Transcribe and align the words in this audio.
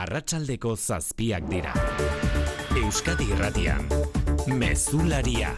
Arratsaldeko 0.00 0.70
zazpiak 0.74 1.50
dira. 1.50 1.74
Euskadi 2.80 3.26
Irratian. 3.34 3.84
Mezularia. 4.48 5.52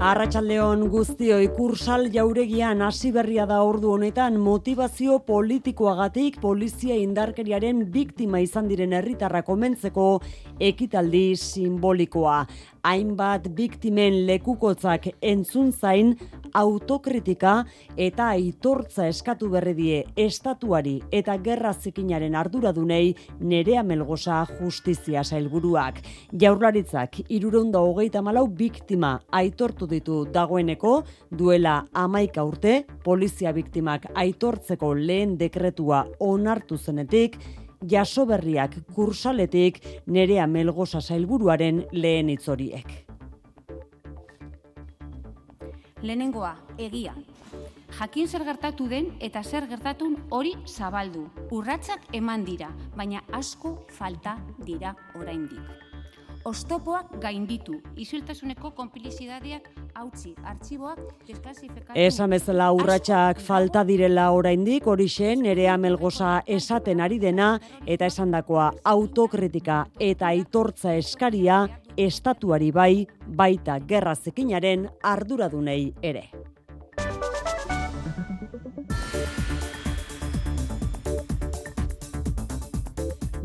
Arratsaldeon 0.00 0.86
guztioi 0.88 1.50
kursal 1.52 2.06
jauregian 2.12 2.80
hasi 2.80 3.10
berria 3.12 3.44
da 3.44 3.58
ordu 3.68 3.90
honetan 3.92 4.38
motivazio 4.40 5.18
politikoagatik 5.26 6.38
polizia 6.40 6.96
indarkeriaren 6.96 7.82
biktima 7.92 8.40
izan 8.40 8.70
diren 8.70 8.94
herritarra 8.96 9.42
komentzeko 9.44 10.06
ekitaldi 10.70 11.36
simbolikoa. 11.36 12.38
Hainbat 12.82 13.48
biktimen 13.56 14.26
lekukotzak 14.26 15.10
entzun 15.20 15.72
zain 15.72 16.14
autokritika 16.54 17.64
eta 18.00 18.30
aitortza 18.34 19.06
eskatu 19.10 19.50
berri 19.52 19.74
die 19.76 19.98
estatuari 20.24 20.96
eta 21.12 21.36
gerra 21.44 21.72
zikinaren 21.74 22.34
arduradunei 22.34 23.14
nerea 23.40 23.82
melgosa 23.82 24.40
justizia 24.58 25.22
sailburuak. 25.24 26.00
Jaurlaritzak 26.40 27.20
irureunda 27.28 27.82
hogeita 27.84 28.22
malau 28.22 28.46
biktima 28.48 29.18
aitortu 29.30 29.86
ditu 29.86 30.24
dagoeneko 30.32 30.94
duela 31.30 31.84
amaika 31.92 32.44
urte 32.44 32.84
polizia 33.04 33.52
biktimak 33.52 34.10
aitortzeko 34.14 34.94
lehen 34.94 35.36
dekretua 35.38 36.06
onartu 36.20 36.78
zenetik 36.78 37.38
jaso 37.86 38.26
berriak 38.26 38.76
kursaletik 38.94 39.80
nerea 40.06 40.46
melgosa 40.46 41.00
sailburuaren 41.00 41.84
lehen 41.92 42.30
itzoriek. 42.30 43.06
Lehenengoa, 46.02 46.54
egia. 46.78 47.14
Jakin 47.98 48.28
zer 48.28 48.44
gertatu 48.46 48.86
den 48.88 49.10
eta 49.20 49.42
zer 49.44 49.66
gertatun 49.68 50.16
hori 50.30 50.54
zabaldu. 50.66 51.26
Urratsak 51.50 52.06
eman 52.16 52.44
dira, 52.46 52.70
baina 52.96 53.20
asko 53.36 53.76
falta 53.98 54.38
dira 54.64 54.94
oraindik. 55.20 55.89
Ostopoak 56.44 57.18
gainditu, 57.20 57.74
isiltasuneko 58.00 58.70
konpilizidadeak 58.72 59.66
hautzi, 59.92 60.30
artxiboak 60.48 61.00
desklasifikatu. 61.28 61.92
Esan 62.00 62.32
bezala 62.32 62.70
urratsak 62.72 63.42
falta 63.44 63.82
direla 63.84 64.30
oraindik 64.32 64.88
horixe 64.88 65.34
nerea 65.36 65.76
melgosa 65.76 66.38
esaten 66.46 67.02
ari 67.04 67.18
dena 67.20 67.50
eta 67.84 68.08
esandakoa 68.08 68.70
autokritika 68.94 69.82
eta 70.00 70.30
aitortza 70.32 70.94
eskaria 70.96 71.66
estatuari 72.00 72.70
bai 72.72 73.06
baita 73.26 73.76
gerra 73.84 74.14
zekinaren 74.16 74.88
arduradunei 75.02 75.92
ere. 76.00 76.30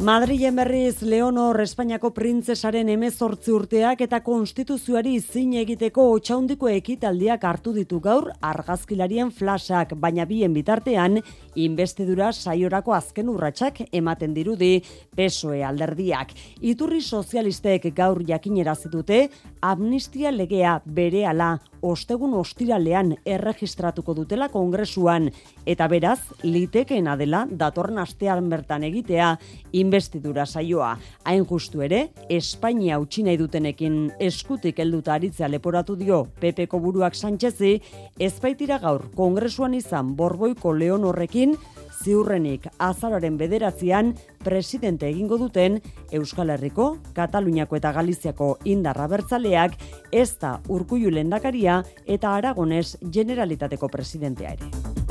Madrilen 0.05 0.53
berriz 0.53 1.01
Leonor 1.01 1.57
Espainiako 1.63 2.11
printzesaren 2.13 2.91
emezortzi 2.93 3.49
urteak 3.49 4.03
eta 4.05 4.19
konstituzioari 4.21 5.15
zin 5.17 5.55
egiteko 5.57 6.03
otxaundiko 6.13 6.69
ekitaldiak 6.69 7.47
hartu 7.49 7.73
ditu 7.73 7.97
gaur 8.03 8.27
argazkilarien 8.37 9.31
flasak, 9.33 9.95
baina 9.97 10.27
bien 10.29 10.53
bitartean 10.53 11.17
investidura 11.57 12.29
saiorako 12.33 12.93
azken 12.93 13.31
urratsak 13.33 13.81
ematen 13.89 14.37
dirudi 14.37 14.75
pesoe 15.17 15.63
alderdiak. 15.65 16.37
Iturri 16.61 17.01
sozialistek 17.01 17.89
gaur 17.97 18.21
jakinera 18.29 18.75
zitute 18.75 19.23
amnistia 19.61 20.29
legea 20.29 20.83
bere 20.85 21.25
ala 21.25 21.55
ostegun 21.85 22.33
ostiralean 22.33 23.13
erregistratuko 23.25 24.15
dutela 24.17 24.49
kongresuan. 24.49 25.29
Eta 25.65 25.87
beraz 25.91 26.19
litekeena 26.43 27.15
dela 27.19 27.45
datorren 27.49 27.99
astean 28.01 28.49
bertan 28.49 28.83
egitea 28.87 29.29
investidura 29.73 30.45
saioa. 30.45 30.95
Hain 31.23 31.45
justu 31.45 31.81
ere, 31.85 32.09
Espainia 32.29 32.99
utzi 32.99 33.23
nahi 33.23 33.37
dutenekin. 33.37 33.99
Eskutik 34.19 34.79
helduta 34.79 35.15
aritzea 35.15 35.49
leporatu 35.51 35.95
dio 35.99 36.25
PPko 36.41 36.79
buruak 36.79 37.15
Sanchezi, 37.15 37.77
ezbaitira 38.19 38.79
gaur 38.79 39.09
kongresuan 39.15 39.73
izan 39.77 40.15
Borboiko 40.15 40.73
Leon 40.73 41.05
horrekin 41.05 41.55
ziurrenik 42.03 42.67
azararen 42.77 43.37
bederatzean 43.37 44.13
presidente 44.43 45.07
egingo 45.09 45.37
duten 45.41 45.79
Euskal 46.11 46.51
Herriko, 46.53 46.97
Kataluniako 47.13 47.79
eta 47.79 47.93
Galiziako 47.95 48.55
indarra 48.63 49.07
bertzaleak 49.07 49.79
ez 50.11 50.29
da 50.41 50.59
urkuiu 50.67 51.13
lendakaria 51.13 51.81
eta 52.05 52.35
Aragones 52.35 52.97
generalitateko 53.01 53.89
presidentea 53.89 54.55
ere. 54.57 55.04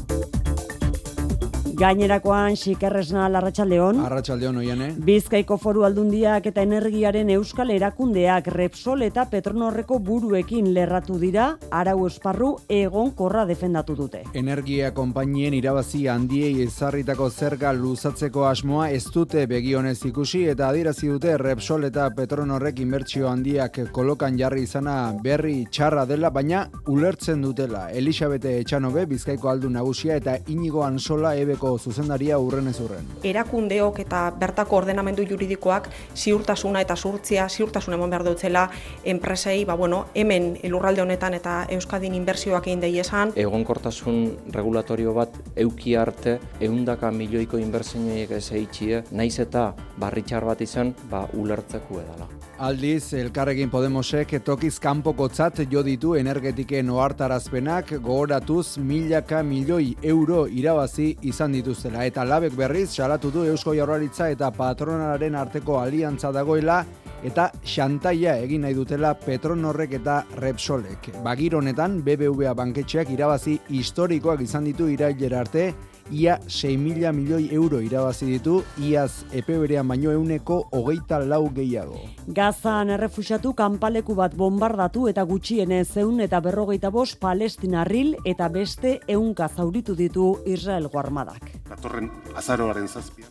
Gainerakoan 1.74 2.54
Xikerresna 2.54 3.26
Larratsaldeon. 3.32 3.98
Arratsaldeon 4.04 4.60
oiane. 4.60 4.88
Bizkaiko 5.04 5.56
Foru 5.58 5.82
Aldundiak 5.86 6.46
eta 6.46 6.62
Energiaren 6.62 7.30
Euskal 7.34 7.72
Erakundeak 7.74 8.46
Repsol 8.54 9.02
eta 9.02 9.24
Petronorreko 9.30 9.98
buruekin 9.98 10.68
lerratu 10.74 11.18
dira 11.18 11.48
arau 11.74 12.06
esparru 12.06 12.52
egon 12.68 13.10
korra 13.18 13.44
defendatu 13.48 13.96
dute. 13.98 14.22
Energia 14.38 14.92
konpainien 14.94 15.56
irabazi 15.58 16.04
handiei 16.08 16.62
ezarritako 16.62 17.28
zerga 17.30 17.72
luzatzeko 17.74 18.46
asmoa 18.46 18.90
ez 18.94 19.04
dute 19.10 19.46
begionez 19.50 19.98
ikusi 20.06 20.44
eta 20.52 20.68
adirazi 20.68 21.10
dute 21.10 21.36
Repsol 21.42 21.88
eta 21.90 22.06
Petronorrek 22.14 22.78
inbertsio 22.84 23.28
handiak 23.32 23.80
kolokan 23.92 24.38
jarri 24.38 24.62
izana 24.68 24.96
berri 25.22 25.64
txarra 25.70 26.06
dela, 26.06 26.30
baina 26.30 26.68
ulertzen 26.86 27.42
dutela. 27.42 27.88
Elisabete 27.90 28.60
Etxanobe, 28.60 29.06
Bizkaiko 29.10 29.50
aldu 29.50 29.70
nagusia 29.70 30.16
eta 30.20 30.38
Inigo 30.54 30.84
Ansola 30.86 31.34
ebeko 31.36 31.73
zuzendaria 31.78 32.38
urren 32.38 32.68
ez 32.68 32.78
urren. 32.80 33.06
Erakundeok 33.24 34.00
eta 34.04 34.24
bertako 34.40 34.76
ordenamendu 34.82 35.24
juridikoak 35.28 35.88
ziurtasuna 36.14 36.82
eta 36.84 36.96
zurtzia 36.96 37.48
ziurtasun 37.48 37.94
emon 37.94 38.10
behar 38.10 38.24
dutzela 38.24 38.68
enpresei, 39.04 39.64
ba, 39.64 39.74
bueno, 39.74 40.06
hemen 40.14 40.54
lurralde 40.68 41.02
honetan 41.02 41.34
eta 41.34 41.64
Euskadin 41.76 42.14
inbertsioak 42.14 42.68
egin 42.68 42.80
dei 42.80 42.98
esan. 43.00 43.32
Egonkortasun 43.36 44.52
regulatorio 44.54 45.14
bat 45.14 45.36
euki 45.56 45.96
arte 45.96 46.38
eundaka 46.60 47.10
milioiko 47.10 47.58
inbertsioiek 47.58 48.30
ez 48.38 48.46
eitxie, 48.52 49.04
naiz 49.12 49.38
eta 49.42 49.72
barritxar 50.00 50.44
bat 50.44 50.60
izan, 50.64 50.94
ba, 51.10 51.26
ulertzeko 51.34 52.00
edala. 52.00 52.28
Aldiz, 52.64 53.12
elkarrekin 53.18 53.70
Podemosek 53.70 54.36
tokiz 54.46 54.76
kanpokotzat 54.78 55.64
jo 55.72 55.82
ditu 55.82 56.12
energetiken 56.14 56.92
ohartarazpenak 56.94 57.90
gogoratuz 57.96 58.78
milaka 58.78 59.42
milioi 59.42 59.96
euro 60.06 60.44
irabazi 60.46 61.08
izan 61.26 61.53
dituztela. 61.54 62.04
Eta 62.04 62.24
labek 62.26 62.56
berriz, 62.58 62.90
salatu 62.90 63.30
du 63.30 63.44
Eusko 63.48 63.74
Jaurlaritza 63.74 64.28
eta 64.32 64.50
patronaren 64.54 65.34
arteko 65.38 65.78
aliantza 65.80 66.32
dagoela 66.34 66.82
eta 67.24 67.48
xantaia 67.64 68.36
egin 68.44 68.66
nahi 68.66 68.76
dutela 68.76 69.14
Petronorrek 69.16 69.96
eta 70.00 70.18
Repsolek. 70.42 71.10
Bagir 71.24 71.56
honetan, 71.56 72.02
BBVA 72.04 72.52
banketxeak 72.58 73.10
irabazi 73.14 73.56
historikoak 73.70 74.44
izan 74.44 74.68
ditu 74.68 74.90
irailera 74.92 75.40
arte, 75.46 75.70
ia 76.10 76.38
6 76.46 76.78
mila 76.78 77.12
milioi 77.12 77.48
euro 77.52 77.80
irabazi 77.80 78.26
ditu, 78.26 78.62
iaz 78.78 79.24
epe 79.32 79.58
berean 79.58 79.88
baino 79.88 80.12
euneko 80.12 80.68
hogeita 80.72 81.18
lau 81.24 81.48
gehiago. 81.54 82.00
Gazan 82.28 82.90
errefuxatu 82.90 83.54
kanpaleku 83.54 84.14
bat 84.14 84.36
bombardatu 84.36 85.08
eta 85.08 85.24
gutxienez 85.24 85.96
eun 85.96 86.20
eta 86.20 86.40
berrogeita 86.40 86.90
bost 86.90 87.18
palestinarril 87.20 88.16
eta 88.24 88.48
beste 88.48 89.00
eunka 89.08 89.48
zauritu 89.48 89.94
ditu 89.96 90.38
Israelgo 90.44 90.98
armadak. 90.98 91.50
Datorren 91.68 92.10
azaroaren 92.36 92.88
zazpian. 92.88 93.30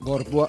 Gorpua... 0.00 0.48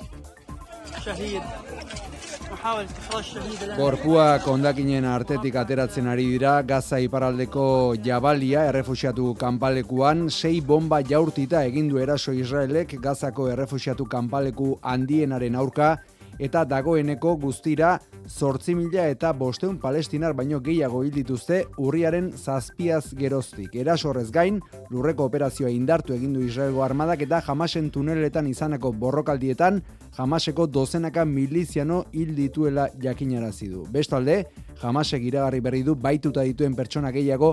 Gorpuak 3.78 4.48
ondakinen 4.50 5.06
artetik 5.06 5.56
ateratzen 5.62 6.07
ari 6.10 6.25
dira 6.31 6.62
Gaza 6.66 7.00
iparaldeko 7.00 7.96
jabalia 8.04 8.66
errefuxiatu 8.69 9.34
kanpalekuan. 9.40 10.30
Sei 10.30 10.62
bomba 10.62 11.01
jaurtita 11.06 11.63
egin 11.69 11.90
du 11.90 12.00
eraso 12.01 12.34
Israelek 12.34 12.98
Gazako 13.01 13.50
errefuxiatu 13.54 14.06
kanpaleku 14.10 14.80
handienaren 14.81 15.56
aurka 15.56 15.98
eta 16.40 16.66
dagoeneko 16.66 17.36
guztira 17.38 18.00
zortzi 18.30 18.76
mila 18.78 19.08
eta 19.10 19.31
bosteun 19.34 19.80
palestinar 19.81 20.36
baino 20.38 20.60
gehiago 20.62 21.02
hil 21.04 21.12
dituzte 21.16 21.64
urriaren 21.81 22.30
zazpiaz 22.38 23.16
geroztik. 23.18 23.76
Erasorrez 23.76 24.30
gain, 24.31 24.62
lurreko 24.94 25.26
operazioa 25.26 25.72
indartu 25.74 26.14
egindu 26.14 26.44
Israelgo 26.46 26.84
armadak 26.86 27.26
eta 27.26 27.42
jamasen 27.48 27.90
tuneletan 27.92 28.48
izanako 28.48 28.94
borrokaldietan 28.94 29.81
jamaseko 30.18 30.68
dozenaka 30.68 31.26
miliziano 31.26 32.04
hil 32.14 32.36
dituela 32.38 32.90
jakinarazi 33.02 33.70
du. 33.74 33.86
Bestalde, 33.92 34.44
Jamasek 34.80 35.26
iragarri 35.28 35.60
berri 35.60 35.81
du 35.84 35.96
baituta 36.00 36.46
dituen 36.48 36.76
pertsona 36.76 37.12
gehiago 37.12 37.50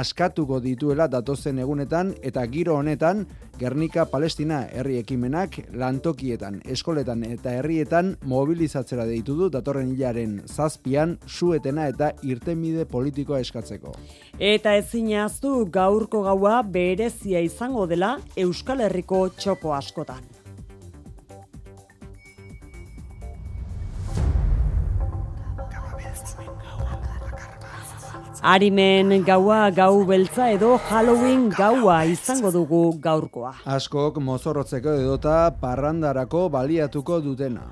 askatuko 0.00 0.60
dituela 0.64 1.08
datozen 1.12 1.58
egunetan 1.60 2.14
eta 2.22 2.46
giro 2.48 2.76
honetan 2.78 3.26
Gernika 3.60 4.06
Palestina 4.08 4.62
herri 4.72 4.96
ekimenak 5.02 5.58
lantokietan, 5.76 6.62
eskoletan 6.64 7.26
eta 7.28 7.52
herrietan 7.58 8.14
mobilizatzera 8.24 9.04
deitu 9.04 9.36
du 9.36 9.50
datorren 9.52 9.90
hilaren 9.92 10.19
zazpian 10.46 11.16
suetena 11.26 11.86
eta 11.92 12.10
irtenbide 12.22 12.84
politikoa 12.84 13.40
eskatzeko. 13.44 13.94
Eta 14.38 14.74
ezin 14.80 15.12
aztu 15.20 15.66
gaurko 15.72 16.24
gaua 16.26 16.62
berezia 16.62 17.40
izango 17.40 17.86
dela 17.86 18.18
Euskal 18.36 18.80
Herriko 18.86 19.28
txoko 19.36 19.74
askotan. 19.76 20.22
Arimen 28.40 29.20
gaua 29.20 29.68
gau 29.70 30.04
beltza 30.08 30.46
edo 30.48 30.78
Halloween 30.88 31.50
gaua 31.52 31.98
izango 32.08 32.48
dugu 32.54 32.80
gaurkoa. 32.96 33.52
Askok 33.68 34.16
mozorrotzeko 34.24 34.94
edota 35.02 35.50
parrandarako 35.60 36.48
baliatuko 36.48 37.20
dutena. 37.20 37.66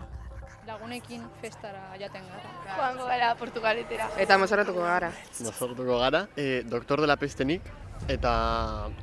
Lagunekin 0.88 1.24
festara 1.42 1.82
jaten 2.00 2.22
gara. 2.24 2.50
Joango 2.64 3.08
gara 3.10 3.34
Portugaletera. 3.36 4.06
Eta 4.24 4.38
mozorrotuko 4.40 4.86
gara. 4.86 5.10
Mozorrotuko 5.44 5.98
gara, 6.00 6.22
e, 6.32 6.62
doktor 6.64 7.02
dela 7.04 7.18
pestenik 7.20 7.68
eta 8.08 8.32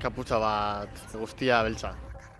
kaputza 0.02 0.40
bat 0.42 1.06
guztia 1.14 1.62
beltza. 1.62 1.94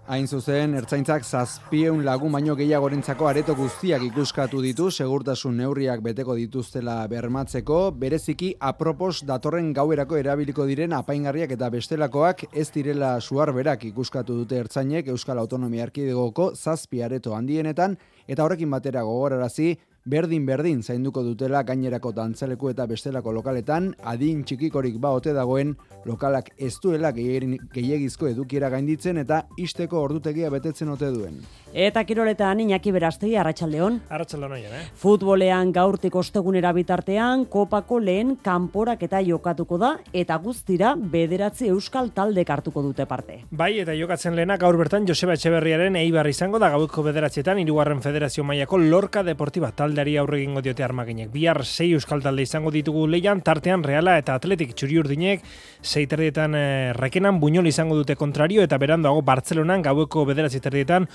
Hain 0.06 0.28
zuzen, 0.30 0.76
ertzaintzak 0.78 1.24
zazpieun 1.26 2.04
lagun 2.06 2.36
baino 2.36 2.54
gehiagorentzako 2.54 3.26
areto 3.26 3.56
guztiak 3.58 4.04
ikuskatu 4.06 4.60
ditu, 4.62 4.92
segurtasun 4.94 5.56
neurriak 5.58 6.04
beteko 6.06 6.36
dituztela 6.38 7.00
bermatzeko, 7.10 7.80
bereziki 8.04 8.52
apropos 8.70 9.24
datorren 9.26 9.72
gauerako 9.74 10.20
erabiliko 10.22 10.68
diren 10.70 10.94
apaingarriak 10.94 11.56
eta 11.58 11.72
bestelakoak 11.74 12.46
ez 12.54 12.68
direla 12.76 13.16
suar 13.20 13.50
berak 13.58 13.88
ikuskatu 13.90 14.38
dute 14.44 14.62
ertzainek 14.62 15.10
Euskal 15.10 15.42
Autonomia 15.42 15.90
Arkidegoko 15.90 16.52
zazpi 16.54 17.02
areto 17.02 17.34
handienetan, 17.34 17.98
eta 18.28 18.46
horrekin 18.46 18.70
batera 18.78 19.02
gogorarazi, 19.10 19.72
berdin-berdin 20.06 20.84
zainduko 20.86 21.24
dutela 21.26 21.64
gainerako 21.66 22.12
dantzaleku 22.14 22.70
eta 22.70 22.86
bestelako 22.86 23.32
lokaletan, 23.34 23.88
adin 24.06 24.44
txikikorik 24.46 25.00
ba 25.02 25.10
ote 25.18 25.34
dagoen 25.34 25.74
lokalak 26.06 26.52
ez 26.58 26.76
duela 26.84 27.12
gehiagizko 27.12 28.30
edukiera 28.30 28.70
gainditzen 28.70 29.18
eta 29.18 29.42
isteko 29.58 30.04
ordutegia 30.06 30.52
betetzen 30.54 30.94
ote 30.94 31.10
duen. 31.10 31.42
Eta 31.76 32.06
kiroletan 32.08 32.62
Iñaki 32.64 32.94
Berastegi 32.96 33.34
Arratsaldeon. 33.36 33.98
Arratsaldeon 34.08 34.54
eh. 34.56 34.84
Futbolean 34.96 35.74
gaurtik 35.76 36.14
ostegunera 36.16 36.70
bitartean 36.72 37.42
kopako 37.52 37.98
lehen 38.00 38.38
kanporak 38.40 39.02
eta 39.04 39.20
jokatuko 39.20 39.76
da 39.82 39.90
eta 40.14 40.38
guztira 40.40 40.94
bederatzi 40.96 41.68
euskal 41.74 42.14
talde 42.16 42.46
hartuko 42.48 42.80
dute 42.82 43.06
parte. 43.06 43.42
Bai, 43.52 43.82
eta 43.82 43.92
jokatzen 43.92 44.38
lehena 44.38 44.56
gaur 44.56 44.78
bertan 44.80 45.04
Joseba 45.06 45.36
Etxeberriaren 45.36 45.98
Eibar 46.00 46.30
izango 46.32 46.62
da 46.64 46.70
gauko 46.72 47.04
bederatzietan 47.04 47.60
hirugarren 47.60 48.00
federazio 48.00 48.46
mailako 48.48 48.78
Lorca 48.78 49.26
Deportiva 49.28 49.74
taldeari 49.76 50.16
aurre 50.16 50.40
egingo 50.40 50.64
diote 50.64 50.88
armaginek. 50.88 51.28
Bihar 51.34 51.66
sei 51.66 51.90
euskal 51.92 52.24
talde 52.24 52.48
izango 52.48 52.72
ditugu 52.72 53.04
leian 53.12 53.44
tartean 53.44 53.84
Reala 53.84 54.16
eta 54.22 54.40
Atletik 54.40 54.72
Txuriurdinek 54.78 55.44
sei 55.82 56.08
terdietan 56.08 56.56
eh, 56.56 56.94
rekenan 56.96 57.42
Buñol 57.44 57.68
izango 57.68 58.00
dute 58.00 58.16
kontrario 58.16 58.64
eta 58.64 58.80
berandoago 58.80 59.28
Bartzelonan 59.28 59.84
gaueko 59.84 60.24
bederatzi 60.32 60.64
terdietan 60.64 61.12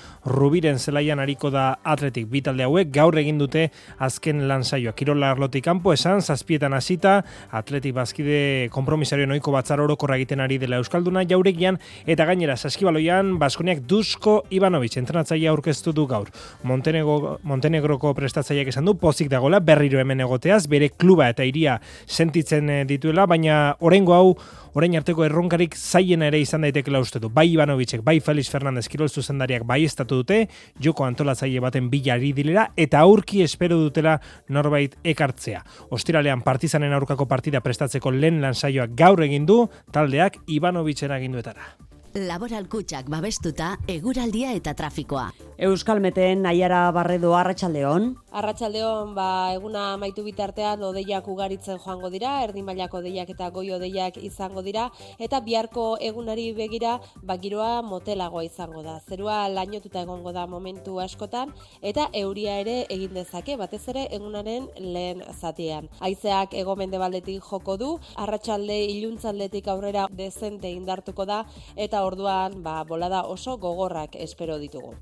Rubiren 0.51 0.81
zelaian 0.83 1.21
ariko 1.23 1.47
da 1.55 1.77
atletik 1.87 2.25
bitalde 2.27 2.65
hauek 2.67 2.89
gaur 2.91 3.15
egin 3.21 3.37
dute 3.39 3.69
azken 4.03 4.49
lan 4.51 4.65
saioa. 4.67 4.91
Kirola 4.99 5.29
arlotik 5.31 5.63
kanpo 5.63 5.93
esan, 5.95 6.19
zazpietan 6.19 6.75
hasita 6.75 7.13
atletik 7.55 7.95
bazkide 7.95 8.67
kompromisario 8.75 9.29
noiko 9.31 9.55
batzar 9.55 9.79
orokorra 9.85 10.17
egiten 10.19 10.43
ari 10.43 10.59
dela 10.59 10.81
Euskalduna 10.83 11.23
jauregian 11.31 11.79
eta 12.03 12.27
gainera 12.27 12.57
saskibaloian 12.59 13.37
Baskoniak 13.39 13.85
Dusko 13.87 14.41
Ivanovic 14.51 14.99
entrenatzaia 14.99 15.53
aurkeztu 15.55 15.95
du 15.95 16.09
gaur. 16.11 16.33
Montenegro, 16.67 17.37
Montenegroko 17.47 18.11
prestatzaileak 18.19 18.73
esan 18.75 18.91
du 18.91 18.97
pozik 18.99 19.31
dagola 19.31 19.63
berriro 19.63 20.03
hemen 20.03 20.27
egoteaz, 20.27 20.65
bere 20.67 20.91
kluba 20.91 21.31
eta 21.31 21.47
iria 21.47 21.79
sentitzen 22.09 22.75
eh, 22.75 22.83
dituela, 22.91 23.31
baina 23.31 23.77
orengo 23.79 24.19
hau 24.19 24.35
orain 24.75 24.95
arteko 24.99 25.25
erronkarik 25.27 25.75
zaiena 25.77 26.29
ere 26.31 26.41
izan 26.41 26.65
daitekela 26.67 27.01
uste 27.03 27.21
du. 27.21 27.31
Bai 27.33 27.49
Ivanovicek, 27.53 28.05
bai 28.07 28.19
Felix 28.21 28.51
Fernandez 28.53 28.87
kirol 28.89 29.11
zuzendariak 29.11 29.67
bai 29.67 29.83
estatu 29.85 30.23
dute, 30.23 30.45
joko 30.81 31.07
antolatzaile 31.07 31.61
baten 31.61 31.91
bilari 31.91 32.33
dilera, 32.37 32.71
eta 32.77 33.03
aurki 33.05 33.43
espero 33.43 33.79
dutela 33.81 34.19
norbait 34.49 34.97
ekartzea. 35.05 35.65
Ostiralean 35.91 36.45
partizanen 36.47 36.95
aurkako 36.97 37.27
partida 37.29 37.61
prestatzeko 37.65 38.11
lehen 38.15 38.41
lan 38.45 38.55
saioak 38.55 38.97
gaur 38.97 39.23
egin 39.27 39.47
du, 39.47 39.65
taldeak 39.93 40.43
Ivanovicen 40.49 41.13
aginduetara. 41.17 41.90
Laboral 42.11 42.65
kutsak 42.67 43.07
babestuta, 43.07 43.77
eguraldia 43.87 44.51
eta 44.59 44.73
trafikoa. 44.75 45.29
Euskal 45.61 46.01
Meten, 46.01 46.47
Aiara 46.49 46.89
Barredo, 46.91 47.37
Arratxaldeon. 47.37 48.17
Arratxaldeon, 48.35 49.13
ba, 49.15 49.53
eguna 49.55 49.97
maitu 50.01 50.25
bitartean 50.25 50.83
odeiak 50.83 51.29
ugaritzen 51.29 51.79
joango 51.79 52.09
dira, 52.11 52.33
erdi 52.43 52.65
mailako 52.67 52.99
odeiak 52.99 53.31
eta 53.31 53.51
goi 53.55 53.69
odeiak 53.77 54.17
izango 54.25 54.63
dira, 54.67 54.89
eta 55.21 55.39
biharko 55.45 55.85
egunari 56.01 56.49
begira, 56.57 56.97
ba, 57.23 57.37
giroa 57.39 57.83
motelagoa 57.87 58.43
izango 58.43 58.83
da. 58.83 58.97
Zerua 59.07 59.47
lainotuta 59.53 60.03
egongo 60.03 60.33
da 60.33 60.47
momentu 60.49 60.99
askotan, 60.99 61.53
eta 61.83 62.09
euria 62.15 62.57
ere 62.65 62.87
egin 62.89 63.15
dezake, 63.21 63.59
batez 63.61 63.83
ere 63.93 64.09
egunaren 64.11 64.67
lehen 64.81 65.23
zatian. 65.37 65.87
Aizeak 66.01 66.57
egomende 66.59 66.99
baldetik 66.99 67.45
joko 67.45 67.77
du, 67.77 67.93
arratsalde 68.17 68.81
iluntzaldetik 68.97 69.69
aurrera 69.69 70.09
dezente 70.11 70.73
indartuko 70.73 71.29
da, 71.29 71.45
eta 71.77 72.00
orduan 72.05 72.63
ba, 72.63 72.83
bolada 72.85 73.23
oso 73.25 73.57
gogorrak 73.59 74.17
espero 74.17 74.59
ditugu. 74.59 74.95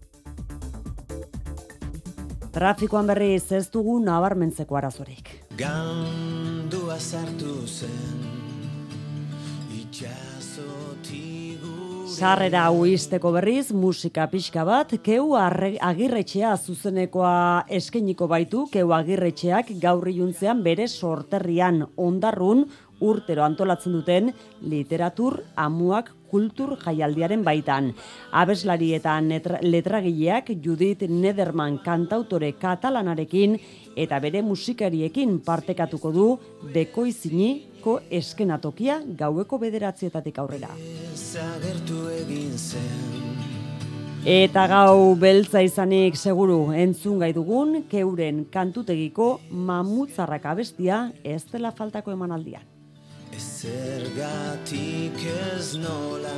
Trafikoan 2.53 3.06
berri 3.06 3.35
ez 3.37 3.69
dugu 3.71 4.00
nabarmentzeko 4.00 4.77
arazorik. 4.77 5.31
Gandua 5.59 6.99
sartu 6.99 7.67
zen 7.67 8.39
Sarrera 12.09 12.69
uisteko 12.71 13.31
berriz, 13.35 13.73
musika 13.73 14.27
pixka 14.31 14.65
bat, 14.67 14.93
keu 15.03 15.35
agirretxea 15.39 16.53
zuzenekoa 16.56 17.65
eskeniko 17.79 18.29
baitu, 18.31 18.67
keu 18.73 18.93
agirretxeak 18.95 19.73
gaurri 19.83 20.17
juntzean 20.19 20.62
bere 20.62 20.87
sorterrian 20.89 21.85
ondarrun 21.97 22.65
urtero 23.00 23.45
antolatzen 23.47 23.95
duten 23.99 24.33
literatur 24.62 25.43
amuak 25.56 26.12
kultur 26.30 26.76
jaialdiaren 26.84 27.44
baitan. 27.44 27.92
Abeslari 28.32 28.92
eta 28.94 29.19
letragileak 29.62 30.52
Judith 30.64 31.08
Nederman 31.08 31.78
kantautore 31.84 32.52
katalanarekin 32.60 33.58
eta 33.96 34.20
bere 34.20 34.42
musikariekin 34.42 35.40
partekatuko 35.44 36.12
du 36.12 36.28
dekoiziniko 36.75 38.00
eskenatokia 38.11 39.02
gaueko 39.18 39.58
bederatzietatik 39.58 40.38
aurrera. 40.38 40.70
Eta 44.28 44.66
gau 44.68 45.14
beltza 45.14 45.62
izanik 45.64 46.16
seguru 46.18 46.73
entzun 46.76 47.20
gai 47.23 47.30
dugun 47.32 47.85
keuren 47.88 48.42
kantutegiko 48.52 49.28
mamutzarrak 49.50 50.44
abestia 50.52 51.06
ez 51.23 51.44
dela 51.52 51.70
faltako 51.73 52.12
emanaldian. 52.12 52.77
Zergatik 53.68 55.20
ez 55.28 55.76
nola 55.76 56.37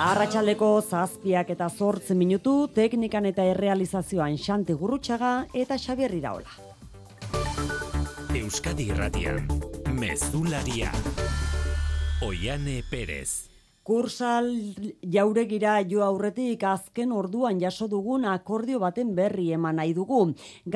Arratxaleko 0.00 0.68
zazpiak 0.80 1.50
eta 1.50 1.66
zortzen 1.68 2.18
minutu, 2.20 2.68
teknikan 2.74 3.26
eta 3.26 3.44
errealizazioan 3.50 4.38
xante 4.38 4.76
gurrutxaga 4.78 5.32
eta 5.52 5.76
xabier 5.82 6.14
iraola. 6.14 6.54
Euskadi 8.38 8.86
Irratian, 8.94 9.42
Mezularia, 9.98 10.92
Oiane 12.22 12.80
Perez. 12.90 13.49
Kursal 13.90 14.52
jauregira 15.02 15.72
jo 15.90 16.04
aurretik 16.06 16.62
azken 16.62 17.10
orduan 17.10 17.58
jaso 17.58 17.88
dugun 17.90 18.28
akordio 18.32 18.78
baten 18.78 19.16
berri 19.16 19.48
eman 19.56 19.80
nahi 19.80 19.96
dugu. 19.96 20.20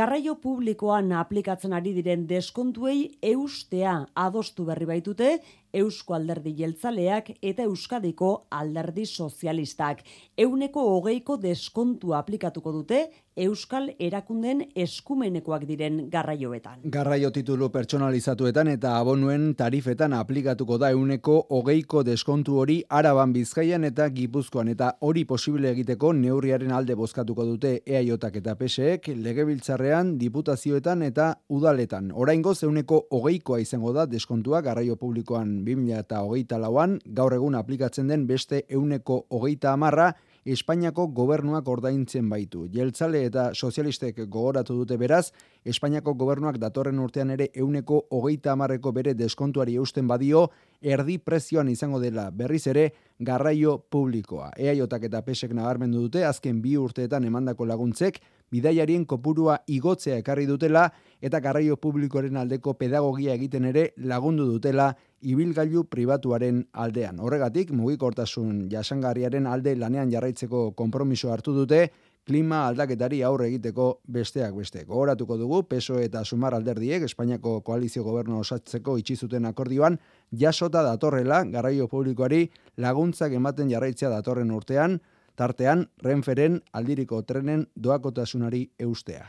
Garraio 0.00 0.35
publikoan 0.42 1.12
aplikatzen 1.21 1.76
ari 1.78 1.92
diren 1.94 2.25
deskontuei 2.26 2.97
eustea 3.30 3.92
adostu 4.25 4.66
berri 4.66 4.90
baitute 4.90 5.28
Eusko 5.75 6.14
Alderdi 6.18 6.56
Jeltzaleak 6.59 7.30
eta 7.42 7.62
Euskadiko 7.68 8.33
Alderdi 8.50 9.06
Sozialistak. 9.06 10.02
Euneko 10.37 10.83
hogeiko 10.97 11.37
deskontua 11.38 12.18
aplikatuko 12.18 12.73
dute 12.80 13.00
Euskal 13.35 13.88
erakunden 13.99 14.61
eskumenekoak 14.79 15.64
diren 15.67 15.97
garraioetan. 16.11 16.85
Garraio 16.95 17.33
titulu 17.35 17.67
pertsonalizatuetan 17.75 18.69
eta 18.71 18.93
abonuen 18.95 19.49
tarifetan 19.59 20.12
aplikatuko 20.14 20.76
da 20.79 20.93
euneko 20.95 21.41
hogeiko 21.57 22.05
deskontu 22.07 22.61
hori 22.62 22.76
araban 22.88 23.33
bizkaian 23.35 23.83
eta 23.88 24.07
gipuzkoan 24.14 24.71
eta 24.71 24.93
hori 25.00 25.25
posible 25.25 25.73
egiteko 25.75 26.12
neurriaren 26.14 26.71
alde 26.76 26.95
bozkatuko 26.95 27.47
dute 27.49 27.73
EAJak 27.85 28.37
eta 28.38 28.55
PSEek 28.61 29.09
legebiltzarrean, 29.25 30.12
diputazioetan 30.21 31.03
eta 31.03 31.33
udaletan. 31.49 32.12
Oraingo 32.14 32.55
zeuneko 32.55 33.00
hogeikoa 33.11 33.59
izango 33.59 33.93
da 33.93 34.07
deskontua 34.07 34.61
garraio 34.62 34.95
publikoan 34.95 35.64
2000 35.64 36.38
eta 36.45 36.62
lauan, 36.62 37.00
gaur 37.05 37.35
egun 37.35 37.59
aplikatzen 37.59 38.07
den 38.07 38.29
beste 38.29 38.62
euneko 38.69 39.25
hogeita 39.29 39.73
amarra, 39.73 40.12
Espainiako 40.45 41.07
gobernuak 41.17 41.69
ordaintzen 41.73 42.27
baitu. 42.29 42.67
Jeltzale 42.69 43.23
eta 43.25 43.47
sozialistek 43.55 44.19
gogoratu 44.29 44.77
dute 44.77 44.99
beraz, 45.01 45.31
Espainiako 45.65 46.13
gobernuak 46.21 46.59
datorren 46.61 46.99
urtean 47.01 47.31
ere 47.33 47.47
euneko 47.57 48.03
hogeita 48.13 48.53
amarreko 48.53 48.93
bere 48.93 49.15
deskontuari 49.17 49.79
eusten 49.81 50.07
badio, 50.09 50.51
erdi 50.83 51.17
prezioan 51.17 51.71
izango 51.73 52.01
dela 52.03 52.29
berriz 52.31 52.67
ere 52.69 52.91
garraio 53.19 53.79
publikoa. 53.89 54.51
Eaiotak 54.61 55.09
eta 55.09 55.23
pesek 55.25 55.55
nabarmendu 55.57 56.05
dute, 56.05 56.27
azken 56.29 56.61
bi 56.61 56.77
urteetan 56.77 57.25
emandako 57.25 57.65
laguntzek, 57.65 58.21
bidaiarien 58.53 59.07
kopurua 59.09 59.59
igotzea 59.67 60.19
ekarri 60.21 60.45
dutela 60.47 60.91
eta 61.25 61.41
garraio 61.41 61.79
publikoaren 61.81 62.37
aldeko 62.37 62.77
pedagogia 62.77 63.33
egiten 63.33 63.65
ere 63.73 63.89
lagundu 63.97 64.45
dutela 64.53 64.93
ibilgailu 65.25 65.85
pribatuaren 65.90 66.62
aldean. 66.73 67.21
Horregatik, 67.21 67.73
mugikortasun 67.73 68.66
jasangarriaren 68.73 69.47
alde 69.47 69.75
lanean 69.76 70.12
jarraitzeko 70.12 70.71
konpromiso 70.76 71.33
hartu 71.33 71.54
dute, 71.57 71.88
klima 72.25 72.62
aldaketari 72.69 73.21
aurre 73.23 73.49
egiteko 73.50 73.88
besteak 74.09 74.54
beste. 74.57 74.85
Gogoratuko 74.88 75.37
dugu, 75.40 75.62
peso 75.69 75.99
eta 76.00 76.25
sumar 76.25 76.54
alderdiek, 76.57 77.04
Espainiako 77.04 77.59
koalizio 77.66 78.04
gobernu 78.04 78.40
osatzeko 78.40 78.97
itxizuten 79.00 79.45
akordioan, 79.50 79.99
jasota 80.33 80.83
datorrela, 80.87 81.43
garraio 81.45 81.88
publikoari 81.88 82.49
laguntzak 82.76 83.33
ematen 83.33 83.71
jarraitzea 83.73 84.11
datorren 84.12 84.50
urtean, 84.50 85.00
tartean, 85.37 85.88
renferen 86.02 86.61
aldiriko 86.73 87.23
trenen 87.23 87.66
doakotasunari 87.76 88.69
eustea. 88.78 89.26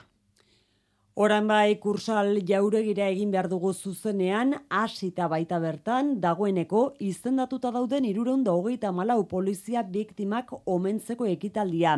Oran 1.16 1.46
bai 1.48 1.78
kursal 1.80 2.42
jauregira 2.44 3.06
egin 3.08 3.30
behar 3.32 3.48
dugu 3.48 3.70
zuzenean, 3.72 4.50
hasita 4.68 5.30
baita 5.32 5.62
bertan, 5.64 6.10
dagoeneko 6.20 6.82
izendatuta 7.00 7.72
dauden 7.72 8.04
irureun 8.10 8.44
da 8.44 8.52
hogeita 8.52 8.92
malau 8.92 9.22
polizia 9.24 9.86
biktimak 9.94 10.52
omentzeko 10.68 11.30
ekitaldia. 11.32 11.96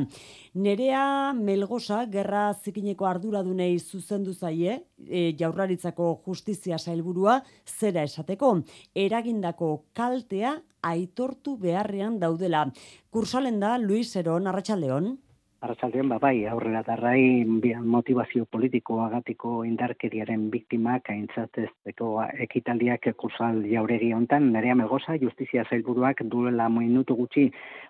Nerea 0.53 1.33
Melgosa, 1.33 2.03
gerra 2.13 2.45
zikineko 2.61 3.09
arduradunei 3.09 3.79
zuzendu 3.79 4.37
zaie, 4.37 4.83
e, 5.09 5.33
jaurlaritzako 5.41 6.13
justizia 6.27 6.77
sailburua, 6.77 7.41
zera 7.65 8.05
esateko, 8.05 8.59
eragindako 8.93 9.79
kaltea 9.97 10.59
aitortu 10.85 11.57
beharrean 11.57 12.19
daudela. 12.21 12.67
Kursalen 13.09 13.57
da, 13.65 13.79
Luis 13.81 14.13
Eron, 14.15 14.45
Arratxaldeon. 14.45 15.15
Arratzaldean, 15.57 16.05
ba, 16.11 16.19
bai, 16.21 16.45
aurrera 16.45 16.83
darrai 16.85 17.43
motivazio 17.81 18.45
politikoagatiko 18.45 19.63
indarkeriaren 19.65 20.43
biktimak 20.53 21.09
aintzatezteko 21.09 22.09
ekitaldiak 22.45 23.07
kursal 23.17 23.63
jauregi 23.65 24.11
hontan, 24.13 24.51
nerea 24.53 24.75
megoza, 24.77 25.15
justizia 25.23 25.63
zailburuak 25.65 26.21
duela 26.29 26.69
minutu 26.69 27.17
gutxi 27.17 27.47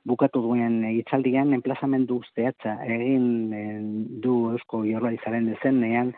bukatu 0.08 0.46
duen 0.46 0.80
hitzaldian 0.94 1.52
enplazamendu 1.60 2.22
zehatza 2.34 2.78
egin 2.88 3.28
eh, 3.52 3.68
du 4.24 4.38
eusko 4.54 4.86
jorlarizaren 4.88 5.52
dezenean, 5.52 6.16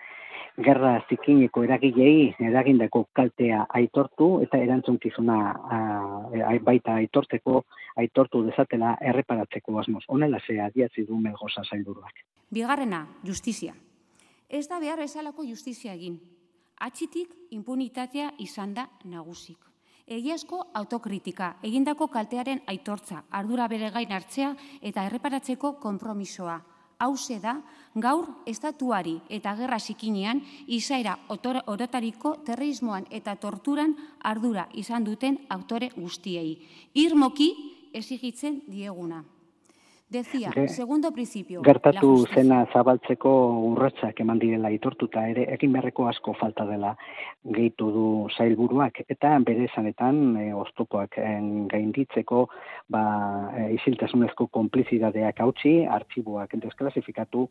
gerra 0.63 0.93
zikineko 1.09 1.63
eragilei 1.63 2.33
eragindako 2.49 3.05
kaltea 3.15 3.65
aitortu 3.79 4.29
eta 4.43 4.59
erantzunkizuna 4.59 5.37
a, 5.77 5.79
baita 6.63 6.97
aitortzeko 6.99 7.63
aitortu 8.01 8.43
dezatela 8.47 8.95
erreparatzeko 9.11 9.79
asmoz. 9.79 10.03
Honela 10.07 10.39
se 10.45 10.59
adiatzi 10.61 11.05
du 11.07 11.19
melgoza 11.19 11.63
zailburuak. 11.63 12.23
Bigarrena, 12.51 13.05
justizia. 13.25 13.73
Ez 14.49 14.67
da 14.67 14.79
behar 14.79 14.99
esalako 14.99 15.45
justizia 15.45 15.93
egin. 15.93 16.19
Atxitik 16.79 17.33
impunitatea 17.51 18.31
izan 18.39 18.73
da 18.73 18.87
nagusik. 19.05 19.57
Egiazko 20.09 20.63
autokritika, 20.73 21.55
egindako 21.63 22.07
kaltearen 22.09 22.63
aitortza, 22.67 23.23
ardura 23.29 23.67
bere 23.67 23.91
gain 23.93 24.11
hartzea 24.11 24.55
eta 24.81 25.05
erreparatzeko 25.05 25.75
konpromisoa 25.83 26.57
hause 26.99 27.39
da 27.39 27.55
gaur 27.95 28.27
estatuari 28.45 29.15
eta 29.29 29.55
gerra 29.55 29.79
sikinean 29.79 30.41
izaera 30.67 31.17
orotariko 31.29 32.35
terrorismoan 32.45 33.07
eta 33.09 33.35
torturan 33.35 33.95
ardura 34.19 34.67
izan 34.73 35.03
duten 35.03 35.39
autore 35.49 35.91
guztiei. 35.95 36.59
Irmoki 36.93 37.51
ezigitzen 37.93 38.61
dieguna. 38.67 39.23
Decía, 40.09 40.49
segundo 40.67 41.11
principio. 41.11 41.61
Gertatu 41.61 42.25
zena 42.33 42.63
zabaltzeko 42.73 43.31
urratsak 43.67 44.21
eman 44.23 44.39
direla 44.41 44.71
itortuta 44.73 45.27
ere 45.29 45.43
egin 45.53 45.75
beharreko 45.75 46.07
asko 46.09 46.33
falta 46.39 46.65
dela 46.65 46.95
gehitu 47.57 47.91
du 47.93 48.05
zailburuak 48.33 49.03
eta 49.05 49.35
bere 49.45 49.67
esanetan 49.69 50.23
e, 50.41 50.47
oztopoak 50.63 51.19
gainditzeko 51.75 52.47
ba 52.89 53.03
e, 53.53 53.67
isiltasunezko 53.75 54.47
konplizidadeak 54.47 55.43
hautsi, 55.45 55.75
artxiboak 55.85 56.57
desklasifikatu 56.65 57.45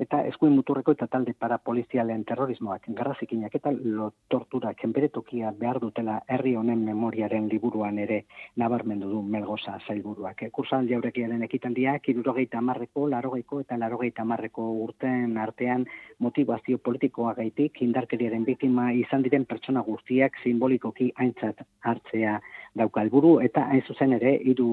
eta 0.00 0.22
eskuin 0.26 0.54
muturreko 0.56 0.92
eta 0.96 1.06
talde 1.06 1.34
para 1.38 1.58
polizialen 1.58 2.24
terrorismoak, 2.24 2.88
garrazikinak 2.96 3.54
eta 3.54 3.72
lo 3.72 4.12
torturak 4.28 4.80
bere 4.94 5.08
tokia 5.08 5.52
behar 5.58 5.78
dutela 5.80 6.22
herri 6.28 6.54
honen 6.56 6.84
memoriaren 6.84 7.48
liburuan 7.48 7.98
ere 7.98 8.24
nabarmendu 8.56 9.10
du 9.10 9.22
melgoza 9.22 9.78
zailburuak. 9.86 10.42
Kursan 10.52 10.88
jaurekiaren 10.88 11.42
ekitaldiak, 11.42 12.08
irurogeita 12.08 12.58
amarreko, 12.58 13.06
larogeiko 13.08 13.60
eta 13.60 13.76
larogeita 13.78 14.22
amarreko 14.22 14.68
urten 14.86 15.36
artean 15.38 15.86
motivazio 16.18 16.78
politikoa 16.78 17.34
gaitik, 17.34 17.82
indarkeriaren 17.82 18.44
biktima 18.44 18.92
izan 18.92 19.22
diren 19.22 19.44
pertsona 19.44 19.82
guztiak 19.82 20.38
simbolikoki 20.42 21.12
aintzat 21.16 21.62
hartzea 21.82 22.40
daukalburu, 22.74 23.38
eta 23.40 23.68
hain 23.68 23.82
zuzen 23.86 24.12
ere, 24.18 24.38
hiru 24.42 24.68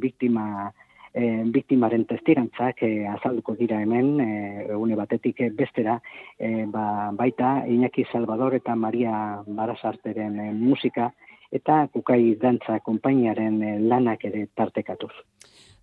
biktima 0.00 0.72
e, 1.14 1.42
biktimaren 1.54 2.04
testigantzak 2.10 2.82
e, 2.82 3.06
azalduko 3.08 3.54
dira 3.58 3.80
hemen, 3.82 4.10
e, 4.20 4.30
egune 4.74 4.98
batetik 4.98 5.40
bestera, 5.58 6.00
e, 6.38 6.66
ba, 6.70 7.10
baita 7.14 7.62
Iñaki 7.70 8.06
Salvador 8.10 8.58
eta 8.58 8.74
Maria 8.74 9.14
Barasarteren 9.46 10.40
musika, 10.58 11.12
eta 11.54 11.84
kukai 11.92 12.34
dantza 12.42 12.80
konpainiaren 12.82 13.62
lanak 13.88 14.24
ere 14.26 14.48
tartekatuz. 14.58 15.12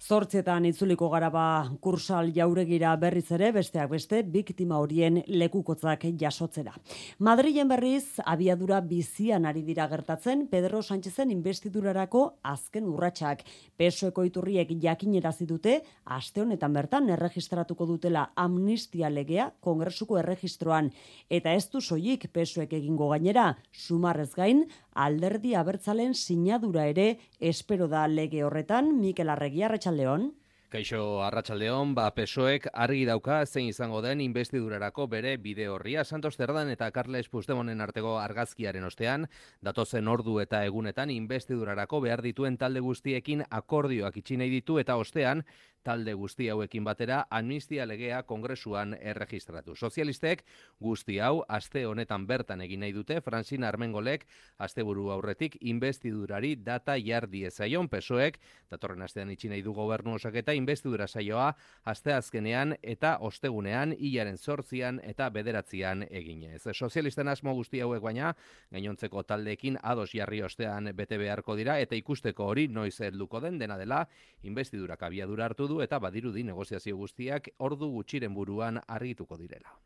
Zortzietan 0.01 0.65
itzuliko 0.65 1.12
gara 1.13 1.27
ba 1.29 1.41
kursal 1.79 2.31
jauregira 2.34 2.96
berriz 2.98 3.27
ere, 3.36 3.51
besteak 3.53 3.91
beste, 3.91 4.24
biktima 4.25 4.79
horien 4.81 5.20
lekukotzak 5.27 6.08
jasotzera. 6.17 6.74
Madrilen 7.20 7.70
berriz, 7.70 8.17
abiadura 8.25 8.79
bizian 8.81 9.46
ari 9.46 9.62
dira 9.62 9.86
gertatzen, 9.91 10.48
Pedro 10.50 10.81
Sánchezen 10.81 11.29
investidurarako 11.29 12.24
azken 12.41 12.88
urratsak. 12.89 13.43
Pesoeko 13.77 14.25
iturriek 14.25 14.74
jakinerazi 14.81 15.46
dute, 15.46 15.75
aste 16.05 16.41
honetan 16.41 16.74
bertan 16.74 17.13
erregistratuko 17.13 17.86
dutela 17.86 18.31
amnistia 18.36 19.13
legea 19.13 19.51
kongresuko 19.62 20.17
erregistroan. 20.17 20.89
Eta 21.29 21.53
ez 21.53 21.70
du 21.70 21.77
soilik 21.79 22.25
pesoek 22.34 22.74
egingo 22.74 23.12
gainera, 23.13 23.51
sumarrez 23.72 24.31
gain, 24.34 24.65
alderdi 24.96 25.53
abertzalen 25.55 26.17
sinadura 26.17 26.88
ere 26.89 27.20
espero 27.39 27.88
da 27.88 28.08
lege 28.08 28.43
horretan, 28.43 28.96
Mikel 29.00 29.29
Arregia 29.29 29.70
Arratsaldeon. 29.91 30.31
Kaixo 30.71 31.19
Arratsaldeon, 31.19 31.89
ba 31.98 32.05
PSOEk 32.15 32.69
argi 32.71 33.01
dauka 33.03 33.41
zein 33.45 33.67
izango 33.67 34.00
den 34.01 34.21
investidurarako 34.24 35.10
bere 35.12 35.33
bide 35.36 35.65
horria 35.67 36.05
Santos 36.05 36.38
Zerdan 36.38 36.69
eta 36.71 36.88
Carles 36.95 37.27
Puigdemonen 37.27 37.81
arteko 37.83 38.13
argazkiaren 38.19 38.88
ostean, 38.88 39.27
datozen 39.60 40.07
ordu 40.07 40.38
eta 40.39 40.63
egunetan 40.63 41.12
investidurarako 41.12 42.00
behar 42.07 42.24
dituen 42.24 42.55
talde 42.57 42.79
guztiekin 42.79 43.43
akordioak 43.50 44.15
itxi 44.24 44.38
nahi 44.39 44.50
ditu 44.55 44.79
eta 44.79 44.95
ostean 44.95 45.43
talde 45.83 46.13
guzti 46.13 46.50
hauekin 46.50 46.83
batera 46.83 47.25
amnistia 47.29 47.85
legea 47.88 48.21
kongresuan 48.23 48.93
erregistratu. 49.00 49.75
Sozialistek 49.75 50.43
guzti 50.79 51.19
hau 51.19 51.43
aste 51.47 51.85
honetan 51.85 52.27
bertan 52.27 52.61
egin 52.61 52.83
nahi 52.85 52.93
dute 52.93 53.19
Francina 53.21 53.67
Armengolek 53.67 54.27
asteburu 54.59 55.09
aurretik 55.11 55.57
investidurari 55.61 56.55
data 56.55 56.97
jardi 57.00 57.45
ezaion 57.50 57.89
pesoek 57.89 58.38
datorren 58.69 59.01
astean 59.01 59.31
itxi 59.33 59.50
nahi 59.50 59.63
du 59.65 59.73
gobernu 59.73 60.13
osaketa 60.19 60.53
investidura 60.53 61.07
saioa 61.07 61.53
aste 61.85 62.13
azkenean 62.13 62.75
eta 62.81 63.17
ostegunean 63.19 63.95
hilaren 63.97 64.38
zortzian 64.38 65.01
eta 65.03 65.29
bederatzian 65.29 66.05
eginez. 66.09 66.61
Sozialisten 66.73 67.27
asmo 67.27 67.53
guzti 67.57 67.81
hauek 67.81 68.01
baina 68.01 68.35
gainontzeko 68.71 69.23
taldeekin 69.23 69.79
ados 69.81 70.11
jarri 70.13 70.43
ostean 70.43 70.91
bete 70.95 71.17
beharko 71.17 71.55
dira 71.55 71.79
eta 71.79 71.95
ikusteko 71.95 72.45
hori 72.45 72.67
noiz 72.67 73.00
helduko 73.01 73.41
den 73.41 73.57
dena 73.57 73.77
dela 73.77 74.05
investidurak 74.43 75.03
abiadura 75.03 75.45
hartu 75.45 75.70
du 75.71 75.79
eta 75.85 75.99
badirudi 76.03 76.43
negoziazio 76.43 76.97
guztiak 76.99 77.49
ordu 77.69 77.89
gutxiren 77.95 78.35
buruan 78.35 78.81
argituko 78.99 79.39
direla. 79.39 79.79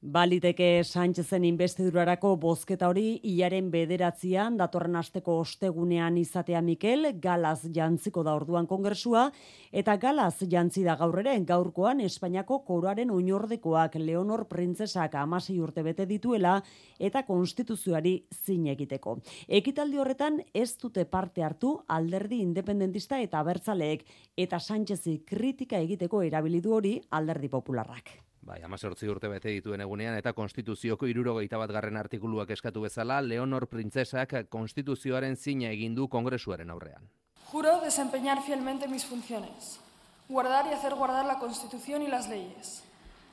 Baliteke 0.00 0.80
Sánchezen 0.82 1.44
investidurarako 1.44 2.30
bozketa 2.40 2.88
hori 2.88 3.18
hilaren 3.20 3.66
bederatzean 3.68 4.54
datorren 4.56 4.94
asteko 4.96 5.34
ostegunean 5.42 6.16
izatea 6.16 6.62
Mikel, 6.64 7.04
galaz 7.20 7.68
jantziko 7.68 8.22
da 8.24 8.32
orduan 8.32 8.64
kongresua, 8.66 9.26
eta 9.70 9.98
galaz 10.00 10.40
jantzi 10.54 10.86
da 10.86 10.94
gaur 10.96 11.18
ere, 11.20 11.34
gaurkoan 11.44 12.00
Espainiako 12.00 12.62
koroaren 12.64 13.12
oinordekoak 13.12 13.98
Leonor 14.00 14.46
Printzesak 14.48 15.18
amasei 15.20 15.58
urte 15.60 15.84
bete 15.84 16.08
dituela 16.08 16.56
eta 16.98 17.26
konstituzioari 17.28 18.14
zin 18.32 18.70
egiteko. 18.72 19.18
Ekitaldi 19.48 20.00
horretan 20.00 20.40
ez 20.54 20.78
dute 20.80 21.04
parte 21.04 21.44
hartu 21.44 21.76
alderdi 21.88 22.40
independentista 22.40 23.20
eta 23.20 23.44
bertzaleek 23.44 24.08
eta 24.34 24.64
Sánchezi 24.64 25.20
kritika 25.26 25.76
egiteko 25.76 26.22
erabilidu 26.22 26.72
hori 26.80 26.96
alderdi 27.10 27.52
popularrak. 27.52 28.29
Bai, 28.40 28.62
amazortzi 28.64 29.08
urte 29.12 29.28
bete 29.28 29.52
dituen 29.52 29.82
egunean 29.84 30.16
eta 30.16 30.32
konstituzioko 30.32 31.06
irurogeita 31.10 31.58
bat 31.60 31.72
garren 31.76 31.98
artikuluak 32.00 32.50
eskatu 32.50 32.80
bezala, 32.86 33.20
Leonor 33.20 33.66
Printzesak 33.68 34.32
konstituzioaren 34.48 35.36
zina 35.36 35.68
egin 35.68 35.94
du 35.94 36.08
kongresuaren 36.08 36.70
aurrean. 36.70 37.04
Juro 37.50 37.80
desempeñar 37.84 38.40
fielmente 38.42 38.88
mis 38.88 39.04
funciones, 39.04 39.78
guardar 40.28 40.66
y 40.70 40.72
hacer 40.72 40.94
guardar 40.94 41.26
la 41.26 41.38
Constitución 41.38 42.02
y 42.02 42.08
las 42.08 42.28
leyes, 42.28 42.82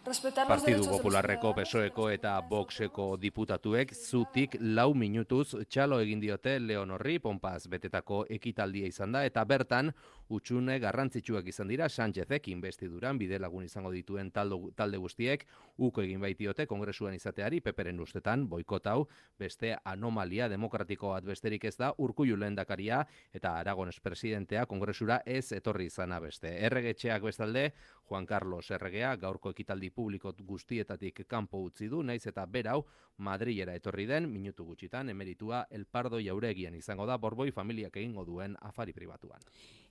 Partidu 0.07 0.85
Popularreko, 0.87 1.49
PSOEko 1.51 2.05
eta 2.15 2.37
Voxeko 2.47 3.07
diputatuek 3.19 3.89
zutik 3.91 4.53
lau 4.61 4.93
minutuz 4.95 5.49
txalo 5.67 5.97
egin 5.99 6.21
diote 6.23 6.53
Leonorri 6.63 7.17
Pompaz 7.19 7.67
betetako 7.67 8.21
ekitaldia 8.31 8.87
izan 8.87 9.11
da 9.11 9.25
eta 9.27 9.43
bertan 9.43 9.91
utxune 10.31 10.77
garrantzitsuak 10.79 11.49
izan 11.51 11.67
dira 11.67 11.89
Sánchezek 11.89 12.47
investiduran 12.53 13.19
bide 13.19 13.39
lagun 13.39 13.65
izango 13.67 13.91
dituen 13.91 14.31
talde 14.31 14.97
guztiek 14.97 15.43
uko 15.75 16.05
egin 16.05 16.23
baitiote 16.23 16.65
kongresuan 16.71 17.15
izateari 17.15 17.59
peperen 17.65 17.99
ustetan 17.99 18.47
boikotau 18.47 19.09
beste 19.39 19.73
anomalia 19.83 20.47
demokratiko 20.47 21.11
bat 21.17 21.27
besterik 21.27 21.67
ez 21.67 21.75
da 21.75 21.91
urkullu 21.97 22.39
lehendakaria 22.39 23.03
eta 23.33 23.57
Aragones 23.59 23.99
presidentea 23.99 24.65
kongresura 24.71 25.19
ez 25.25 25.51
etorri 25.51 25.91
izana 25.91 26.21
beste. 26.23 26.55
Erregetxeak 26.63 27.27
bestalde 27.27 27.73
Juan 28.07 28.25
Carlos 28.25 28.69
Erregea 28.71 29.15
gaurko 29.19 29.51
ekitaldi 29.51 29.89
publiko 29.91 30.31
guztietatik 30.47 31.25
kanpo 31.27 31.59
utzi 31.65 31.89
du, 31.91 32.01
naiz 32.03 32.23
eta 32.27 32.45
berau 32.45 32.85
Madrilera 33.17 33.75
etorri 33.75 34.05
den, 34.07 34.29
minutu 34.31 34.65
gutxitan, 34.65 35.09
emeritua 35.09 35.65
El 35.69 35.85
Pardo 35.85 36.19
jauregian 36.23 36.75
izango 36.75 37.05
da, 37.05 37.17
borboi 37.17 37.51
familiak 37.51 37.97
egingo 37.97 38.23
duen 38.25 38.55
afari 38.61 38.93
pribatuan. 38.93 39.41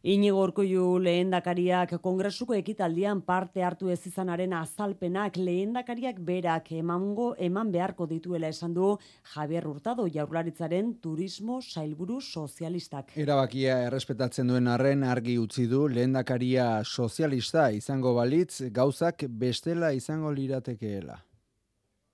Inigo 0.06 0.38
Urkullu 0.38 1.00
lehendakariak 1.02 1.96
kongresuko 1.98 2.54
ekitaldian 2.54 3.24
parte 3.26 3.64
hartu 3.66 3.88
ez 3.90 3.98
izanaren 4.06 4.52
azalpenak 4.54 5.34
lehendakariak 5.40 6.20
berak 6.28 6.70
emango 6.78 7.32
eman 7.48 7.72
beharko 7.74 8.06
dituela 8.06 8.46
esan 8.54 8.76
du 8.76 8.92
Javier 9.32 9.66
Hurtado 9.66 10.06
jaurlaritzaren 10.06 10.94
turismo 11.02 11.58
sailburu 11.58 12.20
sozialistak. 12.20 13.16
Erabakia 13.18 13.80
errespetatzen 13.88 14.54
duen 14.54 14.70
arren 14.70 15.02
argi 15.02 15.40
utzi 15.42 15.66
du 15.66 15.88
lehendakaria 15.88 16.84
sozialista 16.84 17.72
izango 17.74 18.14
balitz 18.14 18.70
gauzak 18.70 19.26
bestela 19.26 19.90
izango 19.90 20.30
liratekeela. 20.30 21.18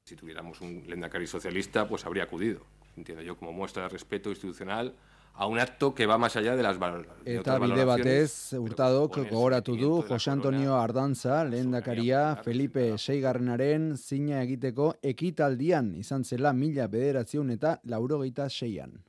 Si 0.09 0.17
tuviéramos 0.17 0.63
un 0.63 0.79
lendakari 0.89 1.27
socialista, 1.27 1.87
pues 1.87 2.07
habría 2.07 2.25
acudido. 2.25 2.65
Entiendo 2.97 3.23
yo 3.23 3.37
como 3.37 3.53
muestra 3.53 3.83
de 3.83 3.91
respeto 3.91 4.31
institucional 4.31 4.95
a 5.35 5.47
un 5.47 5.59
acto 5.59 5.95
que 5.95 6.07
va 6.07 6.19
más 6.19 6.37
allá 6.37 6.57
de 6.57 6.63
las 6.63 6.79
valoraciones. 6.79 7.23
Eta 7.25 7.59
bide 7.59 7.85
batez, 7.85 8.53
urtadok 8.53 9.17
gogoratu 9.31 9.77
du 9.77 10.03
Jose 10.03 10.31
Antonio 10.31 10.77
Ardantza, 10.77 11.45
lehendakaria 11.45 12.37
Felipe 12.37 12.99
Seigarrenaren 12.99 13.97
zina 13.97 14.43
egiteko 14.43 14.95
ekitaldian 15.03 15.95
izan 15.97 16.25
zela 16.25 16.53
mila 16.53 16.87
bederatziun 16.87 17.51
eta 17.57 17.79
laurogeita 17.85 18.49
seian. 18.51 19.01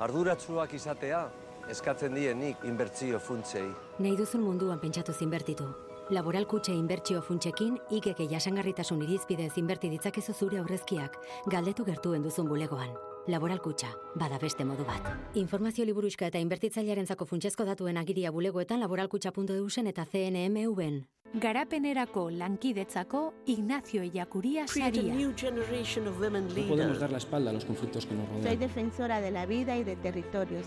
Arduratsuak 0.00 0.74
izatea, 0.74 1.28
eskatzen 1.68 2.14
dienik 2.16 2.64
inbertzio 2.64 3.20
funtzei. 3.20 3.68
Nahi 3.98 4.16
duzun 4.16 4.42
munduan 4.42 4.80
pentsatu 4.80 5.12
zinbertitu. 5.12 5.68
Laboral 6.10 6.46
kutxe 6.50 6.72
inbertsio 6.74 7.20
funtsekin, 7.22 7.76
ikeke 7.94 8.26
jasangarritasun 8.32 9.04
irizpidez 9.04 9.52
inberti 9.62 9.92
ditzakezu 9.92 10.34
zure 10.34 10.58
aurrezkiak, 10.58 11.20
galdetu 11.46 11.84
gertuen 11.86 12.24
duzun 12.24 12.48
bulegoan. 12.50 12.90
Laboral 13.30 13.60
kutxa, 13.62 13.92
bada 14.18 14.40
beste 14.42 14.64
modu 14.66 14.82
bat. 14.88 15.06
Informazio 15.38 15.84
liburuizka 15.86 16.26
eta 16.26 16.40
inbertitzailearen 16.42 17.06
zako 17.06 17.28
funtsezko 17.30 17.66
datuen 17.68 18.00
agiria 18.00 18.32
bulegoetan 18.34 18.82
laboralkutxa.eusen 18.82 19.86
eta 19.86 20.06
CNMV-en. 20.10 21.04
Garapenerako 21.32 22.28
lankidetzako 22.30 23.34
Ignacio 23.46 24.02
Illacuría 24.02 24.66
Saria. 24.66 25.14
No 25.14 26.68
podemos 26.68 26.98
dar 26.98 27.12
la 27.12 27.18
espalda 27.18 27.50
a 27.50 27.52
los 27.52 27.64
conflictos 27.64 28.04
que 28.04 28.16
nos 28.16 28.28
rodean. 28.28 28.48
Soy 28.48 28.56
defensora 28.56 29.20
de 29.20 29.30
la 29.30 29.46
vida 29.46 29.76
y 29.76 29.84
de 29.84 29.94
territorios. 29.94 30.66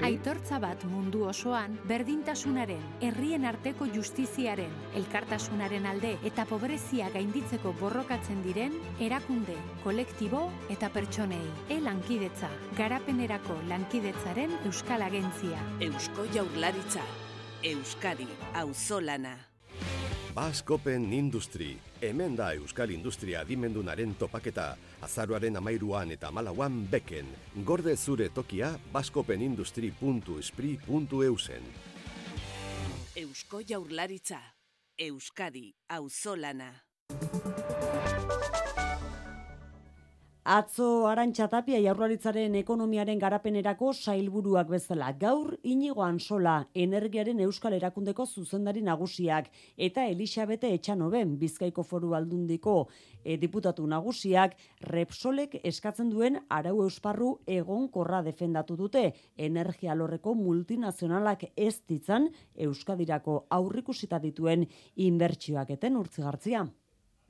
Aitortza 0.00 0.58
bat 0.58 0.82
mundu 0.84 1.28
osoan 1.28 1.78
berdintasunaren, 1.86 2.82
herrien 3.00 3.44
arteko 3.44 3.86
justiziaren, 3.86 4.70
elkartasunaren 4.96 5.86
alde 5.86 6.16
eta 6.24 6.44
pobrezia 6.44 7.08
gainditzeko 7.14 7.72
borrokatzen 7.78 8.42
diren 8.42 8.74
erakunde, 8.98 9.54
kolektibo 9.84 10.48
eta 10.74 10.90
pertsonei. 10.90 11.46
E 11.68 11.78
lankidetza, 11.80 12.50
garapenerako 12.76 13.60
lankidetzaren 13.70 14.58
Euskal 14.66 15.06
Agentzia. 15.06 15.62
Eusko 15.78 16.26
Jaurlaritza, 16.34 17.06
Euskadi, 17.62 18.26
auzolana. 18.54 19.51
Baskopen 20.32 21.12
Industri, 21.12 21.74
hemen 22.00 22.32
da 22.36 22.54
Euskal 22.56 22.90
Industria 22.94 23.40
adimendunaren 23.44 24.14
topaketa, 24.16 24.76
azaruaren 25.04 25.56
amairuan 25.60 26.10
eta 26.14 26.30
malauan 26.32 26.86
beken, 26.88 27.28
gorde 27.68 27.92
zure 27.96 28.28
tokia 28.32 28.78
baskopenindustri.espri.eusen. 28.94 31.62
Eusko 33.26 33.60
Jaurlaritza, 33.68 34.40
Euskadi, 34.96 35.74
auzolana. 35.88 36.72
Atzo 40.42 41.06
Arantxa 41.06 41.46
Tapia 41.46 41.78
jaurlaritzaren 41.78 42.56
ekonomiaren 42.58 43.20
garapenerako 43.22 43.92
sailburuak 43.94 44.72
bezala 44.72 45.12
gaur 45.20 45.52
inigoan 45.62 46.18
sola 46.18 46.54
energiaren 46.74 47.38
euskal 47.44 47.76
erakundeko 47.76 48.26
zuzendari 48.26 48.82
nagusiak 48.82 49.52
eta 49.78 50.08
Elisabete 50.10 50.72
Etxanoben 50.74 51.38
Bizkaiko 51.38 51.84
Foru 51.84 52.16
Aldundiko 52.18 52.88
e, 53.22 53.36
diputatu 53.38 53.86
nagusiak 53.86 54.58
Repsolek 54.90 55.60
eskatzen 55.62 56.10
duen 56.10 56.40
arau 56.50 56.82
eusparru 56.88 57.38
egonkorra 57.46 58.24
defendatu 58.26 58.74
dute 58.74 59.12
energia 59.38 59.94
lorreko 59.94 60.34
multinazionalak 60.34 61.52
ez 61.54 61.76
ditzan 61.86 62.32
euskadirako 62.58 63.44
aurrikusita 63.48 64.18
dituen 64.18 64.66
inbertsioak 64.96 65.70
eten 65.78 66.02
urtzigartzia. 66.02 66.66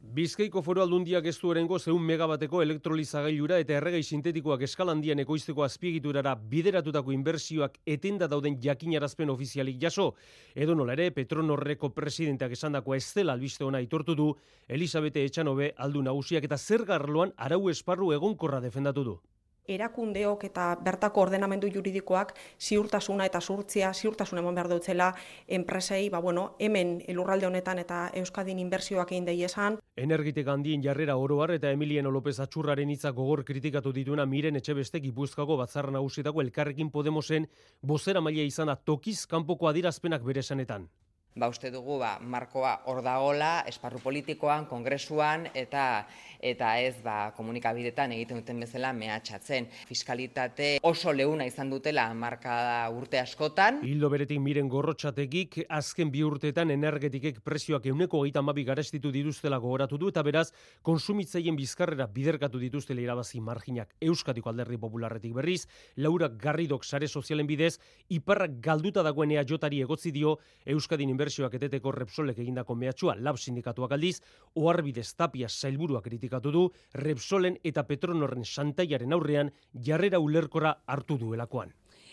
Bizkaiko 0.02 0.60
foru 0.66 0.82
aldundiak 0.82 1.26
ez 1.30 1.36
du 1.38 1.52
erengo 1.52 1.78
zeun 1.78 2.02
megabateko 2.02 2.60
elektrolizagailura 2.64 3.60
eta 3.62 3.76
erregei 3.78 4.02
sintetikoak 4.02 4.64
eskalandian 4.66 5.22
ekoizteko 5.22 5.62
azpiegiturara 5.62 6.34
bideratutako 6.50 7.14
inbertsioak 7.14 7.78
etenda 7.86 8.26
dauden 8.26 8.58
jakinarazpen 8.60 9.30
ofizialik 9.30 9.78
jaso. 9.80 10.08
Edo 10.54 10.74
nola 10.74 10.98
ere, 10.98 11.12
Petronorreko 11.14 11.92
presidenteak 11.94 12.58
esandakoa 12.58 12.98
ez 12.98 13.12
dela 13.14 13.32
albiste 13.38 13.64
ona 13.64 13.80
itortu 13.80 14.18
du, 14.18 14.32
Elisabete 14.68 15.22
Etxanobe 15.24 15.72
aldu 15.78 16.02
nagusiak 16.02 16.50
eta 16.50 16.58
zer 16.58 16.84
garloan 16.84 17.32
arau 17.36 17.68
esparru 17.70 18.12
egonkorra 18.12 18.60
defendatu 18.60 19.04
du. 19.04 19.20
Erakundeok 19.68 20.44
eta 20.48 20.72
bertako 20.82 21.22
ordenamendu 21.26 21.68
juridikoak 21.72 22.34
ziurtasuna 22.60 23.26
eta 23.26 23.40
zurtzia, 23.40 23.92
ziurtasuna 23.94 24.42
eman 24.42 24.54
behar 24.54 24.68
dutzela 24.68 25.12
enpresei, 25.46 26.08
ba, 26.10 26.20
bueno, 26.20 26.56
hemen 26.58 27.00
elurralde 27.06 27.46
honetan 27.46 27.78
eta 27.78 28.02
Euskadin 28.14 28.58
inbertsioak 28.58 29.12
egin 29.12 29.24
dei 29.24 29.42
esan. 29.44 29.78
Energitek 29.96 30.48
handien 30.48 30.82
jarrera 30.82 31.16
oroar 31.16 31.52
eta 31.54 31.70
Emiliano 31.70 32.10
López 32.10 32.38
Atxurraren 32.40 32.90
hitza 32.90 33.10
gogor 33.10 33.44
kritikatu 33.44 33.92
dituena 33.92 34.26
miren 34.26 34.56
etxebeste 34.56 35.00
gipuzkako 35.00 35.56
batzarra 35.56 35.92
nagusietako 35.92 36.42
elkarrekin 36.42 36.90
Podemosen 36.90 37.48
bozera 37.82 38.20
maila 38.20 38.42
izan 38.42 38.72
da 38.72 38.76
tokiz 38.76 39.26
kanpoko 39.26 39.68
adirazpenak 39.68 40.24
bere 40.24 40.40
esanetan. 40.40 40.88
Ba, 41.34 41.48
uste 41.48 41.70
dugu, 41.72 41.94
ba, 41.96 42.18
markoa 42.20 42.74
hor 42.92 42.98
dagola, 43.00 43.62
esparru 43.70 44.02
politikoan, 44.04 44.66
kongresuan, 44.68 45.46
eta 45.56 46.04
eta 46.42 46.72
ez 46.82 46.96
ba, 47.04 47.30
komunikabidetan 47.36 48.12
egiten 48.16 48.40
duten 48.40 48.58
bezala 48.60 48.90
mehatxatzen. 48.92 49.68
Fiskalitate 49.86 50.72
oso 50.82 51.12
leuna 51.14 51.46
izan 51.46 51.70
dutela 51.70 52.08
marka 52.18 52.54
urte 52.92 53.20
askotan. 53.22 53.78
Hildo 53.86 54.10
beretik 54.10 54.40
miren 54.42 54.68
gorrotxatekik, 54.68 55.60
azken 55.70 56.10
bi 56.10 56.24
urteetan 56.26 56.74
energetikek 56.74 57.38
prezioak 57.46 57.86
euneko 57.92 58.24
gaita 58.24 58.42
mabi 58.42 58.66
garestitu 58.66 59.12
dituztela 59.14 59.60
gogoratu 59.62 60.00
du, 60.02 60.10
eta 60.10 60.24
beraz, 60.26 60.48
konsumitzaien 60.82 61.56
bizkarrera 61.56 62.08
biderkatu 62.10 62.58
dituztela 62.58 63.00
irabazi 63.06 63.40
marginak 63.40 63.94
Euskadiko 64.02 64.50
alderri 64.50 64.80
popularretik 64.82 65.38
berriz, 65.38 65.68
Laura 65.96 66.28
Garridok 66.28 66.84
sare 66.84 67.06
sozialen 67.06 67.46
bidez, 67.46 67.76
iparrak 68.10 68.58
galduta 68.60 69.06
dagoenea 69.06 69.46
jotari 69.46 69.80
egotzi 69.86 70.10
dio 70.10 70.40
Euskadin 70.66 71.14
inbertsioak 71.22 71.54
eteteko 71.54 71.92
Repsolek 71.94 72.38
egindako 72.42 72.74
mehatxua 72.74 73.14
lab 73.22 73.36
sindikatuak 73.38 73.92
aldiz, 73.94 74.16
oarbidez 74.58 75.12
tapia 75.14 75.48
zailburua 75.48 76.00
kritikatu 76.02 76.50
du, 76.50 76.62
Repsolen 76.98 77.58
eta 77.62 77.84
Petronorren 77.86 78.44
santaiaren 78.44 79.14
aurrean 79.14 79.52
jarrera 79.86 80.18
ulerkora 80.18 80.74
hartu 80.86 81.18
duelakoan. 81.18 81.70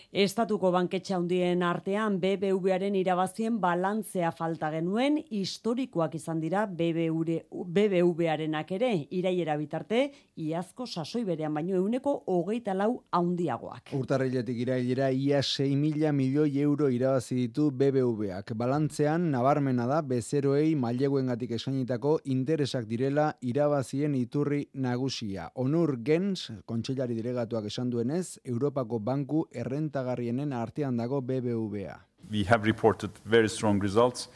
Estatuko 0.09 0.71
banketxa 0.73 1.19
handien 1.19 1.61
artean 1.61 2.15
BBVaren 2.17 2.95
irabazien 2.97 3.59
balantzea 3.61 4.31
falta 4.33 4.71
genuen 4.73 5.19
historikoak 5.29 6.15
izan 6.17 6.41
dira 6.41 6.65
BBVarenak 6.65 8.71
ere 8.73 9.05
iraiera 9.13 9.53
bitarte 9.59 10.09
iazko 10.35 10.87
sasoi 10.87 11.23
berean 11.27 11.53
baino 11.53 11.75
euneko 11.77 12.23
hogeita 12.25 12.73
lau 12.73 13.03
handiagoak. 13.13 13.93
Urtarriletik 13.93 14.57
irailera 14.63 15.11
ia 15.11 15.43
6 15.43 15.75
mila 15.77 16.11
milioi 16.11 16.57
euro 16.63 16.89
irabazi 16.89 17.35
ditu 17.35 17.69
BBVak. 17.69 18.53
Balantzean 18.57 19.29
nabarmena 19.29 19.85
da 19.85 20.01
bezeroei 20.01 20.73
maileguengatik 20.73 21.51
eskainitako 21.59 22.21
interesak 22.25 22.87
direla 22.89 23.37
irabazien 23.41 24.15
iturri 24.17 24.71
nagusia. 24.73 25.51
Onur 25.53 26.01
Gens, 26.01 26.49
kontseilari 26.65 27.13
diregatuak 27.13 27.65
esan 27.69 27.93
duenez, 27.93 28.39
Europako 28.43 28.97
Banku 28.97 29.45
errenta 29.53 29.98
errentagarrienen 29.99 30.53
artean 30.53 30.97
dago 30.97 31.21
BBVA. 31.21 31.99
We 32.31 32.43
have 32.45 32.65
reported 32.65 33.11
very 33.25 33.49
strong 33.49 33.81
results 33.81 34.29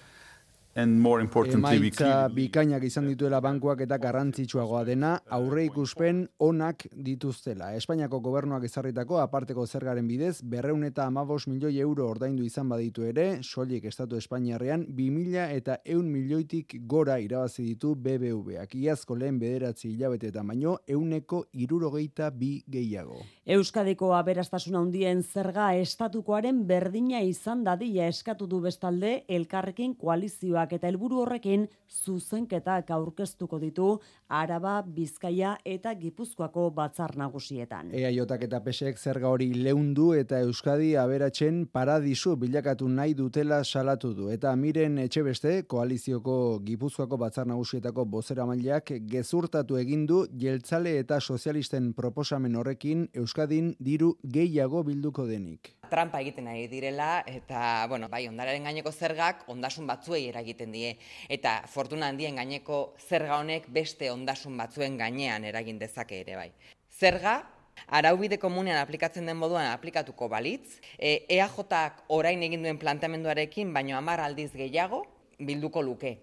and 0.75 0.99
more 0.99 1.21
importantly 1.21 1.77
Emaitza 1.77 2.27
bikainak 2.33 2.83
izan 2.87 3.07
dituela 3.07 3.39
bankuak 3.43 3.83
eta 3.85 3.97
garrantzitsuagoa 4.01 4.83
dena 4.87 5.11
aurre 5.37 5.65
ikuspen 5.67 6.23
onak 6.41 6.87
dituztela. 6.93 7.73
Espainiako 7.77 8.19
gobernuak 8.25 8.65
ezarritako 8.65 9.19
aparteko 9.21 9.65
zergaren 9.67 10.07
bidez 10.07 10.41
berreun 10.41 10.83
eta 10.87 11.05
amabos 11.05 11.45
milioi 11.47 11.77
euro 11.83 12.07
ordaindu 12.09 12.45
izan 12.47 12.69
baditu 12.69 13.05
ere, 13.05 13.27
solik 13.43 13.85
estatu 13.85 14.17
Espainiarrean 14.17 14.85
bi 14.89 15.09
mila 15.13 15.49
eta 15.51 15.77
eun 15.85 16.09
milioitik 16.11 16.79
gora 16.87 17.19
irabazi 17.21 17.63
ditu 17.67 17.93
BBVak. 17.95 18.75
Iazko 18.75 19.17
lehen 19.19 19.39
bederatzi 19.39 19.91
hilabete 19.91 20.31
eta 20.33 20.43
baino 20.43 20.77
euneko 20.87 21.45
irurogeita 21.53 22.31
bi 22.31 22.55
gehiago. 22.67 23.21
Euskadiko 23.45 24.13
aberastasuna 24.15 24.79
handien 24.79 25.21
zerga 25.23 25.73
estatukoaren 25.75 26.63
berdina 26.67 27.21
izan 27.21 27.63
dadila 27.63 28.07
eskatu 28.07 28.47
du 28.47 28.61
bestalde 28.63 29.23
elkarrekin 29.27 29.95
koalizioa 29.99 30.62
eta 30.71 30.87
helburu 30.87 31.19
horrekin 31.23 31.67
zuzenketak 31.89 32.89
aurkeztuko 32.91 33.59
ditu 33.59 33.99
Araba, 34.29 34.81
Bizkaia 34.81 35.57
eta 35.65 35.93
Gipuzkoako 35.99 36.69
batzar 36.71 37.15
nagusietan. 37.17 37.91
EAJak 37.93 38.45
eta 38.47 38.61
PSek 38.63 38.97
zerga 38.97 39.27
hori 39.29 39.51
leundu 39.53 40.13
eta 40.13 40.39
Euskadi 40.39 40.95
aberatzen 40.95 41.65
paradisu 41.67 42.35
bilakatu 42.37 42.87
nahi 42.87 43.13
dutela 43.13 43.63
salatu 43.63 44.13
du. 44.13 44.29
Eta 44.29 44.55
miren 44.55 44.97
etxe 44.97 45.23
beste, 45.23 45.53
koalizioko 45.67 46.59
Gipuzkoako 46.63 47.17
batzar 47.17 47.47
nagusietako 47.47 48.05
bozera 48.05 48.45
mailak 48.45 48.93
gezurtatu 49.11 49.77
egindu 49.77 50.25
jeltzale 50.39 50.97
eta 50.99 51.19
sozialisten 51.19 51.93
proposamen 51.93 52.55
horrekin 52.55 53.07
Euskadin 53.13 53.73
diru 53.79 54.15
gehiago 54.23 54.83
bilduko 54.83 55.27
denik 55.27 55.73
trampa 55.93 56.21
egiten 56.25 56.47
nahi 56.49 56.65
direla 56.71 57.23
eta 57.29 57.85
bueno, 57.89 58.09
bai 58.09 58.25
ondararen 58.27 58.65
gaineko 58.65 58.91
zergak 58.91 59.45
ondasun 59.53 59.87
batzuei 59.87 60.25
eragiten 60.31 60.73
die 60.73 60.95
eta 61.29 61.59
fortuna 61.69 62.09
handien 62.09 62.41
gaineko 62.41 62.83
zerga 63.07 63.37
honek 63.39 63.69
beste 63.69 64.09
ondasun 64.11 64.57
batzuen 64.57 64.97
gainean 64.97 65.45
eragin 65.45 65.79
dezake 65.81 66.23
ere 66.25 66.39
bai. 66.39 66.51
Zerga 66.89 67.41
Araubide 67.87 68.37
komunean 68.39 68.77
aplikatzen 68.79 69.25
den 69.27 69.37
moduan 69.37 69.65
aplikatuko 69.71 70.29
balitz, 70.29 70.79
e, 70.97 71.25
EAJak 71.35 72.03
orain 72.17 72.43
egin 72.45 72.63
duen 72.63 72.79
planteamenduarekin 72.79 73.73
baino 73.73 73.97
hamar 73.97 74.21
aldiz 74.23 74.51
gehiago 74.53 75.03
bilduko 75.39 75.81
luke. 75.81 76.13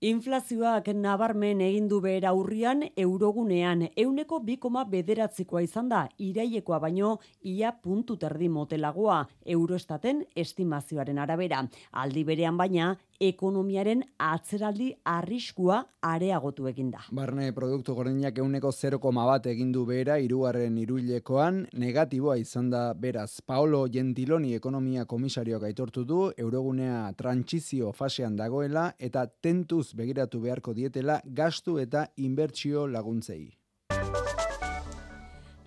Inflazioak 0.00 0.86
nabarmen 0.96 1.58
egin 1.60 1.88
du 1.88 1.98
behera 2.00 2.30
urrian 2.32 2.86
eurogunean 3.02 3.82
euneko 4.02 4.38
bikoma 4.46 4.86
bederatzikoa 4.88 5.60
izan 5.66 5.90
da 5.92 5.98
irailekoa 6.26 6.78
baino 6.80 7.10
ia 7.44 7.74
puntu 7.82 8.16
terdi 8.16 8.48
motelagoa 8.48 9.18
euroestaten 9.44 10.22
estimazioaren 10.34 11.20
arabera. 11.20 11.60
Aldi 11.92 12.24
berean 12.24 12.56
baina 12.56 12.94
ekonomiaren 13.20 14.02
atzeraldi 14.24 14.88
arriskua 15.04 15.82
areagotu 16.08 16.66
egin 16.70 16.90
da. 16.94 17.02
Barne 17.12 17.50
produktu 17.52 17.94
gordinak 17.94 18.38
euneko 18.40 18.72
0,1 18.72 19.26
bat 19.28 19.46
egindu 19.52 19.84
behera 19.86 20.16
irugarren 20.18 20.78
iruilekoan 20.80 21.66
negatiboa 21.84 22.38
izan 22.40 22.70
da 22.72 22.82
beraz. 22.94 23.40
Paolo 23.46 23.84
Gentiloni 23.92 24.54
ekonomia 24.56 25.04
komisarioak 25.04 25.68
aitortu 25.68 26.04
du 26.04 26.20
eurogunea 26.36 27.12
trantsizio 27.16 27.92
fasean 27.92 28.36
dagoela 28.40 28.90
eta 28.98 29.26
tentuz 29.28 29.92
begiratu 29.94 30.40
beharko 30.40 30.74
dietela 30.74 31.20
gastu 31.24 31.78
eta 31.78 32.06
inbertsio 32.16 32.86
laguntzei. 32.86 33.50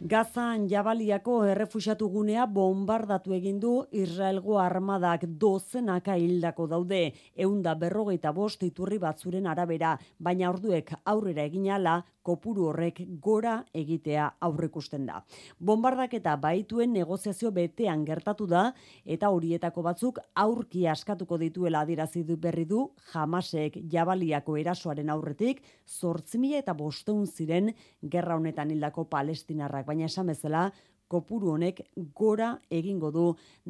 Gazan 0.04 0.66
jabaliako 0.68 1.34
errefuxatu 1.48 2.10
gunea 2.12 2.44
bombardatu 2.56 3.32
egin 3.38 3.62
du 3.64 3.70
Israelgo 3.96 4.58
armadak 4.60 5.22
dozenaka 5.40 6.18
hildako 6.20 6.66
daude, 6.68 7.00
eunda 7.46 7.72
berrogeita 7.80 8.34
bost 8.36 8.66
iturri 8.68 8.98
batzuren 9.00 9.48
arabera, 9.48 9.94
baina 10.20 10.50
orduek 10.50 10.92
aurrera 11.06 11.46
eginala 11.48 12.02
kopuru 12.24 12.70
horrek 12.72 13.02
gora 13.22 13.58
egitea 13.76 14.30
aurrekusten 14.48 15.06
da. 15.06 15.22
Bombardak 15.60 16.16
eta 16.20 16.36
baituen 16.40 16.94
negoziazio 16.96 17.52
betean 17.52 18.06
gertatu 18.08 18.48
da 18.48 18.64
eta 19.06 19.30
horietako 19.30 19.84
batzuk 19.84 20.20
aurki 20.46 20.88
askatuko 20.88 21.38
dituela 21.38 21.84
adirazi 21.84 22.24
du 22.24 22.38
berri 22.38 22.66
du 22.66 22.88
jamasek 23.12 23.78
jabaliako 23.92 24.58
erasoaren 24.58 25.10
aurretik 25.10 25.62
zortzimila 25.88 26.64
eta 26.64 26.74
bosteun 26.74 27.28
ziren 27.28 27.74
gerra 28.02 28.36
honetan 28.40 28.72
hildako 28.72 29.06
palestinarrak, 29.12 29.86
baina 29.86 30.06
esan 30.06 30.32
bezala 30.32 30.70
kopuru 31.14 31.54
honek 31.54 31.84
gora 32.18 32.54
egingo 32.74 33.12
du 33.14 33.26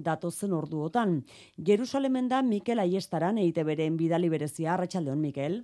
datozen 0.07 0.53
orduotan. 0.55 1.21
Jerusalemen 1.69 2.29
da 2.31 2.41
Mikel 2.41 2.79
Aiestaran 2.83 3.41
eite 3.41 3.65
beren 3.67 3.97
bidali 3.99 4.29
berezia, 4.31 4.73
Arratxaldeon, 4.75 5.19
Mikel. 5.19 5.63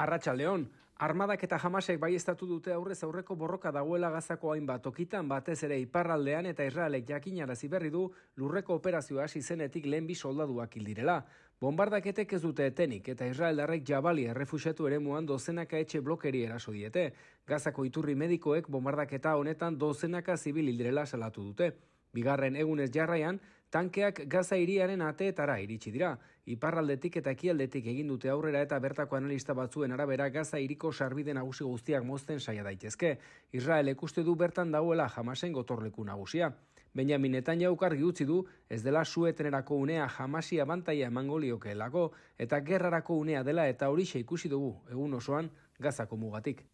Arratxaldeon, 0.00 0.68
Armadak 1.00 1.46
eta 1.46 1.56
jamasek 1.56 1.96
bai 1.96 2.10
estatu 2.12 2.44
dute 2.44 2.74
aurrez 2.74 2.98
aurreko 3.06 3.32
borroka 3.42 3.70
dagoela 3.72 4.10
gazako 4.12 4.50
hainbat 4.52 4.82
tokitan 4.84 5.28
batez 5.30 5.62
ere 5.64 5.78
iparraldean 5.80 6.50
eta 6.50 6.66
Israelek 6.68 7.06
jakinarazi 7.08 7.70
berri 7.72 7.88
du 7.94 8.02
lurreko 8.36 8.74
operazioa 8.76 9.24
hasi 9.24 9.40
zenetik 9.40 9.86
lehen 9.86 10.06
bi 10.06 10.14
soldaduak 10.14 10.76
hildirela. 10.76 11.14
Bombardaketek 11.60 12.34
ez 12.36 12.42
dute 12.42 12.66
etenik 12.68 13.08
eta 13.14 13.30
Israeldarrek 13.32 13.86
jabali 13.88 14.26
errefusiatu 14.34 14.90
ere 14.90 14.98
muan 14.98 15.24
dozenaka 15.24 15.80
etxe 15.80 16.02
blokeri 16.04 16.44
eraso 16.44 16.76
diete. 16.76 17.06
Gazako 17.48 17.86
iturri 17.88 18.14
medikoek 18.14 18.68
bombardaketa 18.68 19.38
honetan 19.40 19.78
dozenaka 19.78 20.36
zibil 20.36 20.68
hildirela 20.68 21.06
salatu 21.06 21.46
dute. 21.48 21.70
Bigarren 22.12 22.56
egunez 22.60 22.90
jarraian, 22.92 23.40
tankeak 23.70 24.24
gaza 24.28 24.56
iriaren 24.58 25.02
ateetara 25.02 25.58
iritsi 25.62 25.92
dira. 25.94 26.16
Iparraldetik 26.50 27.20
eta 27.20 27.30
ekialdetik 27.36 27.86
egin 27.92 28.08
dute 28.10 28.30
aurrera 28.30 28.62
eta 28.66 28.78
bertako 28.82 29.16
analista 29.16 29.54
batzuen 29.54 29.92
arabera 29.92 30.28
gaza 30.30 30.58
iriko 30.58 30.92
sarbide 30.92 31.34
nagusi 31.34 31.64
guztiak 31.64 32.04
mozten 32.04 32.40
saia 32.40 32.64
daitezke. 32.66 33.18
Israel 33.52 33.88
ikuste 33.88 34.24
du 34.26 34.34
bertan 34.34 34.72
dagoela 34.72 35.08
jamasen 35.08 35.52
gotorleku 35.52 36.04
nagusia. 36.04 36.52
Benjamin 36.94 37.32
Netanyahu 37.32 37.76
argi 37.86 38.02
utzi 38.02 38.24
du 38.26 38.40
ez 38.68 38.82
dela 38.82 39.04
suetenerako 39.04 39.76
unea 39.76 40.08
jamasi 40.08 40.58
abantaia 40.60 41.06
emango 41.06 41.38
liokeelako 41.38 42.10
eta 42.38 42.60
gerrarako 42.60 43.14
unea 43.14 43.44
dela 43.44 43.68
eta 43.68 43.88
horixe 43.88 44.18
ikusi 44.18 44.48
dugu 44.48 44.74
egun 44.90 45.14
osoan 45.14 45.50
gazako 45.78 46.16
mugatik. 46.16 46.64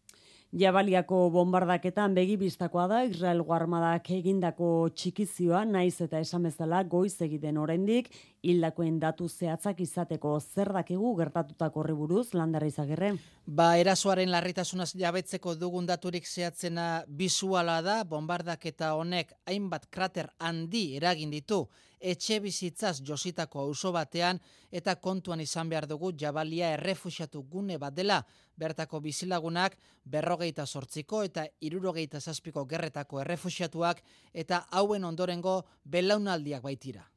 Jabaliako 0.55 1.25
bombardaketan 1.29 2.13
begibistakoa 2.15 2.85
da 2.87 3.01
Israel 3.03 3.41
armadak 3.51 4.05
egindako 4.15 4.87
txikizioa 4.95 5.65
naiz 5.67 5.99
eta 5.99 6.21
esamezala 6.23 6.83
goiz 6.83 7.19
egiten 7.21 7.57
oraindik 7.57 8.07
hildakoen 8.43 8.97
datu 8.99 9.27
zehatzak 9.27 9.81
izateko 9.83 10.39
zer 10.39 10.71
dakigu 10.71 11.13
gertatutako 11.17 11.81
horri 11.81 11.93
buruz 11.93 12.33
landarra 12.33 12.67
izagirre. 12.67 13.11
Ba, 13.45 13.75
erasoaren 13.77 14.31
larritasunaz 14.31 14.93
jabetzeko 14.95 15.55
dugun 15.55 15.85
daturik 15.85 16.25
zehatzena 16.25 17.03
bisuala 17.07 17.81
da, 17.81 18.03
bombardaketa 18.05 18.93
honek 18.95 19.33
hainbat 19.45 19.89
krater 19.91 20.31
handi 20.39 20.95
eragin 20.95 21.29
ditu 21.29 21.65
etxe 21.99 22.39
bizitzaz 22.39 23.01
jositako 23.01 23.59
auzo 23.59 23.91
batean 23.91 24.39
eta 24.71 24.95
kontuan 24.95 25.41
izan 25.41 25.69
behar 25.69 25.87
dugu 25.87 26.11
jabalia 26.19 26.71
errefusiatu 26.73 27.43
gune 27.43 27.77
bat 27.77 27.93
dela 27.93 28.23
bertako 28.57 28.99
bizilagunak 28.99 29.77
berrogeita 30.05 30.65
sortziko 30.65 31.23
eta 31.23 31.45
irurogeita 31.61 32.19
zazpiko 32.19 32.65
gerretako 32.65 33.21
errefusiatuak 33.21 34.01
eta 34.33 34.65
hauen 34.71 35.03
ondorengo 35.03 35.63
belaunaldiak 35.85 36.63
baitira. 36.63 37.07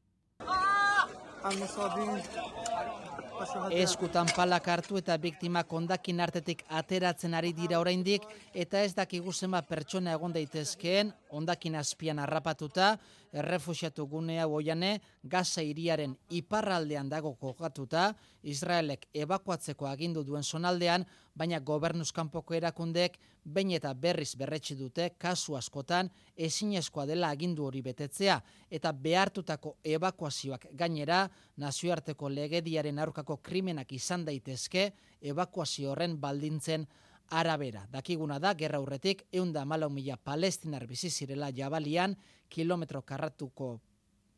Eskutan 3.73 4.29
palak 4.37 4.67
hartu 4.69 4.99
eta 5.01 5.15
biktima 5.17 5.63
kondakin 5.65 6.21
artetik 6.21 6.61
ateratzen 6.81 7.35
ari 7.35 7.55
dira 7.57 7.79
oraindik 7.81 8.27
eta 8.53 8.83
ez 8.85 8.93
dakigu 8.95 9.33
zenba 9.33 9.63
pertsona 9.63 10.13
egon 10.19 10.35
daitezkeen 10.37 11.13
ondakin 11.41 11.79
azpian 11.81 12.21
harrapatuta 12.21 12.91
errefusiatu 13.33 14.07
gunea 14.07 14.47
boiane 14.49 15.01
Gaza 15.23 15.63
iriaren 15.63 16.17
iparraldean 16.31 17.09
dago 17.09 17.35
kokatuta 17.35 18.15
Israelek 18.43 19.07
ebakuatzeko 19.15 19.87
agindu 19.87 20.25
duen 20.25 20.43
zonaldean 20.45 21.05
baina 21.37 21.61
gobernuzkanpoko 21.61 22.55
erakundek 22.55 23.19
bain 23.45 23.71
eta 23.77 23.93
berriz 23.95 24.35
berretsi 24.37 24.75
dute 24.77 25.11
kasu 25.19 25.57
askotan 25.57 26.11
ezinezkoa 26.37 27.07
dela 27.07 27.31
agindu 27.31 27.65
hori 27.65 27.83
betetzea 27.83 28.41
eta 28.71 28.93
behartutako 28.93 29.77
ebakuazioak 29.85 30.67
gainera 30.73 31.29
nazioarteko 31.57 32.29
legediaren 32.29 32.99
aurkako 32.99 33.37
krimenak 33.37 33.93
izan 33.93 34.25
daitezke 34.25 34.91
ebakuazio 35.21 35.93
horren 35.93 36.19
baldintzen 36.21 36.87
arabera. 37.31 37.87
Dakiguna 37.91 38.39
da, 38.39 38.55
gerra 38.55 38.79
aurretik, 38.79 39.25
eunda 39.33 39.65
malau 39.65 39.91
mila 39.91 40.17
palestinar 40.17 40.87
bizizirela 40.87 41.51
jabalian, 41.55 42.17
kilometro 42.49 43.03
karratuko 43.03 43.81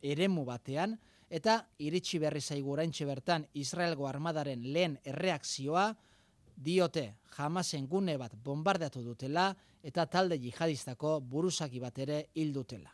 eremu 0.01 0.45
batean, 0.45 0.97
eta 1.29 1.57
iritsi 1.79 2.19
berri 2.19 2.41
zaigu 2.41 2.77
bertan 3.05 3.47
Israelgo 3.53 4.07
armadaren 4.07 4.61
lehen 4.73 4.99
erreakzioa, 5.03 5.95
diote 6.55 7.15
jamasen 7.35 7.87
gune 7.87 8.17
bat 8.17 8.35
bombardeatu 8.35 9.01
dutela, 9.01 9.55
eta 9.83 10.05
talde 10.05 10.37
jihadistako 10.37 11.19
buruzaki 11.19 11.79
bat 11.79 11.97
ere 11.97 12.29
hil 12.35 12.53
dutela. 12.53 12.91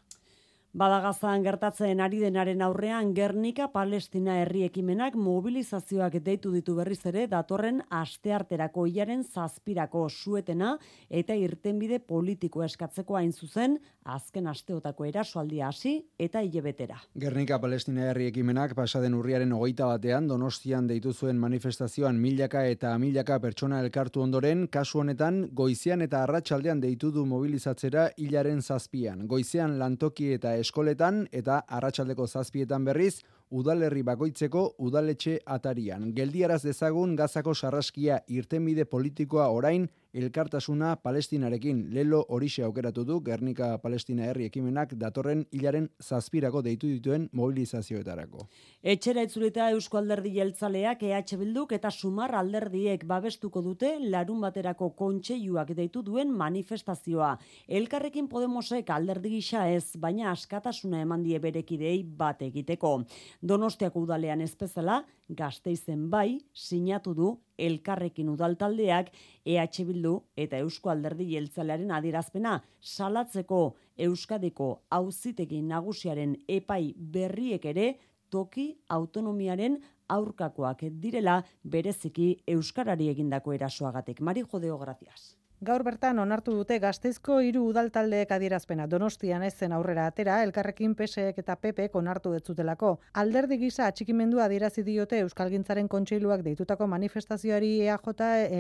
Badagazan 0.78 1.42
gertatzen 1.42 1.98
ari 1.98 2.20
denaren 2.22 2.62
aurrean 2.62 3.16
Gernika 3.18 3.72
Palestina 3.74 4.36
herri 4.38 4.62
ekimenak 4.68 5.16
mobilizazioak 5.18 6.20
deitu 6.22 6.52
ditu 6.54 6.76
berriz 6.78 7.00
ere 7.10 7.24
datorren 7.26 7.80
astearterako 7.90 8.86
hilaren 8.86 9.24
zazpirako 9.24 10.04
suetena 10.10 10.76
eta 11.10 11.34
irtenbide 11.34 11.98
politiko 11.98 12.62
eskatzeko 12.62 13.18
hain 13.18 13.34
zuzen 13.34 13.80
azken 14.06 14.46
asteotako 14.48 15.08
erasoaldia 15.10 15.72
hasi 15.72 15.96
eta 16.20 16.44
hilebetera. 16.46 17.00
Gernika 17.18 17.58
Palestina 17.60 18.06
herri 18.12 18.30
ekimenak 18.30 18.76
pasaden 18.78 19.18
urriaren 19.18 19.52
hogeita 19.58 19.90
batean 19.90 20.30
donostian 20.30 20.86
deitu 20.86 21.14
zuen 21.14 21.42
manifestazioan 21.42 22.22
milaka 22.22 22.64
eta 22.70 22.94
milaka 23.02 23.40
pertsona 23.42 23.82
elkartu 23.82 24.22
ondoren 24.22 24.68
kasu 24.68 25.02
honetan 25.02 25.48
goizean 25.52 26.06
eta 26.06 26.22
arratsaldean 26.28 26.80
deitu 26.80 27.10
du 27.10 27.26
mobilizatzera 27.26 28.12
hilaren 28.18 28.62
zazpian. 28.62 29.26
Goizean 29.26 29.80
lantoki 29.82 30.32
eta 30.38 30.59
eskoletan 30.60 31.26
eta 31.32 31.62
arratsaldeko 31.68 32.28
zazpietan 32.28 32.86
berriz 32.86 33.22
udalerri 33.50 34.04
bakoitzeko 34.04 34.64
udaletxe 34.78 35.40
atarian. 35.46 36.12
Geldiaraz 36.16 36.62
dezagun 36.64 37.16
gazako 37.16 37.56
sarraskia 37.56 38.20
irtenbide 38.28 38.86
politikoa 38.86 39.50
orain 39.50 39.88
elkartasuna 40.14 40.96
palestinarekin 41.04 41.84
lelo 41.94 42.24
horixe 42.30 42.64
aukeratu 42.64 43.04
du 43.06 43.20
Gernika 43.22 43.78
Palestina 43.78 44.26
herri 44.26 44.48
ekimenak 44.50 44.96
datorren 44.98 45.44
hilaren 45.54 45.90
zazpirako 46.02 46.62
deitu 46.66 46.88
dituen 46.88 47.28
mobilizazioetarako. 47.32 48.48
Etxera 48.82 49.24
itzulita 49.28 49.70
Eusko 49.76 50.00
Alderdi 50.00 50.34
Jeltzaleak 50.38 51.04
EH 51.04 51.38
Bilduk 51.38 51.74
eta 51.78 51.92
Sumar 51.92 52.34
alderdiek 52.36 53.06
babestuko 53.06 53.62
dute 53.62 53.92
larun 54.00 54.42
baterako 54.42 54.92
kontseiluak 54.98 55.76
deitu 55.78 56.02
duen 56.02 56.34
manifestazioa. 56.34 57.36
Elkarrekin 57.68 58.28
Podemosek 58.30 58.90
alderdi 58.90 59.36
gisa 59.38 59.68
ez, 59.70 59.94
baina 59.98 60.32
askatasuna 60.32 61.04
eman 61.06 61.24
die 61.24 61.40
berekidei 61.40 62.02
bat 62.04 62.42
egiteko. 62.42 62.96
Donostiako 63.42 64.02
udalean 64.04 64.42
ez 64.44 64.52
bezala, 64.60 64.98
gazteizen 65.30 66.10
bai, 66.12 66.40
sinatu 66.54 67.14
du 67.16 67.30
elkarrekin 67.58 68.30
udaltaldeak 68.34 69.14
EH 69.46 69.86
Bildu 69.88 70.18
eta 70.36 70.60
Eusko 70.60 70.92
Alderdi 70.92 71.30
Jeltzalearen 71.32 71.92
adierazpena 71.96 72.58
salatzeko 72.82 73.62
Euskadiko 73.98 74.70
auzitegi 74.90 75.62
nagusiaren 75.62 76.36
epai 76.48 76.94
berriek 76.98 77.66
ere 77.66 77.88
toki 78.30 78.74
autonomiaren 78.90 79.80
aurkakoak 80.10 80.84
direla 81.00 81.40
bereziki 81.64 82.34
euskarari 82.48 83.10
egindako 83.10 83.54
erasoagatik. 83.54 84.20
Mari 84.22 84.44
Jodeo, 84.44 84.78
gracias. 84.78 85.39
Gaur 85.60 85.84
bertan 85.84 86.22
onartu 86.24 86.54
dute 86.56 86.78
Gazteizko 86.80 87.42
hiru 87.44 87.66
udaltaldeek 87.68 88.30
adierazpena. 88.32 88.86
Donostian 88.88 89.42
ez 89.44 89.58
zen 89.60 89.74
aurrera 89.76 90.06
atera, 90.08 90.38
elkarrekin 90.46 90.94
PSEek 90.96 91.42
eta 91.42 91.58
PPek 91.60 91.98
onartu 92.00 92.32
detzutelako. 92.32 92.94
Alderdi 93.20 93.58
gisa 93.60 93.90
atxikimendua 93.92 94.46
adierazi 94.46 94.86
diote 94.88 95.20
Euskalgintzaren 95.20 95.90
kontseiluak 95.92 96.46
deitutako 96.46 96.88
manifestazioari 96.88 97.74
EAJ, 97.82 98.08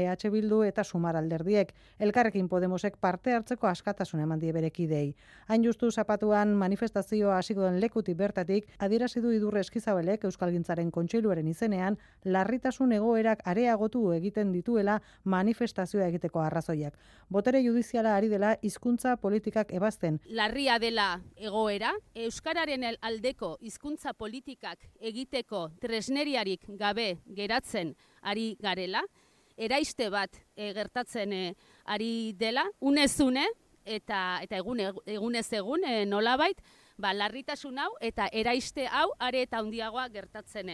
EH 0.02 0.32
Bildu 0.34 0.60
eta 0.68 0.84
Sumar 0.84 1.16
alderdiek. 1.16 1.72
Elkarrekin 2.00 2.50
Podemosek 2.50 2.98
parte 3.00 3.32
hartzeko 3.32 3.72
askatasun 3.72 4.20
eman 4.26 4.44
die 4.44 4.52
berekidei. 4.52 5.16
Hain 5.48 5.64
justu 5.64 5.92
zapatuan 5.92 6.52
manifestazioa 6.52 7.38
hasiko 7.38 7.64
den 7.64 7.80
lekuti 7.80 8.14
bertatik 8.14 8.68
adierazi 8.78 9.24
du 9.24 9.32
idurre 9.32 9.64
eskizabelek 9.64 10.28
Euskalgintzaren 10.28 10.92
kontseiluaren 10.92 11.48
izenean 11.48 11.96
larritasun 12.26 12.92
egoerak 13.00 13.48
areagotu 13.48 14.12
egiten 14.20 14.52
dituela 14.52 15.00
manifestazioa 15.24 16.12
egiteko 16.12 16.44
arrazoia 16.44 16.88
Botere 17.30 17.62
judiziala 17.62 18.15
ari 18.17 18.30
dela 18.30 18.56
hizkuntza 18.62 19.15
politikak 19.21 19.71
ebazten. 19.78 20.19
Larria 20.25 20.80
dela 20.80 21.21
egoera, 21.38 21.93
Euskararen 22.15 22.88
aldeko 23.02 23.58
hizkuntza 23.62 24.13
politikak 24.13 24.88
egiteko 24.99 25.67
tresneriarik 25.82 26.65
gabe 26.80 27.19
geratzen 27.38 27.93
ari 28.21 28.56
garela, 28.62 29.04
eraiste 29.60 30.10
bat 30.10 30.39
e, 30.56 30.71
gertatzen 30.73 31.34
e, 31.34 31.43
ari 31.86 32.34
dela, 32.39 32.65
unezune, 32.80 33.45
eta, 33.86 34.39
eta 34.43 34.60
egun, 34.62 34.82
egunez 35.06 35.47
egun 35.54 35.84
e, 35.86 36.06
nolabait, 36.06 36.62
ba, 36.99 37.13
larritasun 37.15 37.80
hau 37.80 37.91
eta 38.02 38.28
eraiste 38.32 38.88
hau 38.88 39.10
are 39.19 39.43
eta 39.45 39.62
handiagoa 39.63 40.08
gertatzen 40.13 40.69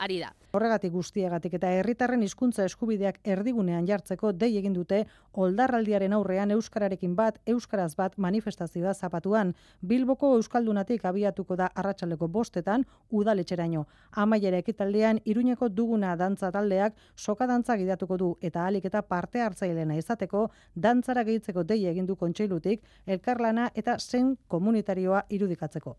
ari 0.00 0.18
da. 0.20 0.32
Horregatik 0.56 0.90
guztiegatik 0.90 1.52
eta 1.60 1.68
herritarren 1.78 2.24
hizkuntza 2.26 2.64
eskubideak 2.66 3.20
erdigunean 3.34 3.84
jartzeko 3.86 4.32
dei 4.32 4.48
egin 4.58 4.72
dute 4.74 5.04
oldarraldiaren 5.44 6.16
aurrean 6.16 6.50
euskararekin 6.56 7.14
bat, 7.14 7.38
euskaraz 7.46 7.92
bat 8.00 8.16
manifestazioa 8.16 8.94
zapatuan. 8.94 9.54
Bilboko 9.92 10.32
euskaldunatik 10.40 11.06
abiatuko 11.12 11.56
da 11.60 11.70
arratsaleko 11.74 12.28
bostetan 12.28 12.86
udaletxeraino. 13.10 13.86
Amaiera 14.24 14.58
ekitaldean 14.64 15.22
iruñeko 15.24 15.68
duguna 15.68 16.16
dantza 16.16 16.50
taldeak 16.50 16.98
soka 17.14 17.46
dantza 17.46 17.76
gidatuko 17.76 18.16
du 18.16 18.34
eta 18.40 18.66
alik 18.66 18.90
eta 18.90 19.02
parte 19.02 19.44
hartzailena 19.46 19.96
izateko 20.02 20.48
dantzara 20.74 21.22
gehitzeko 21.22 21.62
dei 21.62 21.84
egin 21.86 22.06
du 22.06 22.16
kontseilutik 22.16 22.82
elkarlana 23.06 23.70
eta 23.74 23.98
zen 23.98 24.36
komunitarioa 24.48 25.26
irudikatzeko. 25.28 25.96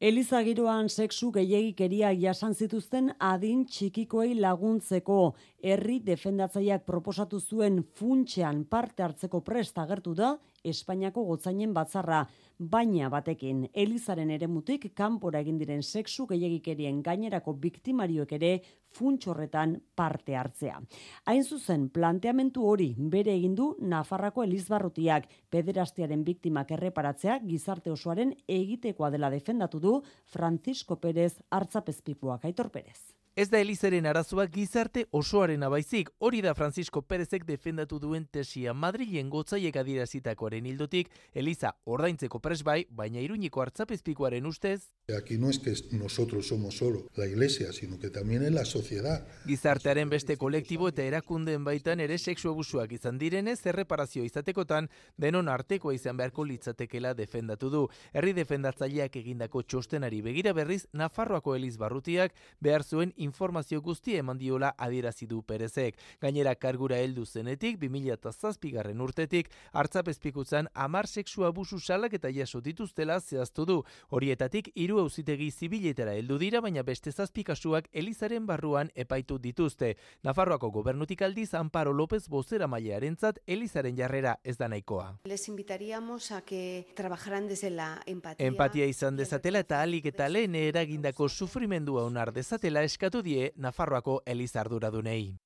Eliza 0.00 0.40
giroan 0.42 0.88
sexu 0.90 1.28
gehiagikeria 1.30 2.08
jasan 2.18 2.54
zituzten 2.54 3.12
adin 3.22 3.60
txikikoei 3.64 4.34
laguntzeko. 4.34 5.34
Herri 5.62 6.00
defendatzaileak 6.02 6.82
proposatu 6.84 7.38
zuen 7.40 7.78
funtsean 7.94 8.64
parte 8.64 9.06
hartzeko 9.06 9.40
prest 9.46 9.78
agertu 9.78 10.14
da 10.18 10.32
Espainiako 10.64 11.24
gotzainen 11.28 11.74
batzarra, 11.76 12.22
baina 12.58 13.10
batekin 13.12 13.66
Elizaren 13.72 14.30
eremutik 14.32 14.86
kanpora 14.96 15.42
egin 15.44 15.58
diren 15.60 15.82
sexu 15.82 16.24
gehiagikerien 16.30 17.02
gainerako 17.04 17.52
biktimarioek 17.60 18.32
ere 18.38 18.52
funtsorretan 18.94 19.74
parte 19.94 20.36
hartzea. 20.40 20.78
Hain 21.26 21.44
zuzen, 21.44 21.88
planteamentu 21.90 22.64
hori 22.70 22.94
bere 22.98 23.34
egin 23.34 23.54
du 23.58 23.74
Nafarrako 23.80 24.46
Elizbarrutiak 24.46 25.28
pederastiaren 25.50 26.22
biktimak 26.24 26.72
erreparatzea 26.78 27.40
gizarte 27.44 27.92
osoaren 27.92 28.32
egitekoa 28.48 29.10
dela 29.10 29.30
defendatu 29.30 29.80
du 29.80 29.98
Francisco 30.24 30.96
Pérez 30.96 31.34
Artzapezpikuak 31.50 32.48
Aitor 32.48 32.70
Pérez. 32.70 33.23
Ez 33.36 33.48
da 33.50 33.58
Elizaren 33.58 34.06
arazoa 34.06 34.44
gizarte 34.46 35.02
osoaren 35.10 35.64
abaizik, 35.66 36.12
hori 36.22 36.38
da 36.44 36.52
Francisco 36.54 37.00
Perezek 37.02 37.42
defendatu 37.48 37.96
duen 37.98 38.28
tesia 38.30 38.70
Madrilen 38.78 39.26
gotzaiek 39.32 39.74
adirazitakoaren 39.80 40.68
hildotik, 40.70 41.10
Eliza 41.34 41.72
ordaintzeko 41.84 42.38
presbai, 42.38 42.84
baina 42.90 43.18
iruñiko 43.18 43.64
hartzapezpikoaren 43.64 44.46
ustez. 44.46 44.92
Aquí 45.18 45.36
no 45.36 45.50
es 45.50 45.58
que 45.58 45.74
nosotros 45.90 46.46
somos 46.46 46.76
solo 46.76 47.08
la 47.16 47.26
iglesia, 47.26 47.72
sino 47.72 47.98
que 47.98 48.08
también 48.08 48.44
es 48.44 48.52
la 48.52 48.64
sociedad. 48.64 49.26
Gizartearen 49.46 50.08
beste 50.08 50.36
kolektibo 50.36 50.86
eta 50.88 51.02
erakundeen 51.02 51.64
baitan 51.64 51.98
ere 51.98 52.18
sexu 52.18 52.52
abusuak 52.52 52.92
izan 52.92 53.18
direnez, 53.18 53.66
erreparazio 53.66 54.22
izatekotan, 54.22 54.88
denon 55.16 55.48
artekoa 55.48 55.96
izan 55.98 56.16
beharko 56.16 56.44
litzatekela 56.44 57.14
defendatu 57.14 57.68
du. 57.68 57.82
Herri 58.12 58.32
defendatzaileak 58.32 59.16
egindako 59.16 59.64
txostenari 59.66 60.22
begira 60.22 60.54
berriz, 60.54 60.86
Nafarroako 60.92 61.56
Eliz 61.56 61.76
Barrutiak 61.76 62.32
behar 62.60 62.86
zuen 62.86 63.12
informazio 63.24 63.80
guzti 63.82 64.16
eman 64.20 64.38
diola 64.38 64.74
adierazi 64.78 65.26
du 65.26 65.42
Perezek. 65.42 65.98
Gainera 66.20 66.54
kargura 66.54 66.98
heldu 67.02 67.24
zenetik 67.26 67.80
2007garren 67.82 69.00
urtetik 69.00 69.50
hartzapezpikutzan 69.72 70.68
amar 70.74 71.08
sexu 71.08 71.44
abusu 71.44 71.80
salak 71.80 72.14
eta 72.14 72.30
jaso 72.32 72.60
dituztela 72.60 73.18
zehaztu 73.20 73.64
du. 73.64 73.78
Horietatik 74.10 74.70
hiru 74.74 75.00
auzitegi 75.00 75.50
zibiletara 75.50 76.14
heldu 76.18 76.38
dira 76.38 76.60
baina 76.60 76.82
beste 76.82 77.12
zazpi 77.12 77.44
kasuak 77.44 77.88
Elizaren 77.92 78.46
barruan 78.46 78.90
epaitu 78.94 79.38
dituzte. 79.38 79.94
Nafarroako 80.22 80.70
gobernutik 80.70 81.22
aldiz 81.22 81.52
Amparo 81.54 81.92
López 81.92 82.28
bozera 82.28 82.66
mailearentzat 82.68 83.40
Elizaren 83.46 83.96
jarrera 83.96 84.38
ez 84.44 84.56
da 84.58 84.68
nahikoa. 84.68 85.20
Les 85.24 85.48
invitaríamos 85.48 86.30
a 86.32 86.42
que 86.42 86.86
trabajaran 86.94 87.48
desde 87.48 87.70
la 87.70 88.00
empatía. 88.06 88.46
Empatia 88.46 88.86
izan 88.86 89.16
dezatela 89.16 89.60
eta 89.64 89.80
alik 89.82 90.06
eta 90.10 90.28
lehen 90.28 90.54
eragindako 90.54 91.28
sufrimendua 91.28 92.04
onar 92.04 92.32
dezatela 92.32 92.82
eskatu 92.82 93.13
die 93.22 93.52
Nafarroako 93.56 94.22
Elizarduradunei. 94.26 95.36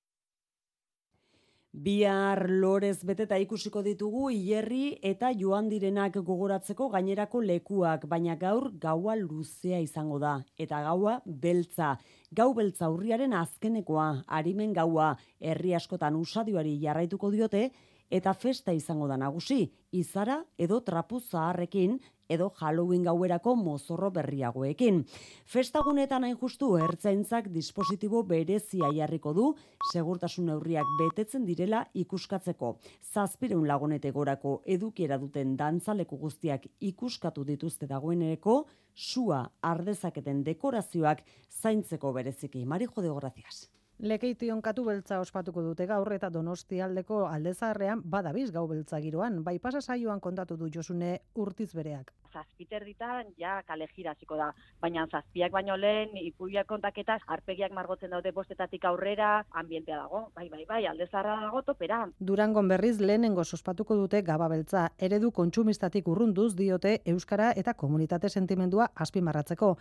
Bihar 1.73 2.49
lorez 2.49 3.05
beteta 3.05 3.37
ikusiko 3.39 3.83
ditugu 3.85 4.31
hierri 4.33 4.97
eta 5.05 5.29
joan 5.37 5.69
direnak 5.69 6.17
gogoratzeko 6.17 6.89
gainerako 6.89 7.43
lekuak, 7.45 8.07
baina 8.09 8.35
gaur 8.41 8.71
gaua 8.81 9.15
luzea 9.17 9.79
izango 9.79 10.19
da. 10.19 10.39
Eta 10.57 10.81
gaua 10.83 11.21
beltza. 11.27 11.99
Gau 12.33 12.55
beltza 12.55 12.89
urriaren 12.89 13.37
azkenekoa, 13.37 14.25
harimen 14.27 14.73
gaua, 14.73 15.13
herri 15.39 15.75
askotan 15.75 16.17
usadioari 16.17 16.79
jarraituko 16.81 17.31
diote, 17.31 17.71
eta 18.11 18.33
festa 18.33 18.73
izango 18.73 19.07
da 19.07 19.19
nagusi, 19.21 19.69
izara 19.93 20.41
edo 20.57 20.81
trapu 20.81 21.21
zaharrekin, 21.21 21.99
edo 22.29 22.51
Halloween 22.57 23.03
gauerako 23.05 23.55
mozorro 23.57 24.11
berriagoekin. 24.11 25.05
Festagunetan 25.47 26.25
hain 26.25 26.37
justu 26.41 26.75
ertzaintzak 26.77 27.49
dispositibo 27.55 28.23
berezia 28.23 28.91
jarriko 28.95 29.33
du, 29.35 29.47
segurtasun 29.93 30.51
neurriak 30.51 30.93
betetzen 30.99 31.47
direla 31.49 31.85
ikuskatzeko. 31.95 32.75
Zazpireun 33.13 33.67
lagunete 33.69 34.13
gorako 34.13 34.61
edukiera 34.67 35.19
duten 35.19 35.57
dantzaleku 35.57 36.19
guztiak 36.19 36.69
ikuskatu 36.81 37.45
dituzte 37.45 37.87
dagoeneko, 37.87 38.61
sua 38.95 39.45
ardezaketen 39.63 40.45
dekorazioak 40.45 41.25
zaintzeko 41.63 42.13
bereziki. 42.13 42.65
Mari 42.65 42.89
jode 42.95 43.15
gracias. 43.21 43.69
Lekeition 43.99 44.61
katu 44.63 44.85
beltza 44.87 45.17
ospatuko 45.19 45.59
dute 45.59 45.83
gaur 45.91 46.13
eta 46.15 46.29
donosti 46.31 46.79
aldeko 46.79 47.25
aldezarrean 47.27 47.99
badabiz 48.07 48.53
gau 48.55 48.63
beltza 48.71 49.01
giroan. 49.03 49.41
Bai 49.43 49.59
pasa 49.59 49.81
saioan 49.81 50.21
kontatu 50.21 50.57
du 50.57 50.69
Josune 50.71 51.17
urtiz 51.35 51.73
bereak. 51.75 52.13
Zazpiter 52.33 52.85
ditan 52.87 53.33
ja 53.37 53.57
kale 53.67 53.89
jiraziko 53.97 54.37
da. 54.39 54.53
Baina 54.81 55.09
zazpiak 55.11 55.51
baino 55.51 55.75
lehen 55.77 56.15
ipuiak 56.21 56.69
kontaketaz 56.71 57.19
arpegiak 57.27 57.75
margotzen 57.75 58.15
daude 58.15 58.31
bostetatik 58.31 58.85
aurrera 58.85 59.45
ambientea 59.51 59.97
dago. 59.97 60.29
Bai, 60.37 60.49
bai, 60.49 60.65
bai, 60.69 60.87
aldezarra 60.87 61.41
dago 61.41 61.63
topera. 61.63 62.05
Durangon 62.21 62.69
berriz 62.69 63.01
lehenengo 63.01 63.41
ospatuko 63.41 63.97
dute 63.97 64.23
gaba 64.23 64.47
beltza. 64.47 64.93
Eredu 64.97 65.33
kontsumistatik 65.33 66.07
urrunduz 66.07 66.55
diote 66.55 67.01
Euskara 67.05 67.51
eta 67.57 67.75
komunitate 67.75 68.29
sentimendua 68.29 68.93
azpimarratzeko. 68.95 69.77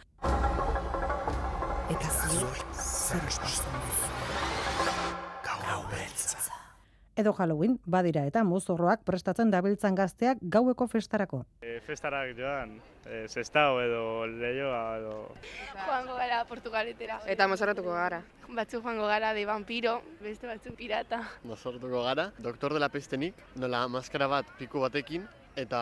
Eta 1.87 2.09
zuek, 2.09 2.65
zer 2.73 3.96
edo 7.17 7.33
Halloween 7.33 7.79
badira 7.85 8.23
eta 8.29 8.43
mozorroak 8.45 9.01
prestatzen 9.07 9.49
dabiltzan 9.51 9.95
gazteak 9.97 10.37
gaueko 10.41 10.87
festarako. 10.87 11.41
E, 11.61 11.79
festarak 11.85 12.35
joan, 12.37 12.77
e, 13.05 13.25
zestao 13.27 13.81
edo 13.81 14.03
leioa 14.29 14.81
edo... 14.99 15.15
Joango 15.85 16.17
gara 16.21 16.43
Portugaletera. 16.49 17.19
Eta 17.25 17.49
mozorrotuko 17.49 17.97
gara. 17.97 18.21
Batzuk 18.47 18.85
joango 18.85 19.09
gara 19.09 19.33
de 19.33 19.45
vampiro, 19.49 19.97
beste 20.21 20.47
batzuk 20.47 20.77
pirata. 20.77 21.23
Mozorrotuko 21.49 22.05
gara, 22.05 22.29
doktor 22.37 22.77
dela 22.77 22.89
pestenik, 22.93 23.41
nola 23.57 23.87
maskara 23.91 24.29
bat 24.31 24.57
piku 24.61 24.85
batekin 24.85 25.25
eta 25.57 25.79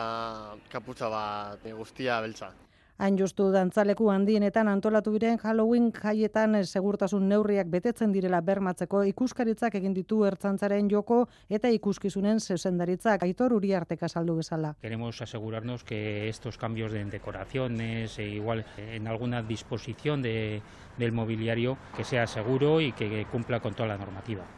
kaputza 0.72 1.12
bat 1.12 1.68
guztia 1.76 2.22
beltza. 2.24 2.54
Hain 2.98 3.18
justu 3.20 3.50
dantzaleku 3.52 4.06
handienetan 4.08 4.70
antolatu 4.72 5.12
diren 5.12 5.36
Halloween 5.36 5.90
jaietan 5.92 6.56
segurtasun 6.64 7.26
neurriak 7.28 7.68
betetzen 7.68 8.14
direla 8.14 8.40
bermatzeko 8.40 9.02
ikuskaritzak 9.10 9.76
egin 9.76 9.92
ditu 9.92 10.22
ertzantzaren 10.24 10.88
joko 10.88 11.18
eta 11.58 11.68
ikuskizunen 11.76 12.40
zezendaritzak 12.40 13.28
aitor 13.28 13.52
uri 13.52 13.74
arteka 13.76 14.08
saldu 14.08 14.38
bezala. 14.40 14.72
Queremos 14.80 15.20
asegurarnos 15.20 15.84
que 15.84 16.30
estos 16.30 16.56
cambios 16.56 16.90
de 16.90 17.04
decoraciones 17.04 18.18
e 18.18 18.30
igual 18.30 18.64
en 18.78 19.06
alguna 19.08 19.42
disposición 19.42 20.22
de, 20.22 20.62
del 20.96 21.12
mobiliario 21.12 21.76
que 21.94 22.04
sea 22.04 22.26
seguro 22.26 22.80
y 22.80 22.92
que 22.92 23.26
cumpla 23.30 23.60
con 23.60 23.74
toda 23.74 23.90
la 23.90 23.98
normativa. 23.98 24.55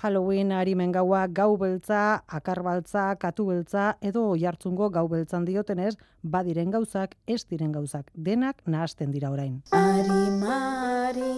Halloween 0.00 0.48
arimen 0.56 0.92
gaua 0.96 1.26
gau 1.28 1.58
beltza, 1.60 2.22
akarbaltza, 2.38 3.02
katu 3.20 3.44
beltza 3.50 3.90
edo 4.00 4.22
oihartzungo 4.32 4.88
gau 4.94 5.02
beltzan 5.12 5.44
diotenez, 5.44 5.92
badiren 6.22 6.70
gauzak, 6.72 7.18
ez 7.28 7.42
diren 7.50 7.74
gauzak, 7.74 8.08
denak 8.14 8.62
nahasten 8.64 9.12
dira 9.12 9.28
orain. 9.34 9.58
Arimari 9.76 11.34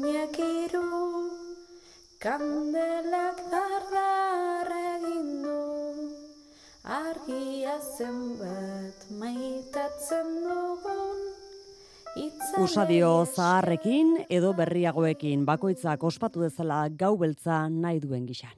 nekiru, 0.00 0.80
kandelak 2.24 3.44
dardar 3.52 4.72
egin 4.78 5.30
du, 5.44 5.60
argia 6.96 7.76
zenbat 7.98 9.10
maitatzen 9.20 10.32
dugun, 10.46 11.25
Usadio 12.56 13.26
zaharrekin 13.28 14.14
edo 14.32 14.54
berriagoekin 14.56 15.42
bakoitzak 15.44 16.04
ospatu 16.08 16.40
dezala 16.46 16.86
gau 16.88 17.12
beltza 17.20 17.66
nahi 17.68 18.00
duen 18.00 18.24
gixan. 18.24 18.54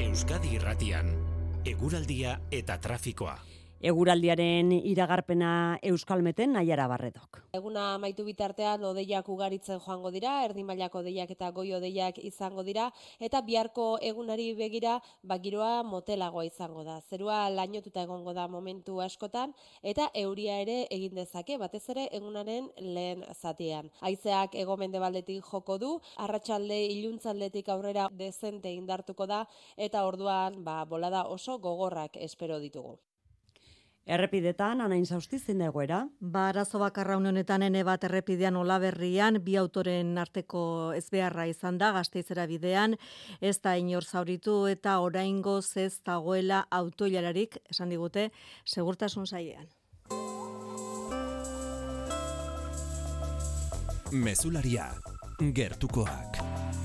Euskadi 0.00 0.54
Irratian, 0.56 1.12
eguraldia 1.68 2.38
eta 2.50 2.78
trafikoa. 2.80 3.36
Eguraldiaren 3.84 4.70
iragarpena 4.72 5.78
Euskalmeten 5.84 6.54
naiara 6.56 6.86
barredok. 6.88 7.42
Eguna 7.58 7.98
maitu 8.00 8.24
bitartean 8.24 8.86
odeiak 8.88 9.28
ugaritzen 9.28 9.82
joango 9.84 10.08
dira, 10.14 10.38
erdimailako 10.46 11.02
odeiak 11.02 11.34
eta 11.34 11.50
goi 11.52 11.66
odeiak 11.76 12.22
izango 12.24 12.64
dira, 12.64 12.86
eta 13.20 13.42
biharko 13.44 13.98
egunari 14.00 14.48
begira 14.56 14.96
bagiroa 15.20 15.82
motelagoa 15.84 16.46
izango 16.48 16.86
da. 16.88 16.96
Zerua 17.10 17.42
lainotuta 17.52 18.08
egongo 18.08 18.32
da 18.32 18.48
momentu 18.48 19.02
askotan, 19.04 19.52
eta 19.82 20.08
euria 20.24 20.56
ere 20.64 20.80
egin 20.88 21.20
dezake, 21.20 21.60
batez 21.60 21.84
ere 21.92 22.08
egunaren 22.22 22.72
lehen 22.80 23.28
zatean. 23.36 23.92
Haizeak 24.00 24.56
egomende 24.64 25.02
baldetik 25.08 25.44
joko 25.52 25.76
du, 25.76 25.98
arratsalde 26.16 26.86
iluntzaldetik 26.86 27.68
aurrera 27.68 28.08
dezente 28.16 28.72
indartuko 28.72 29.28
da, 29.28 29.44
eta 29.76 30.08
orduan 30.08 30.62
ba, 30.64 30.86
bolada 30.88 31.26
oso 31.28 31.58
gogorrak 31.58 32.16
espero 32.16 32.64
ditugu. 32.64 33.02
Errepidetan, 34.04 34.82
anain 34.84 35.06
zein 35.06 35.58
da 35.58 35.70
egoera? 35.70 36.02
Ba, 36.20 36.48
arazo 36.50 36.78
bakarra 36.78 37.16
honetan 37.16 37.62
ene 37.62 37.84
bat 37.84 38.04
errepidean 38.04 38.56
olaberrian, 38.56 39.38
bi 39.40 39.56
autoren 39.56 40.18
arteko 40.18 40.92
ezbeharra 40.92 41.46
izan 41.46 41.78
da, 41.78 41.90
gazteizera 41.92 42.46
bidean, 42.46 42.96
ez 43.40 43.60
da 43.62 43.76
inor 43.76 44.04
zauritu 44.04 44.66
eta 44.66 44.98
oraingo 45.00 45.60
ez 45.76 46.00
dagoela 46.04 46.66
autoilararik, 46.70 47.56
esan 47.70 47.88
digute, 47.88 48.30
segurtasun 48.66 49.26
zaiean. 49.26 49.68
Mesularia, 54.12 54.92
gertukoak. 55.40 56.83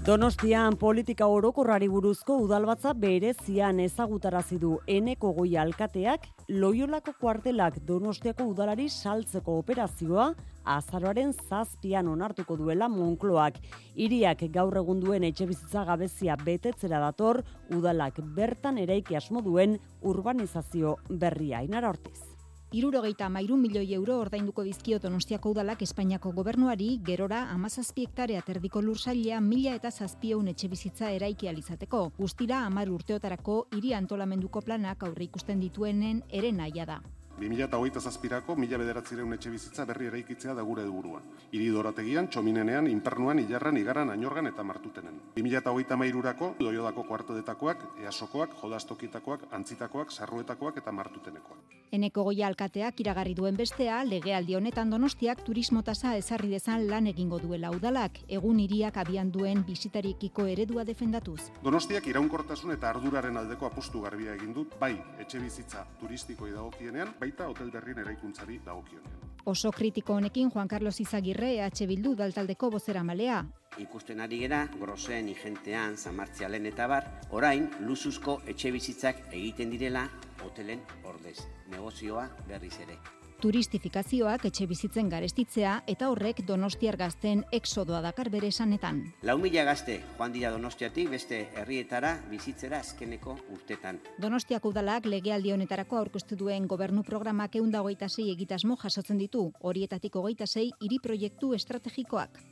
Donostian 0.00 0.78
politika 0.80 1.26
orokorrari 1.28 1.84
buruzko 1.92 2.38
udalbatza 2.40 2.94
berezian 2.96 3.82
ezagutarazi 3.84 4.56
du 4.62 4.70
eneko 4.88 5.34
goi 5.36 5.58
alkateak 5.60 6.24
loiolako 6.62 7.12
kuartelak 7.20 7.76
Donostiako 7.84 8.46
udalari 8.48 8.88
saltzeko 8.88 9.58
operazioa 9.60 10.30
azaroaren 10.64 11.36
zazpian 11.36 12.08
onartuko 12.08 12.56
duela 12.56 12.88
Monkloak. 12.88 13.60
Iriak 13.94 14.48
gaur 14.56 14.80
egun 14.80 15.04
duen 15.04 15.28
etxe 15.28 15.50
bizitza 15.52 15.84
gabezia 15.84 16.40
betetzera 16.48 17.04
dator 17.04 17.44
udalak 17.76 18.24
bertan 18.40 18.80
eraiki 18.80 19.20
asmo 19.20 19.44
duen 19.44 19.76
urbanizazio 20.00 20.96
berria 21.10 21.60
inara 21.60 21.92
hortiz. 21.92 22.29
Irurogeita 22.70 23.26
mairu 23.34 23.56
milioi 23.58 23.94
euro 23.96 24.20
ordainduko 24.22 24.62
dizkio 24.62 25.00
Donostiako 25.02 25.50
udalak 25.50 25.80
Espainiako 25.82 26.30
gobernuari 26.36 27.00
gerora 27.08 27.40
amazazpi 27.50 28.04
hektarea 28.06 28.44
terdiko 28.46 28.78
lursailea 28.86 29.40
mila 29.42 29.74
eta 29.74 29.90
zazpieun 29.90 30.46
etxe 30.52 30.70
bizitza 30.70 31.10
eraiki 31.10 31.50
alizateko. 31.50 32.12
Guztira 32.18 32.60
amar 32.68 32.92
urteotarako 32.94 33.56
hiri 33.74 33.90
antolamenduko 33.98 34.62
planak 34.62 35.02
aurre 35.02 35.26
ikusten 35.26 35.58
dituenen 35.58 36.22
ere 36.30 36.52
naia 36.52 36.86
da. 36.86 37.00
2008 37.40 38.00
zazpirako 38.00 38.54
mila 38.60 38.78
bederatzireun 38.82 39.32
etxe 39.32 39.50
bizitza 39.50 39.86
berri 39.88 40.10
eraikitzea 40.10 40.54
da 40.54 40.62
gure 40.62 40.84
helburua. 40.84 41.22
Hiri 41.50 41.70
dorategian, 41.72 42.28
txominenean, 42.28 42.86
inpernuan, 42.90 43.40
ilarran, 43.40 43.78
igaran, 43.80 44.12
ainorgan 44.12 44.50
eta 44.50 44.62
martutenen. 44.62 45.16
2008 45.38 45.96
mairurako, 45.96 46.54
doiodako 46.60 47.06
kuartodetakoak, 47.08 47.86
easokoak, 48.04 48.56
jodastokitakoak, 48.62 49.48
antzitakoak, 49.56 50.12
sarruetakoak 50.12 50.82
eta 50.82 50.92
martutenekoak. 50.92 51.78
Eneko 51.90 52.22
goia 52.28 52.46
alkateak 52.46 53.00
iragarri 53.02 53.32
duen 53.34 53.56
bestea, 53.58 53.96
legealdi 54.06 54.54
honetan 54.54 54.92
donostiak 54.92 55.40
turismo 55.42 55.80
tasa 55.82 56.12
ezarri 56.18 56.52
dezan 56.52 56.84
lan 56.86 57.08
egingo 57.10 57.40
duela 57.42 57.72
udalak, 57.74 58.20
egun 58.28 58.60
hiriak 58.62 59.00
abian 59.02 59.32
duen 59.34 59.64
bisitarikiko 59.66 60.46
eredua 60.46 60.84
defendatuz. 60.84 61.40
Donostiak 61.64 62.06
iraunkortasun 62.12 62.76
eta 62.76 62.92
arduraren 62.92 63.40
aldeko 63.42 63.66
apustu 63.66 64.04
garbia 64.04 64.36
egin 64.38 64.54
dut, 64.54 64.76
bai 64.78 64.92
etxe 65.18 65.40
bizitza 65.42 65.82
turistikoi 65.98 66.52
dagokienean, 66.52 67.10
baita 67.30 67.48
hotel 67.48 67.70
berrien 67.70 67.98
eraikuntzari 67.98 68.60
dagokionean. 68.64 69.28
Oso 69.44 69.70
kritiko 69.72 70.14
honekin 70.14 70.50
Juan 70.50 70.68
Carlos 70.68 71.00
Izagirre 71.00 71.54
EH 71.56 71.86
Bildu 71.88 72.14
daltaldeko 72.14 72.70
bozera 72.70 73.02
malea. 73.04 73.44
Ikusten 73.78 74.20
ari 74.20 74.40
gera, 74.42 74.66
grosen, 74.80 75.28
igentean, 75.28 75.96
zamartzialen 75.96 76.66
eta 76.66 76.86
bar, 76.86 77.06
orain, 77.30 77.70
luzuzko 77.80 78.40
etxe 78.46 78.72
bizitzak 78.74 79.24
egiten 79.30 79.70
direla 79.70 80.08
hotelen 80.44 80.82
ordez. 81.04 81.38
Negozioa 81.70 82.28
berriz 82.48 82.76
ere 82.82 82.98
turistifikazioak 83.40 84.44
etxe 84.50 84.66
bizitzen 84.68 85.08
garestitzea 85.08 85.72
eta 85.88 86.10
horrek 86.12 86.42
donostiar 86.46 86.98
gazten 87.00 87.42
exodoa 87.56 88.02
dakar 88.04 88.28
bere 88.32 88.50
esanetan. 88.52 89.00
Lau 89.24 89.38
mila 89.40 89.64
gazte 89.64 89.96
joan 90.18 90.34
dira 90.36 90.50
donostiatik 90.52 91.08
beste 91.14 91.40
herrietara 91.56 92.12
bizitzera 92.30 92.82
azkeneko 92.84 93.38
urtetan. 93.56 94.00
Donostiak 94.20 94.66
udalak 94.68 95.08
legealdi 95.08 95.54
honetarako 95.56 96.00
aurkeztu 96.02 96.36
duen 96.36 96.66
gobernu 96.68 97.02
programak 97.06 97.56
eunda 97.62 97.80
hogeita 97.80 98.08
zei 98.08 98.30
egitasmo 98.34 98.76
jasotzen 98.82 99.18
ditu, 99.18 99.46
horietatik 99.60 100.20
hogeita 100.20 100.46
zei 100.46 100.68
hiri 100.80 101.00
proiektu 101.02 101.54
estrategikoak. 101.56 102.42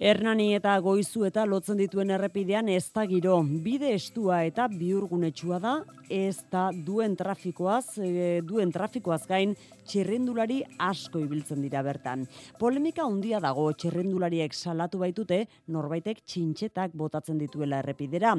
Hernani 0.00 0.54
eta 0.56 0.78
goizu 0.80 1.26
eta 1.28 1.42
lotzen 1.44 1.76
dituen 1.76 2.08
errepidean 2.14 2.70
ez 2.72 2.86
da 2.94 3.02
giro. 3.04 3.34
Bide 3.64 3.90
estua 3.92 4.38
eta 4.48 4.64
biurgunetsua 4.72 5.58
da, 5.60 5.74
ez 6.08 6.38
da 6.48 6.70
duen 6.72 7.18
trafikoaz, 7.20 7.98
e, 8.00 8.40
duen 8.40 8.72
trafikoaz 8.72 9.26
gain 9.28 9.52
txirrindulari 9.90 10.60
asko 10.78 11.18
ibiltzen 11.24 11.64
dira 11.64 11.82
bertan. 11.82 12.22
Polemika 12.60 13.02
handia 13.02 13.40
dago 13.42 13.66
txirrindulariek 13.74 14.54
salatu 14.54 15.00
baitute 15.02 15.40
norbaitek 15.74 16.22
txintxetak 16.22 16.94
botatzen 16.94 17.40
dituela 17.42 17.80
errepidera. 17.82 18.36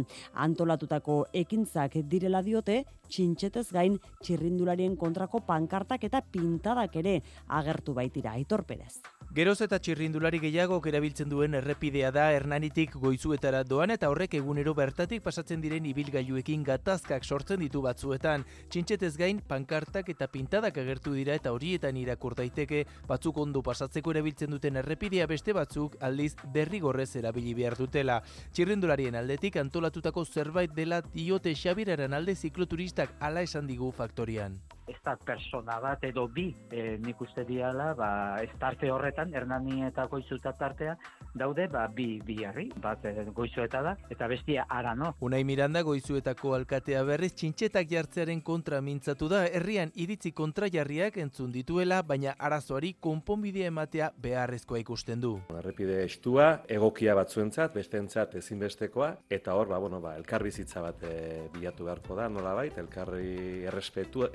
Antolatutako 0.47 1.26
ekintzak 1.43 1.99
direla 2.08 2.43
diote, 2.45 2.84
txintxetez 3.12 3.68
gain 3.76 3.99
txirrindularien 4.24 4.95
kontrako 4.95 5.43
pankartak 5.47 6.08
eta 6.08 6.24
pintadak 6.24 6.95
ere 7.04 7.20
agertu 7.60 7.97
baitira. 7.97 8.38
Aitor 8.39 8.64
Perez. 8.64 9.02
Geroz 9.32 9.62
eta 9.64 9.78
txirrindulari 9.80 10.41
gehiago 10.43 10.82
erabiltzen 10.91 11.30
duen 11.32 11.54
errepidea 11.56 12.10
da 12.12 12.26
Hernanitik 12.36 12.97
goizuetara 12.99 13.62
doan 13.64 13.93
eta 13.95 14.10
horrek 14.12 14.34
egunero 14.36 14.74
bertatik 14.76 15.24
pasatzen 15.24 15.62
diren 15.64 15.86
ibilgailuekin 15.88 16.66
gatazkak 16.68 17.24
sortzen 17.24 17.62
ditu 17.64 17.80
batzuetan. 17.86 18.43
Txintxetez 18.68 19.14
gain 19.16 19.39
pankartak 19.47 20.10
eta 20.12 20.28
pintadak 20.28 20.82
agertu 20.84 21.14
dira 21.16 21.38
eta 21.42 21.54
horietan 21.56 21.98
irakur 21.98 22.36
daiteke 22.38 22.86
batzuk 23.10 23.42
ondo 23.42 23.64
pasatzeko 23.66 24.14
erabiltzen 24.14 24.54
duten 24.54 24.78
errepidea 24.84 25.28
beste 25.28 25.56
batzuk 25.58 25.98
aldiz 26.00 26.36
derrigorrez 26.54 27.10
erabili 27.24 27.56
behar 27.58 27.78
dutela. 27.80 28.22
Txirrindularien 28.54 29.18
aldetik 29.18 29.58
antolatutako 29.62 30.26
zerbait 30.26 30.76
dela 30.78 31.02
diote 31.14 31.56
Xabiraren 31.56 32.14
alde 32.14 32.36
zikloturistak 32.36 33.18
ala 33.20 33.42
esan 33.48 33.68
digu 33.68 33.92
faktorian 33.92 34.62
ez 34.92 35.00
da 35.04 35.16
persona 35.16 35.80
bat 35.82 36.04
edo 36.04 36.28
bi 36.28 36.50
e, 36.72 36.98
nik 37.02 37.22
uste 37.24 37.46
diala, 37.48 37.92
ba, 37.98 38.12
ez 38.44 38.52
tarte 38.60 38.92
horretan, 38.92 39.32
Hernani 39.34 39.86
eta 39.88 40.06
Goizuta 40.12 40.54
tartea, 40.58 40.98
daude, 41.38 41.68
ba, 41.72 41.86
bi, 41.88 42.20
bi 42.26 42.42
herri, 42.44 42.68
bat 42.84 43.06
e, 43.08 43.26
Goizueta 43.36 43.82
da, 43.86 43.96
eta 44.12 44.28
bestia 44.32 44.66
ara 44.70 44.94
no. 44.98 45.14
Unai 45.24 45.44
Miranda 45.48 45.84
Goizuetako 45.88 46.56
alkatea 46.58 47.04
berriz 47.08 47.32
txintxetak 47.39 47.89
jartzearen 47.92 48.42
kontra 48.46 48.82
mintzatu 48.84 49.30
da, 49.32 49.46
herrian 49.48 49.94
iritzi 49.96 50.34
kontra 50.36 50.70
jarriak 50.72 51.18
entzun 51.24 51.52
dituela, 51.56 52.02
baina 52.08 52.36
arazoari 52.38 52.94
konponbidea 53.00 53.72
ematea 53.72 54.12
beharrezkoa 54.22 54.82
ikusten 54.84 55.24
du. 55.24 55.38
Errepide 55.62 56.02
estua, 56.04 56.50
egokia 56.70 57.16
batzuentzat, 57.18 57.74
besteentzat 57.78 58.36
ezinbestekoa, 58.42 59.14
eta 59.32 59.56
hor, 59.56 59.72
ba, 59.72 59.80
bueno, 59.80 60.02
ba, 60.04 60.18
elkarbizitza 60.20 60.84
bat 60.84 61.08
e, 61.08 61.16
bilatu 61.56 61.88
beharko 61.88 62.20
da, 62.20 62.28
nola 62.32 62.54
bait, 62.58 62.78
elkarri 62.82 63.64
errespetu, 63.70 64.28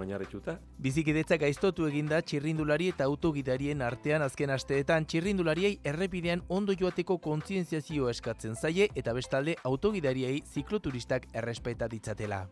errespetu 0.00 0.40
oinarrituta. 0.40 0.58
Bizikidetza 0.78 1.36
gaiztotu 1.36 1.86
eginda 1.86 2.20
txirrindulari 2.22 2.88
eta 2.88 3.04
autogidarien 3.04 3.82
artean 3.82 4.22
azken 4.22 4.50
asteetan 4.50 5.06
txirrindulariei 5.06 5.78
errepidean 5.84 6.42
ondo 6.48 6.72
joateko 6.74 7.18
kontzientziazio 7.18 8.08
eskatzen 8.10 8.56
zaie 8.56 8.88
eta 8.94 9.12
bestalde 9.12 9.56
autogidariei 9.64 10.42
zikloturistak 10.46 11.28
errespeta 11.34 11.88
ditzatela. 11.88 12.46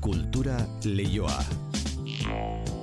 Kultura 0.00 0.56
leioa. 0.84 2.81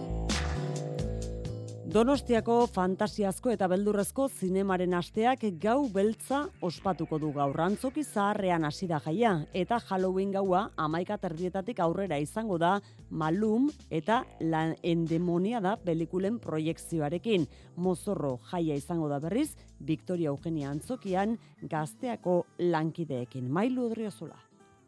Donostiako 1.89 2.67
fantasiazko 2.69 3.49
eta 3.49 3.65
beldurrezko 3.71 4.27
zinemaren 4.29 4.91
asteak 4.93 5.41
gau 5.63 5.87
beltza 5.89 6.43
ospatuko 6.61 7.17
du 7.17 7.31
gaur 7.33 7.61
antzoki 7.63 8.03
zaharrean 8.03 8.67
hasi 8.67 8.85
da 8.85 8.99
jaia 9.01 9.31
eta 9.57 9.79
Halloween 9.87 10.29
gaua 10.35 10.59
amaika 10.77 11.17
terdietatik 11.17 11.79
aurrera 11.81 12.19
izango 12.21 12.59
da 12.61 12.75
Malum 13.09 13.71
eta 13.89 14.19
La 14.51 14.67
Endemonia 14.83 15.63
da 15.65 15.77
pelikulen 15.81 16.37
proiektzioarekin. 16.43 17.47
Mozorro 17.77 18.35
jaia 18.51 18.77
izango 18.77 19.09
da 19.09 19.17
berriz 19.23 19.55
Victoria 19.79 20.29
Eugenia 20.29 20.69
antzokian 20.69 21.39
gazteako 21.63 22.43
lankideekin. 22.59 23.49
Mailu 23.49 23.87
Odriozola. 23.89 24.37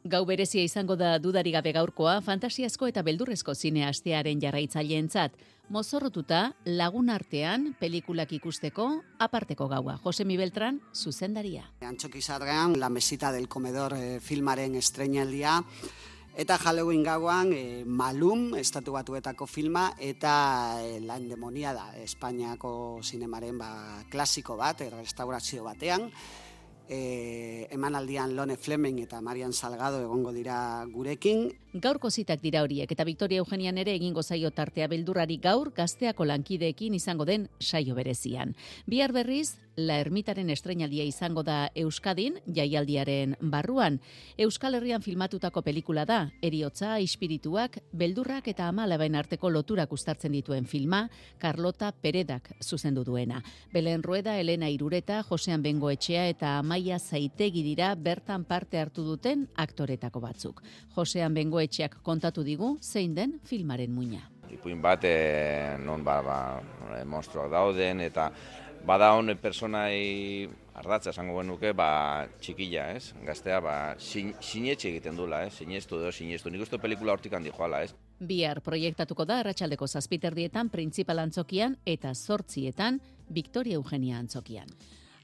Gau 0.01 0.23
berezia 0.25 0.63
izango 0.65 0.95
da 0.97 1.19
dudari 1.21 1.51
gabe 1.53 1.71
gaurkoa 1.75 2.15
fantasiazko 2.25 2.87
eta 2.89 3.03
beldurrezko 3.05 3.53
zine 3.53 3.83
astearen 3.85 4.39
jarraitzaileentzat. 4.41 5.35
Mozorrotuta 5.69 6.55
lagun 6.65 7.11
artean 7.13 7.75
pelikulak 7.79 8.33
ikusteko 8.33 8.87
aparteko 9.21 9.67
gaua. 9.69 9.99
Jose 10.01 10.25
Mi 10.25 10.39
Beltran, 10.41 10.81
zuzendaria. 10.95 11.67
Antxoki 11.85 12.21
zarrean, 12.21 12.79
La 12.79 12.89
Mesita 12.89 13.31
del 13.31 13.47
Comedor 13.47 13.93
eh, 13.93 14.19
filmaren 14.19 14.73
estrenaldia. 14.75 15.59
Eta 16.33 16.57
Halloween 16.57 17.03
gauan 17.03 17.53
e, 17.53 17.83
Malum, 17.85 18.55
estatu 18.57 18.95
batuetako 18.95 19.45
filma, 19.45 19.91
eta 19.99 20.79
e, 20.81 21.01
La 21.05 21.17
Endemonia 21.19 21.75
da, 21.77 21.91
Espainiako 22.01 23.01
zinemaren 23.03 23.59
ba, 23.59 23.73
klasiko 24.09 24.55
bat, 24.57 24.81
restaurazio 24.95 25.67
batean 25.67 26.09
e, 26.89 27.67
emanaldian 27.71 28.35
Lone 28.35 28.57
Fleming 28.57 28.99
eta 29.03 29.21
Marian 29.21 29.53
Salgado 29.53 30.01
egongo 30.01 30.31
dira 30.33 30.85
gurekin. 30.91 31.49
Gaurko 31.73 32.09
zitak 32.11 32.41
dira 32.43 32.65
horiek 32.65 32.91
eta 32.91 33.05
Victoria 33.07 33.39
Eugenian 33.39 33.77
ere 33.79 33.93
egingo 33.95 34.23
zaio 34.23 34.49
tartea 34.51 34.89
beldurrari 34.91 35.37
gaur 35.39 35.69
gazteako 35.71 36.25
lankideekin 36.27 36.97
izango 36.97 37.23
den 37.23 37.47
saio 37.61 37.95
berezian. 37.95 38.55
Bihar 38.91 39.13
berriz, 39.15 39.55
La 39.77 40.01
Ermitaren 40.03 40.49
estreinalia 40.51 41.05
izango 41.07 41.45
da 41.47 41.69
Euskadin, 41.79 42.35
jaialdiaren 42.45 43.37
barruan. 43.39 44.01
Euskal 44.37 44.75
Herrian 44.75 45.01
filmatutako 45.01 45.61
pelikula 45.63 46.03
da, 46.05 46.17
eriotza, 46.43 46.97
ispirituak, 46.99 47.77
beldurrak 47.95 48.49
eta 48.51 48.67
amalabain 48.67 49.15
arteko 49.15 49.49
loturak 49.49 49.93
ustartzen 49.95 50.35
dituen 50.35 50.67
filma, 50.67 51.05
Carlota 51.39 51.93
Peredak 51.93 52.51
zuzendu 52.61 53.05
duena. 53.07 53.39
Belen 53.71 54.03
Rueda, 54.03 54.37
Elena 54.39 54.67
Irureta, 54.69 55.21
Josean 55.23 55.63
Bengoetxea 55.63 56.27
eta 56.27 56.57
Amaia 56.59 56.99
Zaitegi 56.99 57.63
dira 57.63 57.93
bertan 57.95 58.43
parte 58.43 58.77
hartu 58.77 59.07
duten 59.07 59.47
aktoretako 59.55 60.19
batzuk. 60.19 60.61
Josean 60.97 61.33
Bengoetxeak 61.61 61.99
kontatu 62.01 62.41
digu 62.41 62.77
zein 62.81 63.13
den 63.13 63.35
filmaren 63.45 63.91
muina. 63.93 64.23
Ipuin 64.49 64.81
bat, 64.81 65.03
e, 65.05 65.77
non 65.77 66.01
ba, 66.03 66.15
ba, 66.25 66.37
monstruak 67.05 67.51
dauden, 67.51 68.01
eta 68.01 68.31
bada 68.83 69.11
hon 69.13 69.29
personai 69.37 70.49
ardatza 70.73 71.11
esango 71.11 71.37
genuke, 71.37 71.73
ba, 71.77 72.25
txikilla, 72.41 72.87
ez? 72.95 73.13
Gaztea, 73.27 73.59
ba, 73.61 73.75
sin, 73.99 74.33
sinetxe 74.41 74.89
egiten 74.89 75.15
dula, 75.15 75.43
ez? 75.45 75.53
Sinestu 75.59 75.99
edo 76.01 76.09
sinestu. 76.11 76.49
Nik 76.49 76.65
uste 76.65 76.79
pelikula 76.81 77.13
hortik 77.13 77.37
handi 77.37 77.53
joala, 77.53 77.83
ez? 77.85 77.93
Bihar 78.17 78.63
proiektatuko 78.65 79.25
da 79.29 79.37
Arratsaldeko 79.43 79.85
zazpiterdietan, 79.85 80.73
printzipal 80.73 81.21
antzokian 81.21 81.77
eta 81.85 82.15
zortzietan, 82.15 82.97
Victoria 83.29 83.77
Eugenia 83.77 84.17
antzokian. 84.17 84.73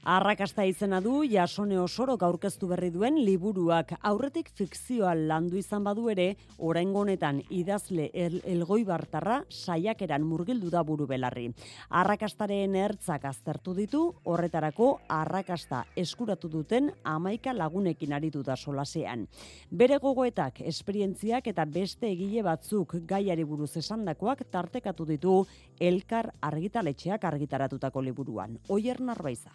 Arrakasta 0.04 0.62
izena 0.64 1.00
du 1.02 1.24
jasone 1.26 1.76
osorok 1.78 2.22
aurkeztu 2.22 2.68
berri 2.70 2.88
duen 2.94 3.16
liburuak 3.18 3.96
aurretik 4.06 4.48
fikzioa 4.54 5.10
landu 5.14 5.58
izan 5.58 5.82
badu 5.84 6.06
ere, 6.08 6.36
oraingo 6.58 7.00
honetan 7.00 7.40
idazle 7.50 8.06
el, 8.14 8.38
elgoi 8.46 8.84
bartarra 8.86 9.40
saiakeran 9.50 10.22
murgildu 10.22 10.70
da 10.70 10.84
buru 10.86 11.06
belarri. 11.10 11.48
Arrakastaren 11.90 12.76
ertzak 12.78 13.26
aztertu 13.28 13.74
ditu, 13.74 14.04
horretarako 14.24 15.00
arrakasta 15.08 15.84
eskuratu 15.96 16.48
duten 16.48 16.92
amaika 17.02 17.52
lagunekin 17.52 18.14
aritu 18.14 18.44
da 18.46 18.56
solasean. 18.56 19.26
Bere 19.70 19.98
gogoetak, 19.98 20.60
esperientziak 20.60 21.50
eta 21.50 21.66
beste 21.66 22.06
egile 22.08 22.46
batzuk 22.46 22.94
gaiari 23.02 23.44
buruz 23.44 23.74
esandakoak 23.76 24.46
tartekatu 24.50 25.04
ditu 25.04 25.40
elkar 25.80 26.30
argitaletxeak 26.40 27.24
argitaratutako 27.24 28.06
liburuan. 28.08 28.60
Oier 28.68 29.02
Narbaiza. 29.02 29.50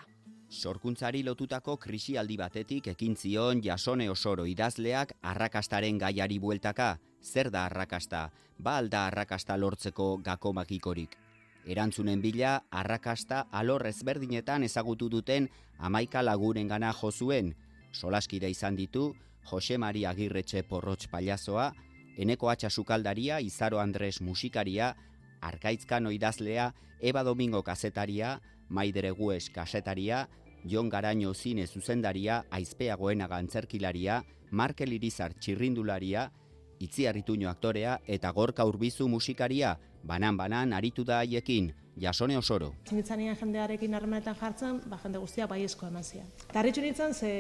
Sorkuntzari 0.54 1.24
lotutako 1.26 1.80
krisialdi 1.82 2.36
batetik 2.38 2.88
ekin 2.91 3.16
zion 3.18 3.62
jasone 3.66 4.06
osoro 4.10 4.43
idazleak 4.45 5.16
arrakastaren 5.32 5.97
gaiari 5.97 6.38
bueltaka, 6.39 6.99
zer 7.24 7.49
da 7.49 7.64
arrakasta, 7.66 8.30
ba 8.60 8.76
alda 8.78 9.08
arrakasta 9.08 9.58
lortzeko 9.58 10.18
gako 10.24 10.51
magikorik. 10.54 11.18
Erantzunen 11.66 12.22
bila, 12.22 12.60
arrakasta 12.70 13.47
alor 13.51 13.88
ezberdinetan 13.89 14.64
ezagutu 14.64 15.10
duten 15.10 15.49
amaika 15.80 16.22
laguren 16.22 16.70
gana 16.70 16.93
jozuen, 16.93 17.56
solaskide 17.91 18.49
izan 18.49 18.76
ditu, 18.76 19.16
Jose 19.49 19.78
Maria 19.78 20.12
Agirretxe 20.12 20.64
porrotx 20.64 21.10
paliazoa, 21.10 21.72
Eneko 22.18 22.49
Atxa 22.49 22.70
Sukaldaria, 22.70 23.39
Izaro 23.41 23.80
Andres 23.80 24.22
musikaria, 24.22 24.93
Arkaitzkano 25.41 26.12
idazlea, 26.12 26.74
Eba 27.01 27.24
Domingo 27.24 27.64
kazetaria, 27.64 28.39
Maidere 28.70 29.12
Gues 29.12 29.49
kasetaria, 29.49 30.28
Jon 30.64 30.89
Garaño 30.89 31.34
zine 31.34 31.68
zuzendaria, 31.68 32.45
aizpeagoena 32.49 33.28
gantzerkilaria, 33.28 34.24
Markel 34.51 34.93
Irizar 34.93 35.34
txirrindularia, 35.34 36.32
Itzi 36.80 37.05
Arrituño 37.07 37.49
aktorea 37.49 37.99
eta 38.07 38.32
Gorka 38.32 38.66
Urbizu 38.66 39.07
musikaria, 39.07 39.78
banan-banan 40.03 40.74
aritu 40.74 41.05
da 41.07 41.20
haiekin, 41.22 41.72
jasone 41.99 42.38
osoro. 42.38 42.74
Zinitzanian 42.89 43.38
jendearekin 43.39 43.93
harremanetan 43.95 44.36
jartzen, 44.39 44.82
ba, 44.89 44.99
jende 45.03 45.22
guztiak 45.22 45.49
baiezko 45.49 45.88
eman 45.88 46.03
zian. 46.03 46.28
Eta 46.49 46.59
harritxu 46.59 46.84
nintzen, 46.84 47.14
ze 47.14 47.32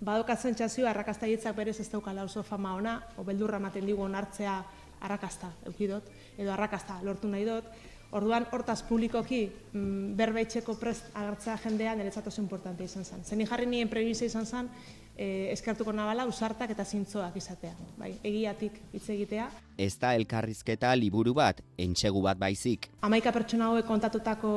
badokatzen 0.00 0.58
txazioa 0.58 0.90
arrakasta 0.90 1.30
hitzak 1.30 1.56
berez 1.56 1.78
ez 1.80 1.88
daukala 1.90 2.26
oso 2.28 2.42
fama 2.42 2.74
ona, 2.76 2.98
o 3.16 3.24
beldurra 3.24 3.60
ematen 3.62 3.86
digu 3.86 4.02
onartzea 4.02 4.58
arrakasta 5.02 5.52
eukidot, 5.70 6.10
edo 6.38 6.52
arrakasta 6.52 7.00
lortu 7.02 7.30
nahi 7.30 7.46
dut, 7.46 7.68
Orduan, 8.12 8.44
hortaz 8.52 8.82
publikoki 8.84 9.46
mm, 9.48 10.10
berbaitxeko 10.18 10.74
prest 10.76 11.14
agertzea 11.16 11.54
jendean 11.62 11.96
niretzat 11.96 12.26
oso 12.28 12.42
importante 12.42 12.84
izan 12.84 13.06
zen. 13.08 13.22
Zeni 13.24 13.46
jarri 13.48 13.64
nien 13.66 13.88
prebizia 13.88 14.28
izan 14.28 14.44
zen, 14.44 14.68
e, 15.16 15.48
eskertuko 15.54 15.94
nabala, 15.96 16.26
usartak 16.28 16.74
eta 16.74 16.84
zintzoak 16.84 17.38
izatea. 17.40 17.72
Bai, 17.96 18.10
egiatik 18.22 18.76
hitz 18.92 19.06
egitea. 19.14 19.46
Ez 19.80 19.94
da 20.02 20.10
elkarrizketa 20.18 20.90
liburu 20.98 21.32
bat, 21.38 21.62
entxegu 21.80 22.20
bat 22.26 22.36
baizik. 22.40 22.90
Amaika 23.08 23.32
pertsona 23.32 23.70
hauek 23.70 23.88
kontatutako 23.88 24.50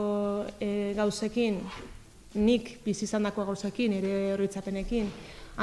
e, 0.60 0.92
gauzekin, 0.98 1.62
nik 2.36 2.74
bizizandako 2.84 3.46
gauzekin, 3.54 3.96
ere 4.02 4.34
horritzapenekin, 4.34 5.08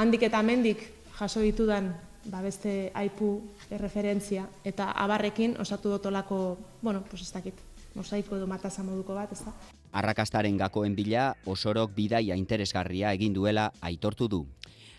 handik 0.01 0.25
eta 0.31 0.41
amendik 0.41 0.81
jaso 1.19 1.45
ditudan 1.45 1.91
ba 2.25 2.41
beste 2.41 2.89
aipu 2.95 3.35
referentzia 3.69 4.47
eta 4.63 4.91
abarrekin 5.03 5.57
osatu 5.59 5.91
dotolako, 5.91 6.57
bueno, 6.81 7.03
pues 7.09 7.21
ez 7.21 7.31
dakit, 7.33 7.53
mosaiko 7.95 8.37
edo 8.37 8.47
matasa 8.47 8.83
moduko 8.83 9.15
bat, 9.15 9.31
ez 9.31 9.43
da? 9.45 9.53
Arrakastaren 9.93 10.57
gakoen 10.57 10.95
bila, 10.95 11.33
osorok 11.45 11.93
bidaia 11.95 12.35
interesgarria 12.35 13.13
egin 13.13 13.33
duela 13.33 13.71
aitortu 13.81 14.27
du. 14.27 14.45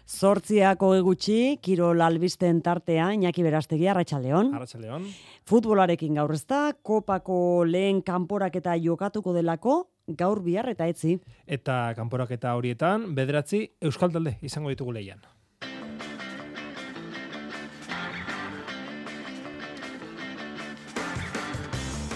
Zortziako 0.04 0.90
egutxi, 0.98 1.56
Kirol 1.64 2.02
albisten 2.04 2.60
tartea, 2.62 3.06
Iñaki 3.16 3.42
Berastegi, 3.42 3.88
Arratxaldeon. 3.88 4.52
Arratxaldeon. 4.54 5.06
Futbolarekin 5.48 6.20
gaur 6.20 6.34
ez 6.34 6.44
da, 6.44 6.74
kopako 6.82 7.64
lehen 7.64 8.02
kanporak 8.04 8.60
eta 8.60 8.76
jokatuko 8.76 9.32
delako, 9.32 9.78
gaur 10.06 10.42
bihar 10.44 10.68
eta 10.68 10.86
etzi. 10.92 11.16
Eta 11.46 11.94
kanporak 11.96 12.36
eta 12.36 12.52
horietan, 12.54 13.14
bederatzi, 13.16 13.64
Euskal 13.80 14.12
Talde 14.12 14.36
izango 14.42 14.68
ditugu 14.68 14.92
lehian. 14.92 15.24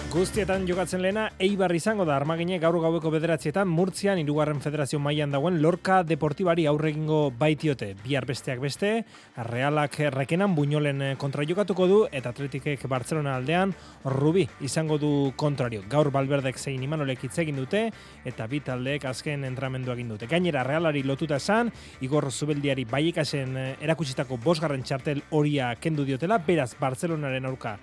Guztietan 0.09 0.63
jokatzen 0.65 1.03
lehena, 1.03 1.27
Eibar 1.37 1.69
izango 1.77 2.01
da 2.01 2.15
armagine 2.17 2.57
gaur 2.57 2.79
gaueko 2.81 3.11
bederatzietan 3.13 3.69
Murtzian 3.69 4.17
irugarren 4.17 4.57
federazio 4.57 4.97
mailan 4.97 5.29
dagoen 5.35 5.59
Lorca 5.61 5.99
Deportibari 6.01 6.65
aurregingo 6.65 7.19
baitiote. 7.37 7.91
Bihar 8.01 8.25
besteak 8.25 8.57
beste, 8.63 9.03
Realak 9.51 9.99
rekenan 10.15 10.55
buñolen 10.57 11.03
kontra 11.21 11.45
jokatuko 11.45 11.87
du 11.87 11.99
eta 12.11 12.33
Atletikek 12.33 12.87
Barcelona 12.89 13.35
aldean 13.37 13.75
Rubi 14.03 14.47
izango 14.65 14.97
du 14.97 15.11
kontrario. 15.37 15.85
Gaur 15.87 16.09
Balberdek 16.09 16.57
zein 16.57 16.81
imanolek 16.81 17.29
hitz 17.29 17.37
egin 17.45 17.61
dute 17.61 17.85
eta 18.25 18.49
bi 18.49 18.63
taldeek 18.65 19.05
azken 19.05 19.45
entramendu 19.45 19.93
egin 19.93 20.09
dute. 20.09 20.25
Gainera 20.25 20.65
Realari 20.65 21.05
lotuta 21.05 21.37
esan, 21.37 21.69
Igor 22.01 22.31
Zubeldiari 22.31 22.89
baiekasen 22.89 23.55
erakutsitako 23.77 24.41
bosgarren 24.41 24.81
txartel 24.81 25.21
horia 25.29 25.75
kendu 25.77 26.01
diotela, 26.09 26.41
beraz 26.41 26.71
Barcelonaren 26.81 27.45
aurka 27.45 27.77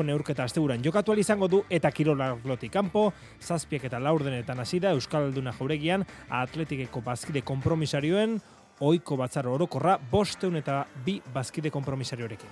neurketa 0.00 0.46
asteburan 0.48 0.80
jokatu 0.80 1.12
izango 1.20 1.48
du 1.48 1.60
eta 1.68 1.90
kirolaglotik 1.92 2.72
kanpo, 2.72 3.12
zazpiek 3.40 3.84
eta 3.84 4.00
laurdenetan 4.00 4.58
hasi 4.58 4.80
da 4.80 4.94
Euskalduna 4.96 5.52
jauregian 5.52 6.06
atletikeko 6.30 7.02
bazkide 7.04 7.42
kompromisarioen, 7.44 8.40
oiko 8.80 9.16
batzar 9.20 9.46
orokorra 9.46 9.98
bosteun 10.10 10.56
eta 10.56 10.86
bi 11.04 11.20
bazkide 11.34 11.70
kompromisariorekin. 11.70 12.48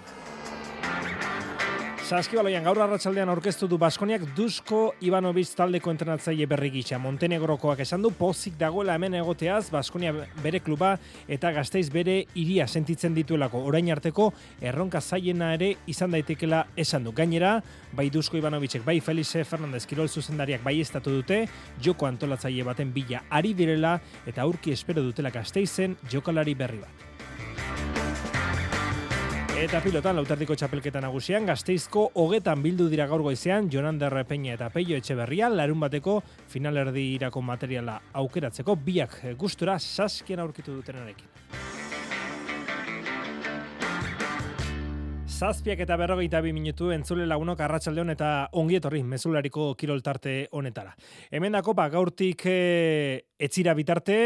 Saskibaloian 2.11 2.65
gaur 2.67 2.81
arratsaldean 2.83 3.31
aurkeztu 3.31 3.69
du 3.71 3.77
Baskoniak 3.79 4.25
Dusko 4.35 4.97
Ivanovic 5.07 5.53
taldeko 5.55 5.93
entrenatzaile 5.93 6.49
berri 6.51 6.73
gisa. 6.75 6.99
Montenegrokoak 6.99 7.85
esan 7.85 8.03
du 8.03 8.11
pozik 8.19 8.57
dagoela 8.59 8.97
hemen 8.99 9.15
egoteaz 9.15 9.69
Baskonia 9.71 10.11
bere 10.43 10.59
kluba 10.59 10.97
eta 11.31 11.53
Gasteiz 11.55 11.85
bere 11.95 12.17
iria 12.35 12.67
sentitzen 12.67 13.15
dituelako. 13.15 13.61
Orain 13.63 13.93
arteko 13.95 14.33
erronka 14.59 14.99
zaiena 14.99 15.53
ere 15.55 15.69
izan 15.87 16.11
daitekela 16.11 16.65
esan 16.75 17.07
du. 17.07 17.13
Gainera, 17.15 17.53
bai 17.95 18.09
Dusko 18.11 18.41
Ivanovicek, 18.41 18.83
bai 18.83 18.99
Felice 18.99 19.45
Fernandez 19.45 19.87
Kirol 19.87 20.11
zuzendariak 20.11 20.65
bai 20.67 20.81
estatu 20.81 21.15
dute, 21.21 21.45
joko 21.79 22.11
antolatzaile 22.11 22.67
baten 22.67 22.91
bila 22.91 23.23
ari 23.31 23.55
direla 23.55 24.01
eta 24.27 24.43
aurki 24.43 24.75
espero 24.75 25.07
dutela 25.07 25.31
Gasteizen 25.31 25.95
jokalari 26.11 26.59
berri 26.59 26.83
bat. 26.83 28.00
Eta 29.61 29.83
pilotan 29.85 30.17
lautardiko 30.17 30.55
txapelketa 30.57 31.03
nagusian, 31.05 31.45
gazteizko 31.45 32.07
hogetan 32.23 32.63
bildu 32.65 32.87
dira 32.89 33.05
gaur 33.11 33.21
goizean, 33.21 33.67
Jonander 33.69 34.15
Peña 34.25 34.55
eta 34.55 34.71
Peio 34.73 34.97
Etxeberria, 34.97 35.51
larun 35.53 35.83
bateko 35.85 36.15
finalerdi 36.49 37.03
irako 37.19 37.43
materiala 37.45 37.99
aukeratzeko, 38.23 38.79
biak 38.81 39.19
gustura 39.37 39.77
saskien 39.79 40.41
aurkitu 40.41 40.73
dutenarekin. 40.79 41.29
Zazpiak 45.29 45.85
eta 45.85 45.97
berrogeita 45.97 46.41
bi 46.41 46.55
minutu 46.57 46.89
entzule 46.97 47.27
lagunok 47.29 47.61
arratsaldeon 47.61 48.17
eta 48.17 48.31
ongietorri 48.61 49.03
mezulariko 49.05 49.75
kiroltarte 49.77 50.49
honetara. 50.57 50.97
Hemen 51.31 51.61
dako, 51.61 51.77
ba, 51.77 51.91
gaurtik 51.93 52.49
e, 52.49 52.59
etzira 53.37 53.77
bitarte, 53.77 54.17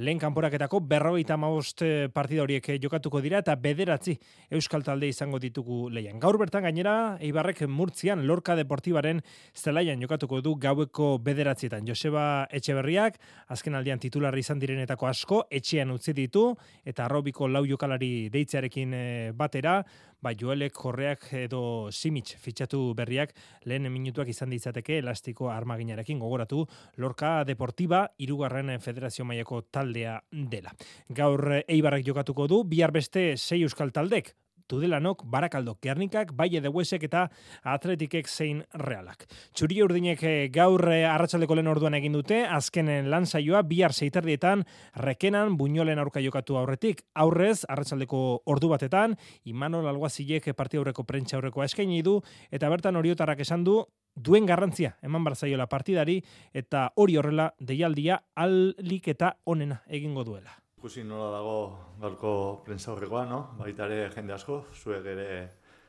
lehen 0.00 0.18
kanporaketako 0.18 0.80
berrogeita 0.88 1.36
maost 1.36 1.82
eh, 1.84 2.08
partida 2.12 2.42
horiek 2.42 2.68
eh, 2.72 2.78
jokatuko 2.80 3.20
dira 3.20 3.40
eta 3.42 3.54
bederatzi 3.60 4.14
euskal 4.56 4.84
talde 4.86 5.10
izango 5.12 5.38
ditugu 5.42 5.90
lehian. 5.92 6.18
Gaur 6.22 6.38
bertan 6.40 6.64
gainera, 6.64 6.94
Eibarrek 7.20 7.66
Murtzian 7.68 8.24
Lorca 8.26 8.56
Deportibaren 8.56 9.20
zelaian 9.54 10.00
jokatuko 10.00 10.40
du 10.40 10.54
gaueko 10.60 11.10
bederatzietan. 11.24 11.84
Joseba 11.86 12.46
Etxeberriak, 12.50 13.18
azken 13.52 13.76
aldian 13.76 14.00
titularri 14.00 14.40
izan 14.40 14.62
direnetako 14.62 15.10
asko, 15.10 15.42
etxean 15.50 15.92
utzi 15.92 16.16
ditu 16.16 16.46
eta 16.84 17.04
arrobiko 17.04 17.48
lau 17.48 17.66
jokalari 17.68 18.30
deitzearekin 18.32 18.96
eh, 18.96 19.32
batera, 19.36 19.82
ba 20.22 20.32
Joelek 20.36 20.74
Korreak 20.76 21.26
edo 21.40 21.62
Simic 21.92 22.34
fitxatu 22.40 22.80
berriak 22.96 23.34
lehen 23.64 23.88
minutuak 23.92 24.28
izan 24.28 24.50
ditzateke 24.52 24.98
elastiko 25.00 25.50
armaginarekin 25.50 26.20
gogoratu 26.20 26.66
Lorca 26.96 27.44
Deportiva 27.44 28.04
irugarren 28.18 28.76
federazio 28.80 29.24
mailako 29.24 29.62
taldea 29.72 30.20
dela. 30.30 30.72
Gaur 31.08 31.62
Eibarrek 31.66 32.06
jokatuko 32.06 32.46
du, 32.46 32.62
bihar 32.64 32.92
beste 32.92 33.36
sei 33.36 33.62
euskal 33.64 33.92
taldek, 33.92 34.34
Tudelanok, 34.70 35.24
Barakaldok, 35.26 35.80
Gernikak, 35.82 36.30
Baie 36.38 36.60
de 36.62 36.70
Huesek 36.70 37.04
eta 37.08 37.26
Atletikek 37.66 38.28
zein 38.30 38.62
realak. 38.86 39.26
Txuri 39.52 39.80
urdinek 39.82 40.22
eh, 40.22 40.48
gaur 40.54 40.86
eh, 40.92 41.02
arratsaldeko 41.10 41.58
lehen 41.58 41.70
orduan 41.72 41.98
egin 41.98 42.14
dute, 42.14 42.44
azkenen 42.46 43.10
lan 43.10 43.26
saioa 43.26 43.64
bihar 43.66 43.92
zeiterdietan 43.92 44.64
rekenan 45.04 45.56
buñolen 45.58 45.98
aurka 45.98 46.22
jokatu 46.22 46.58
aurretik. 46.60 47.02
Aurrez, 47.14 47.64
arratsaldeko 47.68 48.42
ordu 48.46 48.70
batetan, 48.70 49.18
Imanol 49.50 49.88
Alguazilek 49.90 50.52
partia 50.54 50.80
aurreko 50.80 51.04
prentsa 51.04 51.40
aurreko 51.40 51.66
eskaini 51.66 52.02
du, 52.06 52.20
eta 52.50 52.70
bertan 52.70 52.96
oriotarrak 53.00 53.42
esan 53.42 53.66
du, 53.66 53.80
duen 54.14 54.46
garrantzia 54.46 54.96
eman 55.06 55.24
barzaiola 55.24 55.68
partidari 55.70 56.18
eta 56.54 56.88
hori 56.96 57.16
horrela 57.16 57.50
deialdia 57.58 58.20
alik 58.34 59.08
eta 59.14 59.36
onena 59.44 59.82
egingo 59.88 60.24
duela. 60.24 60.60
Ikusi 60.80 61.02
nola 61.04 61.26
dago 61.34 61.56
galko 62.00 62.30
prensa 62.64 62.94
horrekoa, 62.94 63.26
no? 63.28 63.38
Baita 63.58 63.84
ere 63.84 64.06
jende 64.14 64.32
asko, 64.32 64.54
zuek 64.72 65.04
ere 65.12 65.26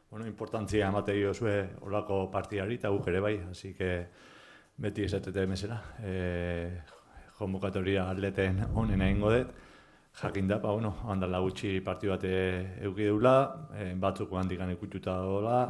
bueno, 0.09 0.25
importantzia 0.27 0.89
emate 0.91 1.13
zue 1.33 1.53
olako 1.87 2.17
partidari 2.33 2.75
eta 2.75 2.89
guk 2.91 3.07
ere 3.07 3.21
bai, 3.23 3.37
así 3.51 3.73
que 3.73 4.07
beti 4.75 5.05
esatete 5.05 5.47
mesera. 5.47 5.77
E, 6.03 6.81
konvokatoria 7.37 8.09
atleten 8.09 8.59
onena 8.75 9.07
egingo 9.07 9.31
dut. 9.31 9.55
Jakin 10.25 10.51
da, 10.51 10.59
ba, 10.59 10.73
bueno, 10.73 10.93
handala 11.07 11.39
gutxi 11.39 11.79
partidu 11.79 12.11
bate 12.11 12.35
euki 12.83 13.07
deula, 13.07 13.69
e, 13.71 13.93
batzuk 13.95 14.35
handikan 14.43 14.75
ikututa 14.75 15.15
dola, 15.23 15.63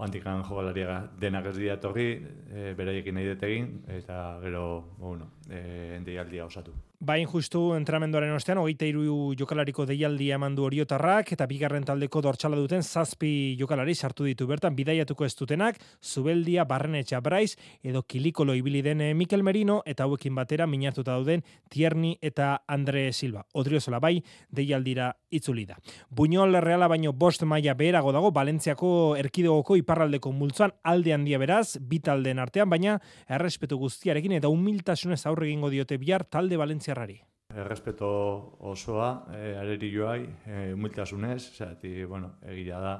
handikan 0.00 0.40
jogalaria 0.48 1.02
denak 1.20 1.52
ez 1.52 1.56
dira 1.60 1.76
e, 1.76 2.72
beraiekin 2.72 3.20
nahi 3.20 3.28
dut 3.34 3.42
egin, 3.42 3.82
eta 4.00 4.40
gero, 4.40 4.94
bueno, 4.96 5.32
e, 5.50 6.40
osatu. 6.40 6.85
Bain 6.98 7.26
justu 7.28 7.74
entramenduaren 7.76 8.32
ostean, 8.32 8.56
hogeita 8.56 8.86
iru 8.88 9.34
jokalariko 9.36 9.84
deialdi 9.84 10.30
eman 10.32 10.54
du 10.56 10.64
oriotarrak, 10.64 11.28
eta 11.34 11.44
bigarren 11.46 11.84
taldeko 11.84 12.22
dortxala 12.24 12.56
duten 12.56 12.80
zazpi 12.82 13.54
jokalari 13.60 13.94
sartu 13.94 14.24
ditu 14.24 14.46
bertan, 14.48 14.72
bidaiatuko 14.74 15.26
ez 15.26 15.34
dutenak, 15.36 15.76
Zubeldia, 16.00 16.64
Barrenetxa 16.64 17.20
Braiz, 17.20 17.58
edo 17.84 18.02
Kilikolo 18.02 18.54
ibili 18.56 18.80
den 18.82 19.02
eh, 19.04 19.12
Mikel 19.14 19.44
Merino, 19.44 19.82
eta 19.84 20.06
hauekin 20.06 20.34
batera 20.34 20.66
minartuta 20.66 21.12
dauden 21.12 21.44
Tierni 21.68 22.16
eta 22.22 22.62
Andre 22.66 23.10
Silva. 23.12 23.44
Odriozola 23.52 24.00
bai, 24.00 24.22
deialdira 24.48 25.12
itzuli 25.36 25.66
da. 25.66 25.76
Buñol 26.10 26.56
reala 26.64 26.88
baino 26.88 27.12
bost 27.12 27.42
maila 27.44 27.74
beherago 27.74 28.12
dago, 28.12 28.32
Valentziako 28.32 29.16
erkidegoko 29.20 29.76
iparraldeko 29.76 30.32
multzuan 30.32 30.72
alde 30.82 31.12
handia 31.14 31.38
beraz, 31.38 31.78
bitalden 31.80 32.38
artean, 32.38 32.70
baina 32.70 32.98
errespetu 33.28 33.78
guztiarekin 33.78 34.38
eta 34.40 34.48
humiltasunez 34.48 35.24
aurre 35.26 35.50
egingo 35.50 35.70
diote 35.70 35.98
bihar 35.98 36.24
talde 36.24 36.56
Valentzia 36.56 36.76
Valentziarrari. 36.96 37.22
Errespeto 37.56 38.58
osoa, 38.60 39.26
e, 39.32 39.56
areri 39.56 39.90
joai, 39.92 40.26
e, 40.44 40.72
humiltasunez, 40.74 41.54
zati, 41.56 42.04
bueno, 42.04 42.34
egia 42.42 42.78
da, 42.80 42.96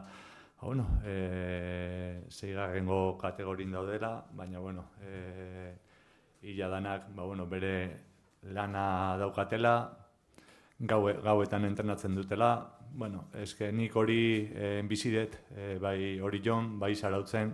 ba, 0.61 0.67
bueno, 0.67 0.87
e, 1.05 2.23
zeigarrengo 2.31 3.19
kategorin 3.19 3.73
daudela, 3.73 4.25
baina, 4.33 4.59
bueno, 4.59 4.91
e, 5.03 5.75
illa 6.43 6.69
danak, 6.69 7.11
ba, 7.15 7.25
bueno, 7.25 7.47
bere 7.47 7.75
lana 8.43 9.17
daukatela, 9.19 10.06
gaue, 10.79 11.15
gauetan 11.23 11.65
entrenatzen 11.65 12.15
dutela, 12.15 12.51
bueno, 12.97 13.27
eske 13.37 13.71
nik 13.73 13.97
hori 13.97 14.49
e, 14.55 14.83
bizidet, 14.89 15.39
e, 15.55 15.77
bai 15.79 16.19
hori 16.21 16.41
jon, 16.45 16.79
bai 16.81 16.95
zarautzen, 16.95 17.53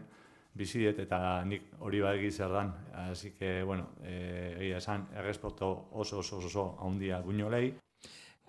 biziet 0.55 0.99
eta 1.01 1.19
nik 1.49 1.71
hori 1.81 2.01
badegi 2.05 2.31
zer 2.31 2.53
dan. 2.53 2.73
Así 3.09 3.33
que, 3.33 3.63
bueno, 3.63 3.89
eh, 4.03 4.57
egia 4.61 4.79
esan, 4.79 5.09
errespoto 5.17 5.89
oso 5.93 6.19
oso 6.19 6.39
oso 6.39 6.67
haundia 6.81 7.21
guinolei. 7.23 7.73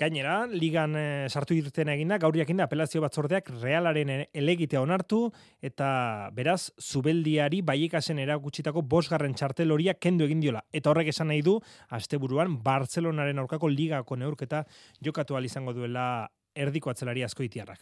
Gainera, 0.02 0.48
ligan 0.50 0.96
e, 0.98 1.30
sartu 1.30 1.54
irten 1.54 1.92
egina, 1.94 2.18
gaur 2.18 2.34
jakin 2.34 2.58
da 2.58 2.66
apelazio 2.66 3.02
batzordeak 3.04 3.52
realaren 3.62 4.10
elegitea 4.34 4.82
onartu, 4.82 5.28
eta 5.62 5.88
beraz, 6.34 6.72
zubeldiari 6.82 7.62
baiekasen 7.62 8.18
erakutsitako 8.24 8.82
bosgarren 8.90 9.38
txartel 9.38 9.72
horia 9.76 9.94
kendu 9.94 10.26
egin 10.26 10.42
diola. 10.42 10.64
Eta 10.74 10.90
horrek 10.90 11.12
esan 11.14 11.30
nahi 11.30 11.44
du, 11.46 11.60
asteburuan 11.94 12.58
Barcelonaren 12.66 13.44
aurkako 13.44 13.70
ligako 13.70 14.18
neurketa 14.18 14.64
jokatu 15.06 15.38
izango 15.46 15.74
duela 15.74 16.28
erdiko 16.56 16.92
atzelari 16.92 17.24
askoitiarrak. 17.26 17.82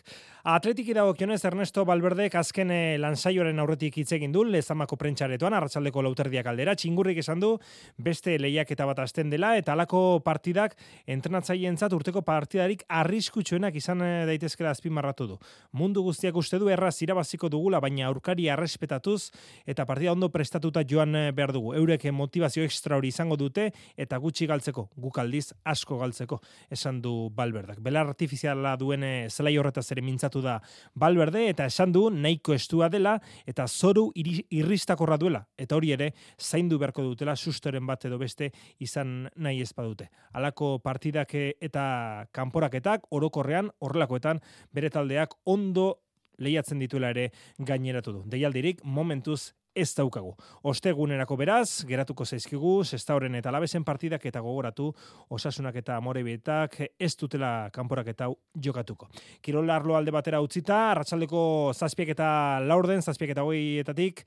Atletiki 0.51 0.93
dago 0.95 1.13
kionez 1.13 1.43
Ernesto 1.45 1.83
Valverde 1.85 2.29
azken 2.37 2.71
eh, 2.71 2.97
lansaioaren 3.01 3.59
aurretik 3.59 3.97
hitz 4.01 4.11
egin 4.15 4.31
du 4.31 4.43
lezamako 4.47 4.97
prentxaretoan 4.97 5.53
arratsaldeko 5.53 6.01
lauterdiak 6.05 6.47
aldera 6.47 6.75
txingurrik 6.75 7.19
esan 7.21 7.39
du 7.39 7.51
beste 7.97 8.37
lehiak 8.39 8.71
eta 8.71 8.85
bat 8.89 8.99
asten 9.03 9.29
dela 9.29 9.53
eta 9.59 9.73
alako 9.73 10.21
partidak 10.23 10.77
entrenatzaientzat 11.05 11.93
urteko 11.93 12.23
partidarik 12.25 12.85
arriskutsuenak 12.87 13.75
izan 13.75 14.01
eh, 14.05 14.25
daitezkela 14.29 14.71
azpimarratu 14.71 15.27
du. 15.33 15.37
Mundu 15.73 16.03
guztiak 16.03 16.35
uste 16.35 16.59
du 16.59 16.69
erraz 16.69 16.95
irabaziko 17.01 17.49
dugula 17.49 17.81
baina 17.83 18.07
aurkari 18.07 18.47
arrespetatuz 18.49 19.31
eta 19.65 19.85
partida 19.85 20.15
ondo 20.15 20.31
prestatuta 20.31 20.85
joan 20.87 21.15
eh, 21.15 21.31
behar 21.35 21.53
dugu. 21.53 21.75
Eurek 21.75 22.07
motivazio 22.11 22.63
ekstra 22.63 22.97
hori 22.97 23.11
izango 23.11 23.35
dute 23.37 23.71
eta 23.97 24.17
gutxi 24.17 24.47
galtzeko, 24.47 24.87
guk 24.95 25.19
aldiz 25.19 25.51
asko 25.65 25.99
galtzeko 25.99 26.41
esan 26.71 27.01
du 27.01 27.29
Valverdak. 27.35 27.81
Belar 27.83 28.07
artifizial 28.07 28.60
bezala 28.61 28.77
duen 28.77 29.03
eh, 29.03 29.29
zelai 29.29 29.57
horretaz 29.57 29.91
ere 29.91 30.01
mintzatu 30.01 30.41
da 30.41 30.59
Balberde 30.93 31.47
eta 31.49 31.65
esan 31.65 31.91
du 31.91 32.09
nahiko 32.09 32.53
estua 32.53 32.89
dela 32.89 33.19
eta 33.47 33.67
zoru 33.67 34.11
irristakorra 34.15 35.17
duela 35.17 35.45
eta 35.57 35.75
hori 35.75 35.91
ere 35.91 36.13
zaindu 36.37 36.77
beharko 36.77 37.03
dutela 37.03 37.35
sustoren 37.35 37.85
bat 37.85 38.05
edo 38.05 38.17
beste 38.17 38.51
izan 38.79 39.29
nahi 39.35 39.61
ez 39.61 39.73
badute. 39.73 40.09
Halako 40.33 40.79
partidak 40.79 41.33
eh, 41.33 41.53
eta 41.59 42.27
kanporaketak 42.31 43.07
orokorrean 43.11 43.71
horrelakoetan 43.79 44.39
bere 44.71 44.89
taldeak 44.89 45.33
ondo 45.45 46.01
lehiatzen 46.37 46.79
dituela 46.79 47.09
ere 47.09 47.31
gaineratu 47.57 48.13
du. 48.13 48.23
Deialdirik 48.29 48.83
momentuz 48.83 49.53
ez 49.75 49.89
daukagu. 49.95 50.33
Ostegunerako 50.67 51.37
beraz, 51.39 51.83
geratuko 51.87 52.25
zaizkigu, 52.25 52.73
sestauren 52.83 53.35
eta 53.39 53.51
labesen 53.51 53.85
partidak 53.87 54.25
eta 54.25 54.41
gogoratu, 54.43 54.91
osasunak 55.29 55.75
eta 55.81 55.97
amorebietak 55.97 56.77
ez 56.99 57.11
dutela 57.17 57.69
kanporak 57.73 58.11
eta 58.13 58.29
jokatuko. 58.55 59.09
Kirol 59.41 59.69
arlo 59.69 59.95
alde 59.95 60.11
batera 60.11 60.41
utzita, 60.41 60.91
arratsaldeko 60.91 61.43
zazpiek 61.75 62.15
eta 62.15 62.31
laurden, 62.65 63.01
zazpiek 63.01 63.35
eta 63.35 63.47
goietatik, 63.47 64.25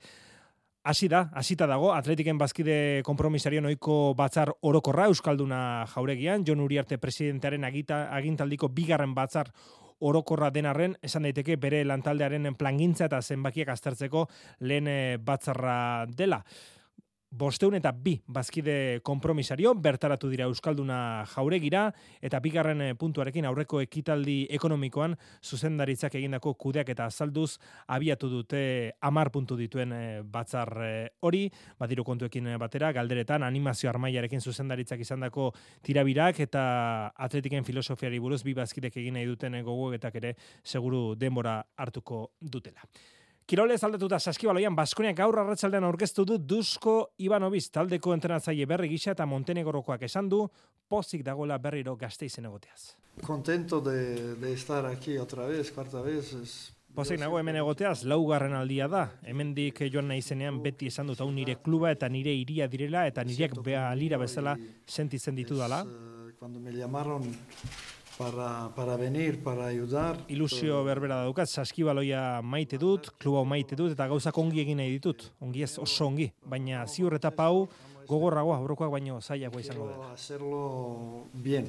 Hasi 0.85 1.07
da, 1.09 1.23
hasita 1.33 1.65
dago, 1.65 1.87
atletiken 1.97 2.37
bazkide 2.37 3.01
kompromisario 3.07 3.57
noiko 3.65 4.13
batzar 4.13 4.51
orokorra, 4.69 5.07
Euskalduna 5.09 5.87
jauregian, 5.89 6.43
Jon 6.45 6.61
Uriarte 6.61 6.99
presidentearen 7.01 7.65
agita, 7.65 8.03
agintaldiko 8.13 8.69
bigarren 8.69 9.15
batzar 9.17 9.49
orokorra 9.99 10.49
denarren, 10.51 10.95
esan 11.01 11.23
daiteke 11.23 11.57
bere 11.61 11.83
lantaldearen 11.87 12.55
plangintza 12.59 13.07
eta 13.09 13.21
zenbakiak 13.21 13.71
aztertzeko 13.71 14.27
lehen 14.59 14.87
eh, 14.91 15.17
batzarra 15.21 16.05
dela 16.09 16.43
bosteun 17.37 17.75
eta 17.75 17.91
bi 17.91 18.15
bazkide 18.27 19.01
kompromisario, 19.03 19.73
bertaratu 19.75 20.29
dira 20.31 20.47
Euskalduna 20.47 21.25
jauregira, 21.33 21.85
eta 22.23 22.39
bigarren 22.43 22.81
eh, 22.81 22.91
puntuarekin 22.99 23.45
aurreko 23.49 23.81
ekitaldi 23.83 24.37
ekonomikoan 24.55 25.15
zuzendaritzak 25.43 26.15
egindako 26.19 26.53
kudeak 26.59 26.89
eta 26.93 27.09
azalduz 27.11 27.57
abiatu 27.87 28.29
dute 28.31 28.61
amar 29.01 29.31
puntu 29.31 29.57
dituen 29.59 29.93
eh, 29.95 30.21
batzar 30.23 30.71
eh, 30.85 31.09
hori, 31.21 31.45
badiru 31.79 32.05
kontuekin 32.07 32.53
batera, 32.61 32.91
galderetan 32.95 33.43
animazio 33.43 33.89
armaiarekin 33.91 34.41
zuzendaritzak 34.41 35.03
izandako 35.03 35.51
tirabirak 35.83 36.39
eta 36.45 36.63
atletiken 37.27 37.67
filosofiari 37.67 38.19
buruz 38.19 38.43
bi 38.43 38.55
bazkidek 38.55 38.95
egin 39.03 39.19
nahi 39.19 39.27
duten 39.27 39.59
gogoetak 39.65 40.15
ere 40.21 40.35
seguru 40.63 41.15
denbora 41.19 41.61
hartuko 41.75 42.29
dutela. 42.39 42.85
Kirolez 43.45 43.83
aldetuta 43.85 44.17
saskibaloian 44.17 44.73
Baskoniak 44.73 45.19
gaur 45.19 45.35
arratsaldean 45.37 45.85
aurkeztu 45.85 46.23
du 46.25 46.39
Dusko 46.41 46.95
Ivanovic 47.21 47.67
taldeko 47.69 48.15
entrenatzaile 48.15 48.65
berri 48.65 48.89
gisa 48.89 49.11
eta 49.13 49.27
Montenegorokoak 49.29 50.01
esan 50.07 50.31
du 50.31 50.39
pozik 50.89 51.21
dagoela 51.27 51.59
berriro 51.61 51.93
gazteizen 51.95 52.47
egoteaz. 52.49 52.95
Contento 53.21 53.81
de, 53.85 54.33
de 54.41 54.53
estar 54.53 54.87
aquí 54.89 55.19
otra 55.19 55.45
vez, 55.45 55.69
cuarta 55.71 56.01
vez. 56.01 56.33
Es... 56.33 56.55
Pozik 56.97 57.19
nago 57.21 57.37
hemen 57.37 57.59
egoteaz, 57.61 58.01
laugarren 58.09 58.57
aldia 58.57 58.87
da. 58.89 59.03
Hemendik 59.21 59.83
joan 59.93 60.09
nahi 60.09 60.25
zenean 60.25 60.57
beti 60.63 60.89
esan 60.89 61.13
dut 61.13 61.21
hau 61.21 61.29
nire 61.29 61.59
kluba 61.61 61.93
eta 61.93 62.09
nire 62.09 62.33
iria 62.33 62.65
direla 62.65 63.05
eta 63.05 63.23
nireak 63.23 63.59
bea 63.61 63.91
alira 63.91 64.17
bezala 64.17 64.57
sentitzen 64.87 65.37
ditu 65.37 65.61
dala. 65.61 65.83
Eh, 65.85 66.33
cuando 66.39 66.59
me 66.59 66.73
llamaron 66.73 67.29
para, 68.17 68.69
para 68.75 68.97
venir, 68.97 69.43
para 69.43 69.65
ayudar. 69.65 70.17
Ilusio 70.27 70.83
berbera 70.83 71.23
daukat, 71.23 71.49
saskibaloia 71.49 72.41
maite 72.41 72.77
dut, 72.77 73.11
kluba 73.19 73.43
maite 73.43 73.75
dut, 73.75 73.91
eta 73.95 74.07
gauzak 74.07 74.37
ongi 74.37 74.61
egin 74.63 74.79
nahi 74.81 74.95
ditut. 74.95 75.29
Ongi 75.43 75.65
ez 75.65 75.75
oso 75.81 76.07
ongi, 76.07 76.31
baina 76.45 76.85
ziur 76.87 77.15
eta 77.17 77.31
pau 77.35 77.67
gogorragoa, 78.07 78.59
aurrokoak 78.61 78.91
baino 78.93 79.19
zailagoa 79.21 79.61
izango 79.61 79.89
dela. 79.89 80.11
hacerlo 80.13 81.25
bien, 81.33 81.67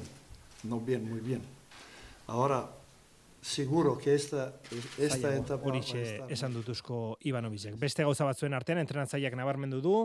no 0.63 0.79
bien, 0.79 1.09
muy 1.09 1.19
bien. 1.19 1.41
Ahora, 2.27 2.69
seguro 3.41 3.97
que 3.97 4.13
esta, 4.13 4.53
esta 4.97 5.35
etapa... 5.35 5.67
Horixe 5.67 6.21
esan 6.29 6.53
dutuzko 6.53 7.17
Ivanovicek. 7.23 7.77
Beste 7.79 8.03
gauza 8.03 8.25
batzuen 8.25 8.53
artean, 8.53 8.79
entrenatzaileak 8.83 9.35
nabarmendu 9.39 9.81
du, 9.81 9.95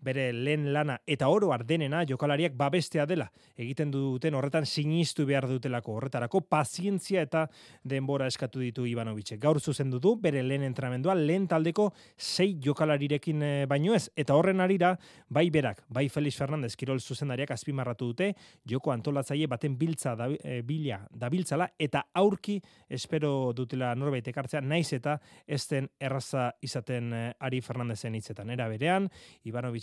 bere 0.00 0.32
lehen 0.32 0.72
lana 0.72 0.98
eta 1.06 1.28
oro 1.28 1.52
ardenena 1.52 2.04
jokalariak 2.08 2.56
babestea 2.56 3.06
dela. 3.06 3.30
Egiten 3.56 3.90
duten 3.90 4.34
horretan 4.34 4.66
sinistu 4.66 5.26
behar 5.26 5.48
dutelako 5.48 5.96
horretarako 5.98 6.40
pazientzia 6.48 7.22
eta 7.22 7.46
denbora 7.84 8.26
eskatu 8.26 8.60
ditu 8.60 8.86
Ivanovic. 8.86 9.34
Gaur 9.40 9.60
zuzendu 9.60 10.00
du 10.00 10.16
bere 10.20 10.42
lehen 10.42 10.62
entrenamendua 10.62 11.14
lehen 11.14 11.46
taldeko 11.48 11.90
sei 12.16 12.56
jokalarirekin 12.62 13.42
eh, 13.42 13.66
baino 13.68 13.94
ez 13.94 14.08
eta 14.16 14.34
horren 14.34 14.60
arira 14.60 14.96
bai 15.28 15.48
berak, 15.50 15.84
bai 15.88 16.08
Felix 16.08 16.36
Fernandez 16.36 16.76
Kirol 16.76 17.00
zuzendariak 17.00 17.50
azpimarratu 17.54 18.10
dute 18.10 18.32
joko 18.68 18.92
antolatzaile 18.92 19.46
baten 19.50 19.76
biltza 19.78 20.14
da, 20.16 20.28
e, 20.30 20.60
bila 20.66 21.00
dabiltzala 21.10 21.70
eta 21.78 22.06
aurki 22.14 22.58
espero 22.88 23.52
dutela 23.56 23.92
norbait 23.94 24.26
ekartzea 24.32 24.60
naiz 24.60 24.92
eta 24.96 25.18
ez 25.46 25.62
erraza 26.00 26.50
izaten 26.62 27.12
e, 27.12 27.22
Ari 27.38 27.60
Fernandezen 27.60 28.14
hitzetan 28.14 28.50
era 28.50 28.68
berean 28.68 29.08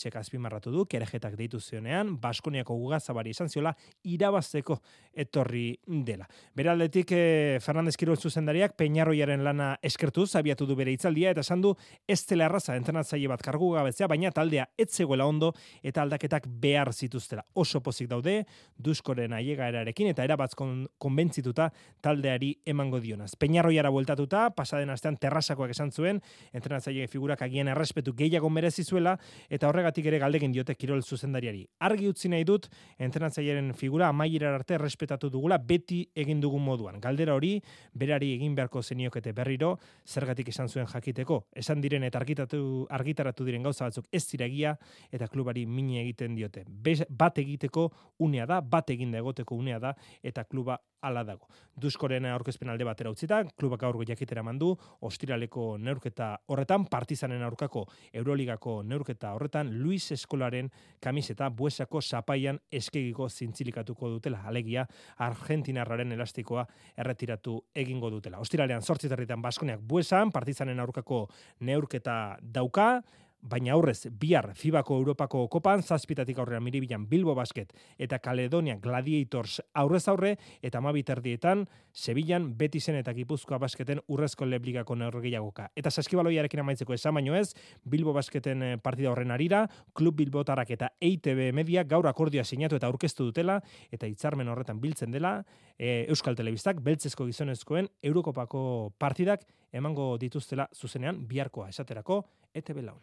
Ivanovicek 0.07 0.15
azpimarratu 0.15 0.71
du 0.71 0.85
kerejetak 0.87 1.35
deitu 1.37 1.59
zionean 1.59 2.17
Baskoniako 2.21 2.75
ugazabari 2.75 3.31
izan 3.31 3.49
ziola 3.49 3.73
irabazteko 4.03 4.79
etorri 5.13 5.77
dela. 5.87 6.27
Beraldetik 6.55 7.11
e, 7.11 7.59
Fernandez 7.61 7.97
Kirol 7.97 8.17
zuzendariak 8.17 8.75
Peñarroiaren 8.77 9.43
lana 9.43 9.77
eskertuz 9.81 10.35
abiatu 10.35 10.65
du 10.65 10.75
bere 10.75 10.91
hitzaldia 10.91 11.31
eta 11.31 11.41
esan 11.41 11.61
du 11.61 11.75
ez 12.07 12.25
dela 12.25 12.45
erraza 12.45 12.75
entrenatzaile 12.75 13.27
bat 13.27 13.41
kargu 13.41 13.71
gabetzea 13.73 14.07
baina 14.07 14.31
taldea 14.31 14.67
etzegoela 14.77 15.25
ondo 15.25 15.53
eta 15.83 16.01
aldaketak 16.01 16.47
behar 16.47 16.93
zituztela. 16.93 17.43
Oso 17.53 17.81
pozik 17.81 18.07
daude 18.07 18.45
Duskoren 18.77 19.33
ailegaerarekin 19.33 20.07
eta 20.13 20.23
erabatz 20.23 20.53
konbentzituta 20.55 21.71
taldeari 22.01 22.53
emango 22.65 22.99
dionaz. 22.99 23.35
Peñarroiara 23.35 23.89
bueltatuta, 23.89 24.51
pasaden 24.55 24.89
astean 24.89 25.17
terrasakoak 25.17 25.71
esan 25.71 25.91
zuen, 25.91 26.21
entrenatzaile 26.53 27.07
figurak 27.07 27.41
agian 27.41 27.67
errespetu 27.67 28.13
gehiago 28.17 28.49
merezi 28.49 28.83
zuela 28.83 29.17
eta 29.49 29.67
horregatik 29.69 29.96
ere 30.05 30.19
galdegin 30.19 30.51
diote 30.51 30.75
kirol 30.75 31.01
zuzendariari. 31.01 31.65
Argi 31.79 32.07
utzi 32.07 32.29
nahi 32.29 32.43
dut 32.43 32.67
entrenatzaileren 32.99 33.73
figura 33.73 34.09
amaierar 34.09 34.53
arte 34.59 34.75
errespetatu 34.75 35.29
dugula 35.29 35.57
beti 35.57 36.03
egin 36.15 36.41
dugun 36.41 36.63
moduan. 36.63 36.99
Galdera 37.01 37.33
hori 37.33 37.61
berari 37.93 38.33
egin 38.35 38.55
beharko 38.55 38.83
zeniokete 38.83 39.33
berriro 39.33 39.77
zergatik 40.05 40.49
esan 40.49 40.69
zuen 40.69 40.87
jakiteko. 40.87 41.47
Esan 41.55 41.81
diren 41.81 42.03
eta 42.03 42.19
argitatu 42.19 42.85
argitaratu 42.89 43.45
diren 43.45 43.63
gauza 43.63 43.85
batzuk 43.85 44.05
ez 44.11 44.25
dira 44.27 44.77
eta 45.11 45.27
klubari 45.27 45.65
mini 45.65 45.99
egiten 45.99 46.35
diote. 46.35 46.65
bat 47.09 47.37
egiteko 47.37 47.91
unea 48.19 48.45
da, 48.45 48.61
bat 48.61 48.89
egin 48.89 49.13
egoteko 49.15 49.55
unea 49.55 49.79
da 49.79 49.95
eta 50.23 50.43
kluba 50.43 50.79
ala 51.01 51.23
dago. 51.23 51.47
Duzkoren 51.77 52.25
aurkezpen 52.25 52.69
alde 52.69 52.85
batera 52.87 53.11
utzita, 53.13 53.43
klubak 53.57 53.83
aurgo 53.85 54.05
jakitera 54.07 54.43
mandu, 54.43 54.71
ostiraleko 55.05 55.77
neurketa 55.77 56.31
horretan, 56.47 56.87
partizanen 56.89 57.43
aurkako 57.45 57.85
Euroligako 58.13 58.81
neurketa 58.83 59.33
horretan, 59.35 59.69
Luis 59.81 60.11
Eskolaren 60.11 60.71
kamiseta 61.03 61.49
buesako 61.49 62.01
zapaian 62.01 62.59
eskegiko 62.71 63.29
zintzilikatuko 63.29 64.09
dutela. 64.15 64.41
Alegia, 64.47 64.87
Argentinarraren 65.17 66.11
elastikoa 66.17 66.65
erretiratu 66.97 67.59
egingo 67.75 68.09
dutela. 68.09 68.41
Ostiralean 68.41 68.81
sortziterritan 68.81 69.41
Baskoneak 69.41 69.81
buesan, 69.81 70.31
partizanen 70.31 70.79
aurkako 70.79 71.27
neurketa 71.61 72.37
dauka, 72.41 73.01
baina 73.41 73.73
aurrez 73.73 74.07
bihar 74.19 74.51
FIBako 74.55 74.97
Europako 74.97 75.47
kopan 75.47 75.83
zazpitatik 75.83 76.39
aurrean 76.39 76.63
miribilan 76.63 77.07
Bilbo 77.09 77.35
Basket 77.35 77.73
eta 77.97 78.19
Caledonia 78.19 78.77
Gladiators 78.81 79.61
aurrez 79.73 80.07
aurre 80.07 80.37
eta 80.61 80.81
mabiterdietan 80.81 81.65
Sevillan 81.97 82.51
Betisen 82.57 82.95
eta 82.99 83.13
Gipuzkoa 83.13 83.57
Basketen 83.57 83.99
urrezko 84.07 84.45
lebligako 84.45 84.95
neurgehiagoka. 84.95 85.71
Eta 85.75 85.89
saskibaloiarekin 85.89 86.61
amaitzeko 86.61 86.93
esan 86.93 87.15
baino 87.17 87.33
ez, 87.35 87.55
Bilbo 87.83 88.13
Basketen 88.13 88.61
eh, 88.63 88.77
partida 88.77 89.09
horren 89.09 89.31
arira, 89.33 89.63
Klub 89.97 90.15
Bilbotarak 90.19 90.69
eta 90.75 90.91
EITB 91.01 91.51
Media 91.57 91.83
gaur 91.83 92.05
akordioa 92.07 92.45
sinatu 92.45 92.77
eta 92.77 92.87
aurkeztu 92.87 93.25
dutela 93.31 93.59
eta 93.91 94.05
hitzarmen 94.05 94.47
horretan 94.47 94.81
biltzen 94.81 95.11
dela 95.11 95.39
e, 95.77 96.05
Euskal 96.09 96.37
Telebistak 96.37 96.81
beltzezko 96.85 97.25
gizonezkoen 97.25 97.89
Eurokopako 98.03 98.93
partidak 98.99 99.45
emango 99.71 100.17
dituztela 100.17 100.69
zuzenean 100.73 101.27
biharkoa 101.27 101.69
esaterako 101.69 102.23
ETB 102.53 102.83
laun. 102.83 103.01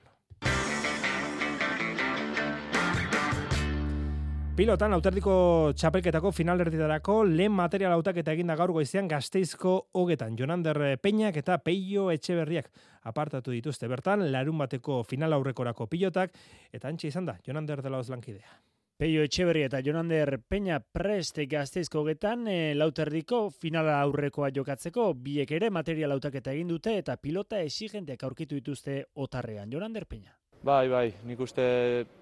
Pilotan, 4.54 4.92
auterdiko 4.94 5.72
txapelketako 5.74 6.30
final 6.30 6.60
erditarako 6.62 7.16
lehen 7.26 7.50
material 7.50 7.90
autaketa 7.96 8.36
eginda 8.36 8.54
gaur 8.54 8.70
goizean 8.76 9.08
gazteizko 9.10 9.72
hogetan. 9.98 10.36
Jonander 10.38 10.78
Peñak 11.02 11.40
eta 11.40 11.56
Peio 11.58 12.04
Etxeberriak 12.14 12.68
apartatu 13.02 13.50
dituzte 13.50 13.90
bertan, 13.90 14.22
larun 14.30 14.62
bateko 14.62 15.00
final 15.02 15.34
aurrekorako 15.34 15.88
pilotak, 15.90 16.38
eta 16.70 16.86
antxe 16.86 17.10
izan 17.10 17.26
da, 17.26 17.34
Jonander 17.42 17.82
dela 17.82 17.98
lankidea. 18.06 18.60
Peio 18.95 19.24
Etxeberri 19.26 19.64
eta 19.66 19.80
Jonander 19.82 20.36
Peña 20.47 20.76
preste 20.78 21.49
gazteizko 21.51 22.05
hogetan 22.05 22.45
e, 22.47 22.76
lauterdiko 22.78 23.49
finala 23.51 23.97
aurrekoa 23.99 24.53
jokatzeko, 24.55 25.09
biek 25.18 25.51
ere 25.57 25.66
material 25.74 26.14
autaketa 26.14 26.53
egin 26.55 26.70
dute 26.70 26.92
eta 27.01 27.16
pilota 27.18 27.59
exigenteak 27.59 28.22
aurkitu 28.22 28.55
dituzte 28.55 28.95
otarrean. 29.24 29.72
Jonander 29.72 30.07
Peña. 30.07 30.36
Bai, 30.62 30.86
bai, 30.88 31.09
nik 31.26 31.42
uste 31.42 31.64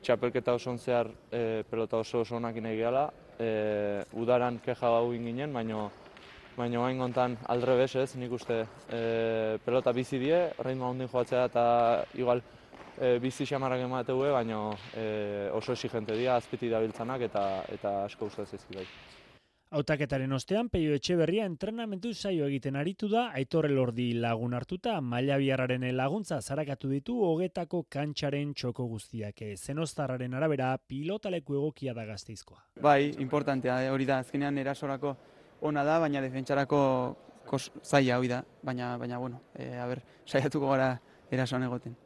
txapelketa 0.01 0.55
oso 0.57 0.73
zehar 0.79 1.13
e, 1.29 1.61
pelota 1.69 2.01
oso 2.01 2.25
oso 2.25 2.39
onak 2.41 2.57
inai 2.57 2.73
gehala. 2.79 3.05
E, 3.37 3.51
udaran 4.17 4.57
keja 4.65 4.95
hau 4.97 5.13
inginen, 5.13 5.53
baino, 5.53 5.91
baino 6.57 6.87
hain 6.87 7.05
gontan 7.05 7.37
aldrebes 7.53 7.99
ez, 8.01 8.09
nik 8.17 8.33
uste 8.33 8.63
e, 8.89 9.05
pelota 9.61 9.93
bizi 9.93 10.25
die, 10.25 10.41
horrein 10.57 10.81
ondin 10.81 11.13
joatzea 11.13 11.45
eta 11.53 11.67
igual 12.17 12.41
e, 13.03 13.19
bizi 13.19 13.47
xamarrak 13.49 13.83
emateue, 13.83 14.31
baino 14.31 14.77
e, 14.95 15.51
oso 15.53 15.75
exigente 15.75 16.15
dira, 16.17 16.37
azpiti 16.37 16.71
dabiltzanak 16.71 17.27
eta, 17.29 17.43
eta 17.75 17.97
asko 18.05 18.31
ustez 18.31 18.53
ez 18.55 18.63
bai. 18.77 18.87
Autaketaren 19.73 20.33
ostean, 20.37 20.69
Peio 20.69 20.93
Etxeberria 20.93 21.47
entrenamentu 21.49 22.11
saio 22.13 22.45
egiten 22.45 22.77
aritu 22.77 23.09
da, 23.09 23.31
aitorre 23.33 23.71
lordi 23.73 24.11
lagun 24.21 24.53
hartuta, 24.53 24.99
maila 25.01 25.39
biarraren 25.41 25.87
laguntza 25.97 26.43
zarakatu 26.43 26.91
ditu 26.91 27.17
hogetako 27.25 27.87
kantxaren 27.89 28.53
txoko 28.53 28.85
guztiak. 28.91 29.41
Eh, 29.41 29.57
zenoztarraren 29.57 30.37
arabera, 30.37 30.75
pilotaleku 30.77 31.57
egokia 31.57 31.97
da 31.97 32.05
gazteizkoa. 32.05 32.61
Bai, 32.85 33.15
importantea, 33.25 33.81
eh, 33.87 33.91
hori 33.91 34.05
da, 34.05 34.21
azkenean 34.21 34.61
erasorako 34.61 35.17
ona 35.63 35.89
da, 35.89 35.99
baina 36.05 36.21
defentsarako 36.21 36.85
kos, 37.49 37.71
zaila 37.81 38.21
hori 38.21 38.29
da, 38.29 38.45
baina, 38.63 38.99
baina 39.01 39.25
bueno, 39.25 39.41
e, 39.57 39.73
a 39.73 39.89
ber, 39.89 40.05
saiatuko 40.27 40.69
gara 40.69 40.99
erasoan 41.33 41.65
egoten. 41.65 41.97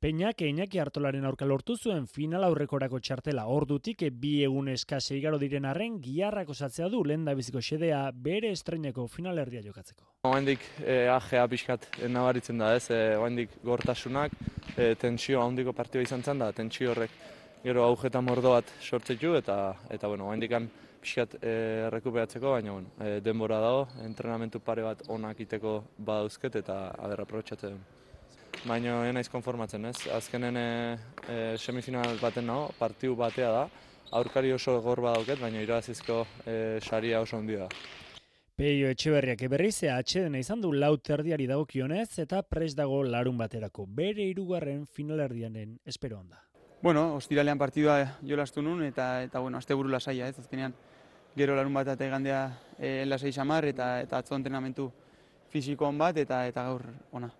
Peñak 0.00 0.40
Iñaki 0.40 0.78
Artolaren 0.80 1.26
aurka 1.28 1.44
lortu 1.44 1.74
zuen 1.76 2.06
final 2.08 2.46
aurrekorako 2.46 3.02
txartela. 3.04 3.42
Ordutik 3.52 4.06
bi 4.16 4.30
egun 4.46 4.70
eskase 4.72 5.18
igaro 5.18 5.36
diren 5.42 5.66
arren 5.68 5.98
giarrak 6.00 6.48
osatzea 6.54 6.88
du 6.88 7.02
lenda 7.04 7.34
biziko 7.36 7.60
xedea 7.60 7.98
bere 8.28 8.48
estreneko 8.56 9.04
finalerdia 9.12 9.60
jokatzeko. 9.66 10.06
Oendik 10.30 10.64
e, 10.78 10.86
eh, 10.94 11.12
AGA 11.12 11.44
pixkat 11.52 12.00
nabaritzen 12.08 12.64
da 12.64 12.72
ez, 12.78 12.86
e, 12.88 13.02
oendik 13.20 13.60
gortasunak, 13.62 14.32
e, 14.72 14.94
tensio 14.94 15.44
handiko 15.44 15.76
partioa 15.76 16.08
izan 16.08 16.24
zen 16.24 16.40
da, 16.46 16.50
tensio 16.56 16.94
horrek 16.94 17.20
gero 17.62 17.84
aujeta 17.84 18.24
mordo 18.24 18.56
bat 18.56 18.72
sortzetu 18.80 19.36
eta 19.36 19.60
eta 19.90 20.08
bueno, 20.08 20.32
oendikan 20.32 20.72
pixkat 21.04 21.42
e, 21.44 21.56
rekuperatzeko, 21.92 22.56
baina 22.56 22.72
bueno, 22.72 22.96
e, 23.04 23.20
denbora 23.20 23.60
dago, 23.60 23.86
entrenamentu 24.08 24.64
pare 24.64 24.82
bat 24.82 25.04
onak 25.12 25.44
iteko 25.44 25.82
badauzket 25.98 26.62
eta 26.64 26.86
aderra 26.96 27.28
aprobetsatzen 27.28 27.99
baina 28.68 29.06
ez 29.08 29.14
naiz 29.14 29.28
konformatzen, 29.32 29.84
ez? 29.90 29.96
Azkenen 30.12 30.56
e, 30.56 30.66
e, 31.28 31.38
semifinal 31.58 32.18
baten 32.20 32.46
nago, 32.46 32.70
partiu 32.78 33.16
batea 33.16 33.50
da, 33.54 33.64
aurkari 34.16 34.52
oso 34.52 34.80
gor 34.82 35.00
badauket, 35.04 35.40
baina 35.40 35.62
irabazizko 35.62 36.24
e, 36.44 36.54
saria 36.82 37.20
oso 37.20 37.38
ondia 37.38 37.66
da. 37.66 37.68
Peio 38.60 38.90
Etxeberriak 38.92 39.40
eberrizea 39.46 39.94
atxedena 39.96 40.40
izan 40.42 40.60
du 40.60 40.74
lau 40.74 40.92
terdiari 41.00 41.46
dagokionez 41.48 42.18
eta 42.20 42.42
pres 42.44 42.74
dago 42.76 42.98
larun 43.02 43.38
baterako. 43.40 43.86
Bere 43.88 44.26
hirugarren 44.28 44.84
finalerdianen 44.84 45.78
espero 45.86 46.18
handa. 46.20 46.42
Bueno, 46.82 47.14
ostiralean 47.16 47.58
partidua 47.60 47.96
jolastu 48.20 48.60
nun 48.62 48.82
eta 48.84 49.22
eta 49.24 49.40
bueno, 49.40 49.56
asteburu 49.56 49.88
lasaia, 49.88 50.28
ez? 50.28 50.38
Azkenean 50.38 50.74
gero 51.36 51.56
larun 51.56 51.72
bat 51.72 51.88
eta 51.94 52.04
egandea 52.04 52.42
e, 52.76 53.06
lasai 53.06 53.32
samar 53.32 53.64
eta 53.64 53.94
eta 54.02 54.20
atzo 54.20 54.36
entrenamentu 54.36 54.90
fisikoan 55.48 55.96
bat 55.98 56.20
eta 56.20 56.46
eta 56.48 56.68
gaur 56.68 56.84
ona. 57.12 57.30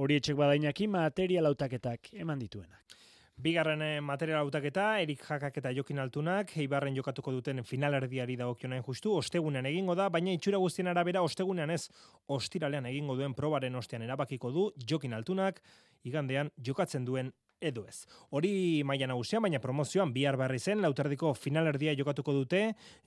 Hori 0.00 0.16
etxek 0.16 0.36
badainaki 0.38 0.86
material 0.88 1.50
autaketak 1.50 2.14
eman 2.16 2.38
dituenak. 2.40 2.94
Bigarren 3.42 3.82
eh, 3.82 4.00
material 4.00 4.44
autaketa, 4.44 5.00
Erik 5.02 5.24
Jakak 5.26 5.56
eta 5.58 5.72
Jokin 5.72 5.98
Altunak, 5.98 6.52
Eibarren 6.56 6.94
jokatuko 6.96 7.32
duten 7.32 7.62
finalerdiari 7.64 8.36
dagokionain 8.38 8.84
justu, 8.86 9.12
ostegunean 9.18 9.66
egingo 9.66 9.96
da, 9.98 10.08
baina 10.12 10.32
itxura 10.32 10.60
guztien 10.62 10.88
arabera 10.88 11.22
ostegunean 11.26 11.72
ez, 11.74 11.88
ostiralean 12.28 12.86
egingo 12.86 13.16
duen 13.18 13.34
probaren 13.34 13.76
ostean 13.76 14.04
erabakiko 14.06 14.52
du, 14.52 14.66
Jokin 14.88 15.16
Altunak, 15.16 15.60
igandean 16.04 16.52
jokatzen 16.56 17.04
duen 17.08 17.32
edo 17.62 17.86
ez. 17.88 18.04
Hori 18.30 18.82
maila 18.84 19.06
nagusia, 19.12 19.40
baina 19.40 19.60
promozioan 19.62 20.12
bihar 20.12 20.36
barri 20.36 20.58
zen, 20.58 20.82
lauterdiko 20.82 21.32
finalerdia 21.38 21.94
jokatuko 21.98 22.34
dute, 22.34 22.62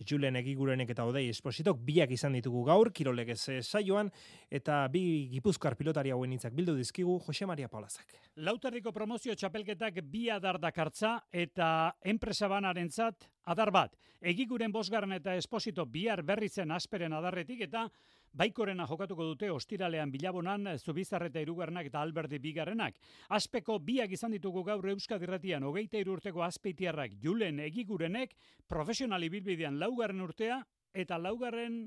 Julen 0.07 0.39
Egigurenek 0.39 0.95
eta 0.95 1.05
Odei 1.05 1.27
Espositok 1.29 1.83
biak 1.85 2.11
izan 2.15 2.37
ditugu 2.37 2.63
gaur, 2.67 2.91
kirolegez 2.95 3.61
saioan, 3.61 4.09
eta 4.49 4.85
bi 4.91 5.27
gipuzkoar 5.35 5.75
pilotari 5.75 6.13
hauen 6.15 6.33
hitzak 6.37 6.55
bildu 6.55 6.75
dizkigu 6.79 7.19
Jose 7.27 7.45
Maria 7.45 7.69
Paulazak. 7.69 8.15
Lauterdiko 8.35 8.91
promozio 8.95 9.35
txapelketak 9.35 10.01
bi 10.11 10.29
adar 10.33 10.59
dakartza 10.59 11.17
eta 11.31 11.95
enpresa 12.03 12.49
banarentzat 12.51 13.29
adar 13.51 13.71
bat. 13.71 13.95
Egiguren 14.25 14.71
bosgarren 14.73 15.13
eta 15.19 15.35
esposito 15.37 15.85
bihar 15.85 16.23
berri 16.25 16.49
zen 16.49 16.71
asperen 16.71 17.13
adarretik 17.13 17.61
eta 17.67 17.85
Baikorena 18.35 18.83
jokatuko 18.89 19.23
dute 19.29 19.47
ostiralean 19.51 20.11
bilabonan 20.11 20.67
Zubizarreta 20.77 21.39
irugarrenak 21.39 21.87
eta 21.87 22.01
Alberdi 22.03 22.39
bigarrenak. 22.43 22.97
Aspeko 23.37 23.77
biak 23.79 24.11
izan 24.11 24.35
ditugu 24.35 24.63
gaur 24.67 24.89
Euskadi 24.91 25.23
Irratian 25.23 25.63
hogeita 25.63 26.01
urteko 26.11 26.43
azpeitiarrak 26.43 27.15
Julen 27.23 27.61
Egigurenek 27.63 28.35
profesionali 28.67 29.29
bilbidean 29.29 29.79
laugarren 29.79 30.19
urtea 30.21 30.59
eta 30.93 31.17
laugarren 31.17 31.85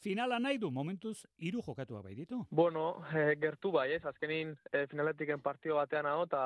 finala 0.00 0.38
nahi 0.40 0.58
du 0.58 0.70
momentuz 0.70 1.26
hiru 1.36 1.60
jokatua 1.66 2.00
bai 2.02 2.14
ditu. 2.14 2.46
Bueno, 2.50 3.02
e, 3.12 3.36
gertu 3.36 3.70
bai, 3.70 3.90
ez, 3.92 4.04
azkenin 4.06 4.56
e, 4.72 4.86
finaletiken 4.86 5.42
partio 5.44 5.76
batean 5.76 6.06
hau, 6.06 6.24
eta 6.24 6.42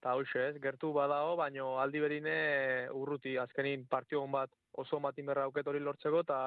eta 0.00 0.16
hoxe, 0.18 0.48
ez, 0.48 0.56
gertu 0.62 0.90
badao, 0.96 1.36
baino 1.36 1.76
aldi 1.78 2.00
berine 2.00 2.36
urruti, 2.90 3.36
azkenin 3.38 3.84
partio 3.86 4.24
bat 4.26 4.50
oso 4.72 4.98
matin 4.98 5.28
berra 5.28 5.44
auket 5.44 5.68
hori 5.68 5.78
lortzeko, 5.78 6.24
eta 6.24 6.38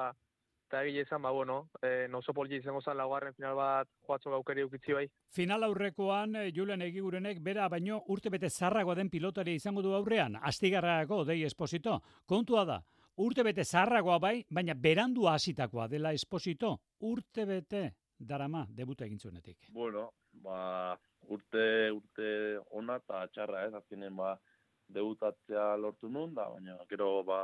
eta 0.66 0.82
egile 0.82 1.04
izan, 1.06 1.22
ba, 1.22 1.30
bueno, 1.30 1.70
e, 1.82 2.08
noso 2.10 2.34
politi 2.34 2.58
izango 2.58 2.80
zen 2.82 2.96
laugarren 2.98 3.34
final 3.34 3.54
bat 3.56 3.88
joatzo 4.06 4.32
gaukeri 4.34 4.64
ukitzi 4.66 4.96
bai. 4.98 5.06
Final 5.34 5.64
aurrekoan, 5.68 6.34
Julen 6.54 6.82
Egigurenek, 6.82 7.40
bera 7.42 7.68
baino 7.72 8.02
urte 8.12 8.30
bete 8.34 8.50
zarragoa 8.50 8.96
den 8.98 9.10
pilotari 9.10 9.54
izango 9.54 9.82
du 9.82 9.94
aurrean, 9.94 10.36
astigarrako 10.42 11.22
dei 11.24 11.42
esposito. 11.46 12.00
Kontua 12.26 12.64
da, 12.64 12.80
urte 13.22 13.44
bete 13.46 13.64
zaharragoa 13.64 14.18
bai, 14.18 14.36
baina 14.50 14.74
berandu 14.74 15.28
hasitakoa 15.30 15.86
dela 15.88 16.12
esposito, 16.12 16.76
urte 17.00 17.46
bete 17.46 17.84
darama 18.18 18.66
debuta 18.68 19.06
egin 19.06 19.20
zuenetik. 19.20 19.70
Bueno, 19.70 20.10
ba, 20.42 20.96
urte, 21.28 21.92
urte 21.92 22.58
ona 22.70 22.98
eta 23.02 23.26
txarra 23.32 23.66
ez, 23.68 23.74
azkenen 23.74 24.16
ba, 24.16 24.34
debutatzea 24.88 25.74
lortu 25.76 26.10
nun, 26.10 26.34
da, 26.34 26.48
baina 26.50 26.76
gero 26.90 27.22
ba, 27.26 27.40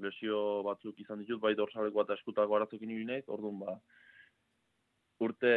lesio 0.00 0.62
batzuk 0.66 0.98
izan 1.00 1.20
ditut, 1.20 1.40
bai 1.40 1.54
dorsaleko 1.58 2.04
eta 2.04 2.16
eskutako 2.18 2.56
arazokin 2.56 2.90
ibinez, 2.90 3.24
orduan 3.28 3.58
ba, 3.60 3.76
urte 5.20 5.54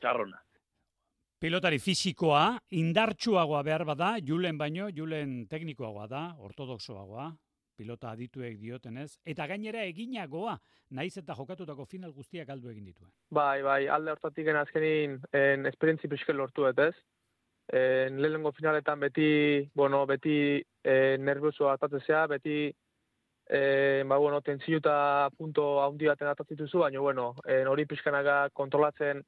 txarrona. 0.00 0.40
Pilotari 1.40 1.78
fisikoa, 1.80 2.58
indartsuagoa 2.76 3.62
behar 3.64 3.86
bada, 3.88 4.10
julen 4.20 4.58
baino, 4.60 4.90
julen 4.92 5.46
teknikoagoa 5.48 6.06
da, 6.08 6.24
ortodoxoagoa, 6.44 7.30
pilota 7.80 8.10
adituek 8.12 8.58
diotenez, 8.60 9.14
eta 9.24 9.46
gainera 9.48 9.86
eginagoa, 9.88 10.58
naiz 10.96 11.14
eta 11.16 11.36
jokatutako 11.38 11.86
final 11.88 12.12
guztiak 12.12 12.50
aldu 12.52 12.68
egin 12.72 12.90
dituen. 12.90 13.12
Bai, 13.32 13.62
bai, 13.64 13.86
alde 13.88 14.12
hortatik 14.12 14.50
azkenin 14.52 15.16
en 15.32 15.64
esperientzi 15.70 16.10
pixkel 16.12 16.36
lortu 16.36 16.68
ez. 16.68 16.92
En 17.72 18.20
lehenengo 18.20 18.50
finaletan 18.52 18.98
beti, 18.98 19.70
bueno, 19.74 20.04
beti 20.06 20.60
e, 20.82 21.16
nervioso 21.18 21.68
atatzea, 21.70 22.26
beti 22.26 22.74
e, 23.46 24.02
ba, 24.06 24.16
bueno, 24.16 24.40
tentzio 24.42 24.78
eta 24.78 25.30
punto 25.36 25.80
haundi 25.82 26.08
baten 26.10 26.28
atatzituzu, 26.32 26.80
baina, 26.82 26.98
bueno, 26.98 27.34
en 27.46 27.68
hori 27.70 27.86
pixkanaga 27.86 28.48
kontrolatzen 28.50 29.22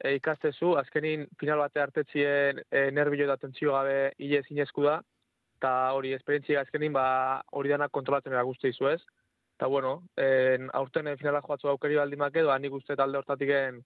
e, 0.00 0.14
ikastezu, 0.16 0.74
azkenin 0.80 1.26
final 1.38 1.60
bate 1.60 1.84
hartetzien 1.84 2.62
e, 2.70 2.88
nervio 2.90 3.28
eta 3.28 3.36
tentzio 3.36 3.76
gabe 3.76 4.14
hile 4.16 4.42
zinezku 4.48 4.88
da, 4.88 4.98
eta 5.58 5.92
hori 5.92 6.12
esperientzia 6.16 6.64
azkenin 6.64 6.96
ba 6.96 7.06
hori 7.52 7.72
dana 7.72 7.88
kontrolatzen 7.88 8.32
era 8.32 8.48
guzti 8.48 8.72
izu, 8.72 8.88
ez? 8.94 9.00
Ta 9.58 9.66
bueno, 9.66 10.04
en 10.16 10.68
aurten 10.72 11.08
finala 11.18 11.42
joatzu 11.42 11.68
aukeri 11.68 11.96
baldin 12.00 12.22
edo, 12.32 12.48
ba, 12.48 12.58
nik 12.58 12.72
uste 12.72 12.96
talde 12.96 13.18
hortatiken 13.18 13.82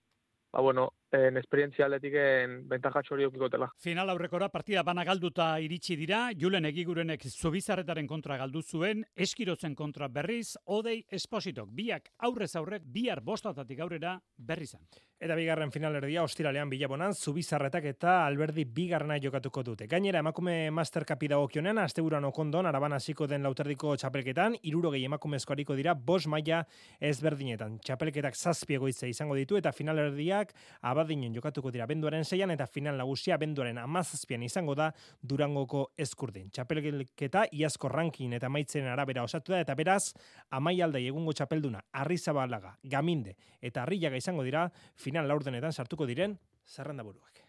ba, 0.52 0.60
bueno, 0.60 0.92
en 1.12 1.36
esperientzia 1.36 1.86
atletiken 1.86 2.62
bentajatxo 2.68 3.14
hori 3.14 3.26
okikotela. 3.28 3.68
Final 3.84 4.10
aurrekora 4.12 4.48
partida 4.52 4.82
bana 4.82 5.04
galduta 5.04 5.52
iritsi 5.60 5.96
dira, 5.96 6.24
Julen 6.38 6.66
Egigurenek 6.70 7.26
Zubizarretaren 7.28 8.08
kontra 8.08 8.38
galdu 8.40 8.62
zuen, 8.62 9.04
Eskirotzen 9.16 9.74
kontra 9.74 10.08
berriz, 10.08 10.56
Odei 10.66 11.02
Espositok, 11.10 11.70
biak 11.72 12.12
aurrez 12.18 12.54
aurrek, 12.56 12.84
bihar 12.84 13.20
bostatatik 13.20 13.80
aurrera 13.80 14.18
berri 14.36 14.66
zan. 14.66 14.86
Eta 15.22 15.36
bigarren 15.38 15.70
finalerdia 15.70 16.24
ostiralean 16.26 16.66
bilabonan, 16.66 17.12
Zubizarretak 17.14 17.84
eta 17.86 18.24
Alberdi 18.26 18.64
bigarrena 18.66 19.20
jokatuko 19.22 19.62
dute. 19.62 19.86
Gainera, 19.86 20.18
emakume 20.18 20.72
Master 20.74 21.04
Cupi 21.06 21.28
dagokionean, 21.30 21.78
asteburuan 21.78 22.24
okondon, 22.26 22.66
araban 22.66 22.96
hasiko 22.96 23.28
den 23.30 23.46
lauterdiko 23.46 23.92
txapelketan, 24.02 24.56
irurogei 24.66 25.04
emakumezko 25.06 25.54
hariko 25.54 25.76
dira, 25.78 25.94
bos 25.94 26.26
maila 26.26 26.64
ezberdinetan. 26.98 27.76
Txapelketak 27.86 28.34
zazpiegoitze 28.34 29.12
izango 29.12 29.36
ditu, 29.38 29.60
eta 29.60 29.70
finalerdiak 29.70 30.50
abadinen 30.90 31.38
jokatuko 31.38 31.70
dira 31.70 31.86
benduaren 31.86 32.26
zeian 32.26 32.50
eta 32.56 32.66
final 32.66 32.98
nagusia 32.98 33.38
benduaren 33.38 33.78
amazazpian 33.78 34.42
izango 34.42 34.74
da 34.74 34.90
Durangoko 35.22 35.84
eskurdin. 36.02 36.50
Txapelketa 36.50 37.44
iazko 37.60 37.92
rankin 37.94 38.34
eta 38.40 38.50
maitzen 38.50 38.90
arabera 38.90 39.22
osatu 39.22 39.54
da 39.54 39.62
eta 39.62 39.78
beraz 39.78 40.16
amaialdai 40.50 41.06
egungo 41.14 41.30
txapelduna 41.30 41.86
Arrizabalaga, 42.02 42.74
Gaminde 42.82 43.38
eta 43.62 43.86
Arriaga 43.86 44.18
izango 44.18 44.42
dira 44.42 44.66
final 45.12 45.28
laurdenetan 45.28 45.74
sartuko 45.76 46.08
diren 46.08 46.38
zerrendaburuak. 46.64 47.42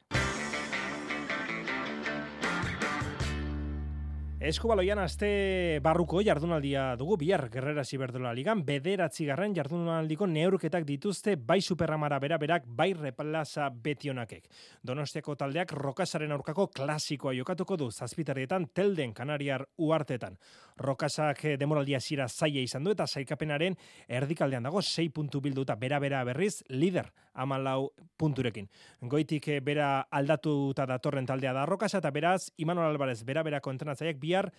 Eskubaloian 4.43 4.99
aste 4.99 5.80
barruko 5.80 6.20
jardunaldia 6.20 6.97
dugu 6.99 7.16
bihar 7.22 7.45
Gerrera 7.47 7.86
Ziberdola 7.88 8.34
Ligan 8.36 8.66
bederatzi 8.68 9.24
garren 9.24 9.53
jardunaldiko 9.55 10.28
neurketak 10.28 10.84
dituzte 10.84 11.38
bai 11.39 11.61
superramara 11.61 12.18
bera 12.20 12.36
berak 12.41 12.66
bai 12.68 12.89
replaza 12.91 13.70
betionakek. 13.70 14.49
Donostiako 14.84 15.38
taldeak 15.39 15.72
rokasaren 15.80 16.36
aurkako 16.36 16.68
klasikoa 16.76 17.32
jokatuko 17.38 17.78
du 17.80 17.88
zazpitarrietan 17.89 18.68
telden 18.76 19.14
kanariar 19.16 19.64
uartetan. 19.78 20.36
Rokasak 20.76 21.45
demoraldia 21.55 22.01
zira 22.01 22.28
zaia 22.28 22.59
izan 22.59 22.84
du 22.84 22.91
eta 22.91 23.07
zaikapenaren 23.07 23.80
erdikaldean 24.09 24.68
dago 24.68 24.84
6 24.84 25.07
puntu 25.16 25.39
bilduta 25.39 25.80
bera 25.80 26.03
bera 26.03 26.26
berriz 26.28 26.66
lider 26.68 27.14
amalau 27.34 27.93
punturekin. 28.17 28.67
Goitik 29.01 29.47
bera 29.63 30.07
aldatu 30.11 30.71
eta 30.71 30.86
datorren 30.86 31.25
taldea 31.25 31.53
da 31.53 31.65
rokasa 31.65 32.03
eta 32.03 32.11
beraz 32.11 32.51
Imanol 32.57 32.91
Alvarez 32.91 33.23
bera 33.23 33.43
bera 33.43 33.61
kontenatzaiek 33.61 34.19
bi 34.19 34.34
bihar 34.34 34.49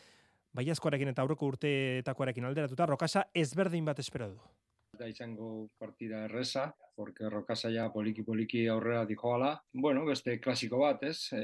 baiazkoarekin 0.54 1.10
eta 1.10 1.24
aurreko 1.24 1.50
urteetakoarekin 1.54 2.46
alderatuta 2.46 2.86
Rokasa 2.86 3.26
ezberdin 3.34 3.84
bat 3.90 3.98
espero 3.98 4.30
du. 4.30 4.38
Da 4.94 5.08
izango 5.10 5.66
partida 5.82 6.20
erresa, 6.28 6.68
porque 6.94 7.26
Rokasa 7.26 7.72
ja 7.74 7.88
poliki 7.90 8.22
poliki 8.22 8.60
aurrera 8.70 9.02
dijoala. 9.08 9.48
Bueno, 9.72 10.04
beste 10.06 10.36
klasiko 10.38 10.78
bat, 10.84 11.02
ez? 11.02 11.32
E, 11.34 11.40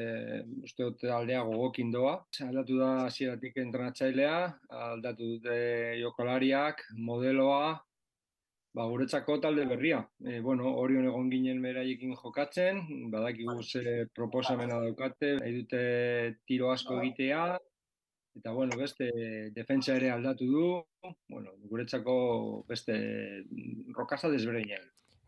uste 0.63 0.87
dute 0.87 1.11
aldea 1.11 1.41
gogokin 1.49 1.91
doa. 1.91 2.13
Aldatu 2.47 2.79
da 2.79 2.93
hasieratik 3.09 3.59
entrenatzailea, 3.59 4.37
aldatu 4.85 5.33
dute 5.33 5.57
jokalariak, 5.99 6.87
modeloa, 6.95 7.75
ba, 8.75 8.87
guretzako 8.87 9.39
talde 9.41 9.65
berria. 9.71 10.03
E, 10.25 10.41
bueno, 10.41 10.75
hori 10.83 11.01
egon 11.01 11.31
ginen 11.33 11.63
beraiekin 11.63 12.15
jokatzen, 12.23 12.85
badakigu 13.11 13.63
ze 13.63 14.07
proposamena 14.15 14.81
daukate, 14.85 15.37
nahi 15.41 15.57
dute 15.63 15.83
tiro 16.47 16.71
asko 16.71 17.01
egitea, 17.03 17.59
Eta 18.39 18.53
bueno, 18.53 18.77
beste 18.79 19.11
defentsa 19.55 19.97
ere 19.99 20.11
aldatu 20.15 20.47
du, 20.47 20.67
bueno, 21.29 21.51
guretzako 21.71 22.15
beste 22.69 22.95
rokasa 23.97 24.31
desberdina 24.31 24.79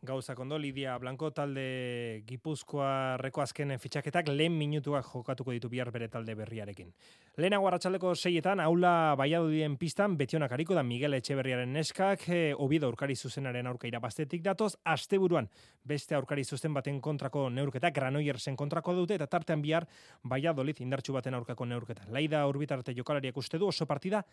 gauza 0.03 0.35
kondo, 0.35 0.59
Lidia 0.59 0.99
Blanco 0.99 1.31
talde 1.31 2.25
Gipuzkoa 2.27 3.17
reko 3.23 3.41
azken 3.45 3.71
fitxaketak 3.79 4.33
lehen 4.35 4.57
minutuak 4.59 5.07
jokatuko 5.07 5.55
ditu 5.55 5.69
bihar 5.71 5.93
bere 5.95 6.09
talde 6.11 6.35
berriarekin. 6.35 6.91
Lehenago 7.39 7.69
arratsaldeko 7.69 8.15
seietan, 8.19 8.61
aula 8.61 9.15
baiadudien 9.19 9.77
pistan, 9.79 10.17
betionak 10.19 10.53
hariko 10.53 10.75
da 10.75 10.83
Miguel 10.83 11.15
Etxeberriaren 11.21 11.71
neskak, 11.73 12.27
e, 12.29 12.41
obido 12.59 12.91
aurkari 12.91 13.15
zuzenaren 13.15 13.71
aurka 13.71 13.87
irabaztetik 13.87 14.43
datoz, 14.43 14.75
asteburuan 14.83 15.47
beste 15.85 16.19
aurkari 16.19 16.45
zuzen 16.45 16.75
baten 16.75 16.99
kontrako 17.01 17.47
neurketa, 17.51 17.93
granoiersen 17.95 18.59
kontrako 18.59 18.97
dute, 18.99 19.21
eta 19.21 19.31
tartean 19.31 19.63
bihar 19.63 19.87
baiadolit 20.25 20.83
indartsu 20.83 21.15
baten 21.15 21.39
aurkako 21.39 21.65
neurketa. 21.71 22.11
Laida 22.11 22.43
urbitarte 22.51 22.95
jokalariak 22.99 23.39
uste 23.39 23.63
du 23.63 23.71
oso 23.71 23.87
partida 23.87 24.25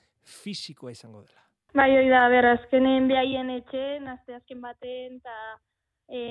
fisikoa 0.41 0.97
izango 0.97 1.21
dela. 1.21 1.48
Bai, 1.73 1.89
hori 1.97 2.09
da, 2.09 2.27
ber, 2.33 2.47
azkenen 2.55 3.07
bihaien 3.07 3.49
etxe, 3.53 3.83
nazte 4.01 4.33
azken 4.33 4.61
baten, 4.61 5.19
eta 5.19 5.35
e, 6.09 6.21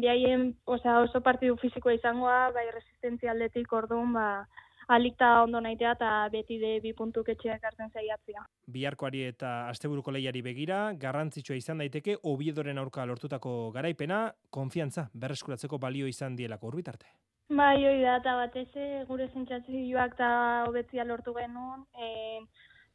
bihaien 0.00 0.52
oza, 0.70 1.00
oso 1.02 1.20
partidu 1.20 1.56
fizikoa 1.58 1.96
izangoa, 1.96 2.52
bai, 2.54 2.68
resistenzia 2.70 3.32
aldetik 3.32 3.72
orduan, 3.74 4.12
ba, 4.14 4.28
alikta 4.94 5.42
ondo 5.42 5.60
naitea 5.64 5.94
eta 5.96 6.10
beti 6.32 6.58
de 6.60 6.78
bi 6.84 6.92
puntuk 6.94 7.28
etxeak 7.32 7.62
hartzen 7.64 7.90
zaiatzia. 7.90 8.44
Biharkoari 8.70 9.24
eta 9.30 9.52
asteburuko 9.70 10.12
lehiari 10.14 10.42
begira, 10.44 10.80
garrantzitsua 11.00 11.56
izan 11.56 11.80
daiteke, 11.82 12.18
obiedoren 12.22 12.78
aurka 12.78 13.06
lortutako 13.08 13.72
garaipena, 13.74 14.26
konfiantza, 14.50 15.08
berreskuratzeko 15.14 15.78
balio 15.78 16.06
izan 16.06 16.36
dielako 16.36 16.70
urbitarte. 16.70 17.10
Bai, 17.50 17.76
hori 17.84 18.00
da, 18.00 18.18
eta 18.22 18.36
batez 18.38 18.68
gure 19.08 19.26
sentsazioak 19.32 20.14
eta 20.16 20.28
hobetzia 20.68 21.04
lortu 21.04 21.34
genuen, 21.36 21.84
e, 21.92 22.40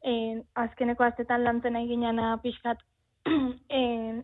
e, 0.04 0.42
azkeneko 0.54 1.04
astetan 1.04 1.44
lantzen 1.44 1.76
nahi 1.76 1.88
ginen 1.88 2.20
pixkat 2.42 2.80
e, 3.78 3.80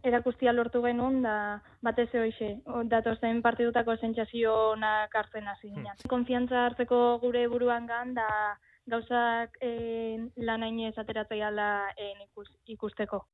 erakustia 0.09 0.53
lortu 0.53 0.83
genuen, 0.83 1.21
da 1.23 1.61
batez 1.83 2.09
hoxe, 2.15 2.53
datozen 2.93 3.43
partidutako 3.43 3.97
sentsazioak 4.01 5.15
hartzen 5.21 5.49
hasi 5.49 5.69
ginen. 5.69 5.93
Hmm. 5.93 6.09
Konfiantza 6.09 6.65
hartzeko 6.67 7.19
gure 7.23 7.47
buruan 7.53 7.87
gan, 7.87 8.15
da 8.15 8.29
gauzak 8.87 9.59
e, 9.61 9.73
lan 10.37 10.63
hainez 10.63 10.95
ateratzea 10.99 11.51
e, 11.97 12.13
ikusteko. 12.77 13.25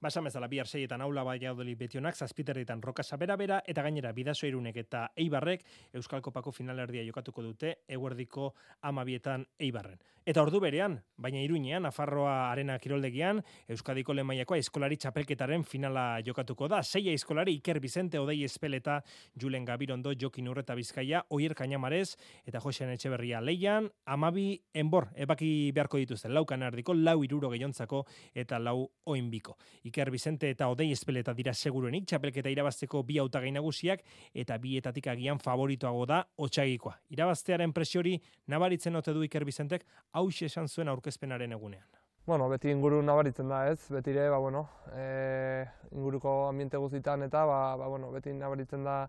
Basan 0.00 0.24
bezala 0.24 0.48
bihar 0.48 0.64
seietan 0.64 1.02
aula 1.04 1.20
bai 1.28 1.34
jaudeli 1.42 1.74
betionak, 1.76 2.16
zazpiterritan 2.16 2.80
roka 2.80 3.02
sabera 3.04 3.34
bera, 3.36 3.58
eta 3.68 3.82
gainera 3.84 4.14
bidazo 4.16 4.46
irunek 4.48 4.78
eta 4.80 5.02
eibarrek 5.14 5.66
Euskal 5.92 6.22
Kopako 6.24 6.54
finalerdia 6.56 7.04
jokatuko 7.04 7.42
dute 7.44 7.74
eguerdiko 7.86 8.54
amabietan 8.80 9.44
eibarren. 9.58 10.00
Eta 10.24 10.40
ordu 10.40 10.60
berean, 10.60 10.94
baina 11.16 11.40
iruñean, 11.40 11.84
Afarroa 11.88 12.50
arena 12.52 12.78
kiroldegian, 12.78 13.42
Euskadiko 13.68 14.14
lemaiakoa 14.14 14.58
eskolari 14.60 14.96
txapelketaren 15.00 15.64
finala 15.64 16.20
jokatuko 16.24 16.68
da. 16.68 16.82
Seia 16.82 17.12
eskolari 17.12 17.54
Iker 17.58 17.80
Bizente, 17.80 18.20
Odei 18.20 18.44
Espeleta, 18.44 19.00
Julen 19.40 19.64
Gabirondo, 19.64 20.12
Jokin 20.12 20.48
Urreta 20.48 20.76
Bizkaia, 20.76 21.24
Oier 21.28 21.54
Kainamarez, 21.56 22.16
eta 22.46 22.60
Josean 22.60 22.92
Etxeberria 22.92 23.40
leian, 23.40 23.90
amabi 24.04 24.60
enbor, 24.72 25.08
ebaki 25.16 25.72
beharko 25.74 26.00
dituzten, 26.00 26.32
lau 26.36 26.44
kanardiko, 26.46 26.94
lau 26.94 27.18
iruro 27.24 27.50
gehiontzako, 27.52 28.04
eta 28.34 28.60
lau 28.60 28.90
oinbiko. 29.04 29.56
Iker 29.90 30.10
Bizente 30.14 30.50
eta 30.54 30.70
Odei 30.70 30.90
Espeleta 30.94 31.34
dira 31.34 31.52
seguruenik, 31.52 32.06
txapelketa 32.08 32.50
irabazteko 32.54 33.02
bi 33.06 33.18
autagai 33.20 33.50
nagusiak, 33.52 34.04
eta 34.32 34.58
bietatik 34.62 35.10
agian 35.10 35.42
favoritoago 35.42 36.06
da, 36.06 36.22
otxagikoa. 36.38 36.96
Irabaztearen 37.16 37.74
presiori, 37.76 38.16
nabaritzen 38.48 38.96
ote 38.96 39.14
du 39.16 39.26
Iker 39.26 39.44
Bizentek, 39.44 39.86
hau 40.14 40.28
esan 40.30 40.68
zuen 40.68 40.88
aurkezpenaren 40.88 41.52
egunean. 41.52 41.88
Bueno, 42.26 42.48
beti 42.48 42.70
inguru 42.70 43.00
nabaritzen 43.02 43.48
da, 43.50 43.64
ez? 43.72 43.80
Beti 43.90 44.12
ere, 44.12 44.28
ba, 44.30 44.38
bueno, 44.38 44.68
e, 44.94 45.64
inguruko 45.90 46.46
ambiente 46.48 46.78
guztitan 46.78 47.24
eta, 47.26 47.44
ba, 47.48 47.76
ba, 47.76 47.88
bueno, 47.88 48.12
beti 48.12 48.32
nabaritzen 48.32 48.84
da 48.84 49.08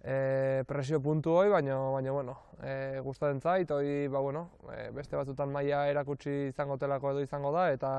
e, 0.00 0.62
presio 0.68 1.00
puntu 1.00 1.34
hoi, 1.34 1.48
baina, 1.52 1.76
baina, 1.92 2.12
bueno, 2.12 2.38
e, 2.62 3.00
gustatzen 3.04 3.40
zait, 3.40 3.70
hoi, 3.70 4.06
ba, 4.08 4.20
bueno, 4.20 4.46
e, 4.72 4.90
beste 4.96 5.16
batzutan 5.16 5.52
maila 5.52 5.82
erakutsi 5.90 6.48
izango 6.52 6.78
telako 6.78 7.12
edo 7.12 7.26
izango 7.26 7.52
da, 7.52 7.70
eta, 7.72 7.92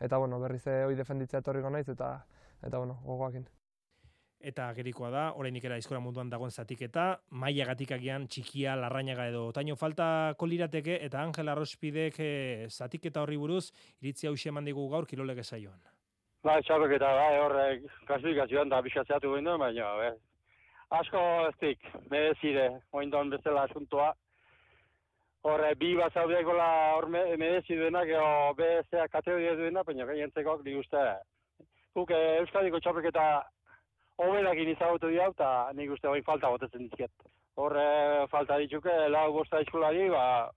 eta 0.00 0.18
bueno, 0.18 0.40
berriz 0.40 0.66
hoi 0.66 0.94
defenditzea 0.96 1.42
etorriko 1.44 1.70
naiz, 1.70 1.88
eta, 1.88 2.14
eta, 2.62 2.78
bueno, 2.78 2.98
gogoakin. 3.04 3.46
Eta 4.40 4.70
gerikoa 4.72 5.10
da, 5.12 5.22
oraindik 5.36 5.66
era 5.68 5.76
eskola 5.76 6.00
munduan 6.00 6.30
dagoen 6.32 6.50
zatiketa, 6.50 7.20
mailagatik 7.42 7.90
agian 7.92 8.24
txikia, 8.26 8.72
larrainaga 8.80 9.26
edo 9.28 9.50
taino 9.52 9.76
falta 9.76 10.32
kolirateke, 10.40 10.96
eta 11.04 11.20
Angel 11.20 11.52
Arrospidek 11.52 12.16
e, 12.24 12.30
zatiketa 12.70 13.20
horri 13.20 13.36
buruz, 13.36 13.66
iritzi 14.00 14.30
hau 14.30 14.34
eman 14.52 14.64
digu 14.64 14.88
gaur 14.88 15.04
kirolege 15.06 15.44
saioan. 15.44 15.76
Ba, 16.42 16.56
txapek 16.64 16.96
eta 16.96 17.12
ba, 17.18 17.28
horre 17.44 17.66
klasifikazioan 18.08 18.72
da 18.72 18.80
biskatzeatu 18.80 19.28
guen 19.28 19.44
baina, 19.60 19.92
be, 20.00 20.10
asko 20.96 21.20
ez 21.50 21.56
dik, 21.60 21.84
medezide, 22.08 22.66
oindon 22.96 23.28
bezala 23.36 23.68
asuntoa, 23.68 24.14
Horre, 25.48 25.70
bi 25.80 25.94
bat 25.96 26.12
zaudeko 26.12 26.52
la 26.52 26.68
hor 26.96 27.06
medezi 27.08 27.76
duenak, 27.78 28.10
edo 28.12 28.52
BSA 28.58 29.06
kategoria 29.08 29.54
duenak, 29.56 29.86
baina 29.88 30.04
gainentzeko 30.04 30.58
nik 30.66 30.76
uste. 30.82 31.04
Guk 31.96 32.12
Euskadiko 32.12 32.80
txapeketa 32.80 33.24
hobenak 34.20 34.60
inizagotu 34.60 35.08
dira, 35.08 35.30
eta 35.32 35.70
nik 35.78 35.94
uste 35.96 36.10
hori 36.10 36.22
falta 36.26 36.50
botetzen 36.52 36.84
dizkiet. 36.84 37.12
Horre 37.56 37.86
falta 38.32 38.58
ditzuke, 38.60 38.92
lau 39.08 39.30
bosta 39.32 39.62
eskolari, 39.64 40.10
ba, 40.12 40.50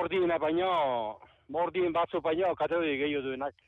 ordien 0.00 0.30
baino, 0.38 0.70
ordien 1.64 1.92
batzu 1.92 2.22
baino, 2.22 2.54
kategori 2.54 2.96
gehiago 3.02 3.26
duenak. 3.26 3.58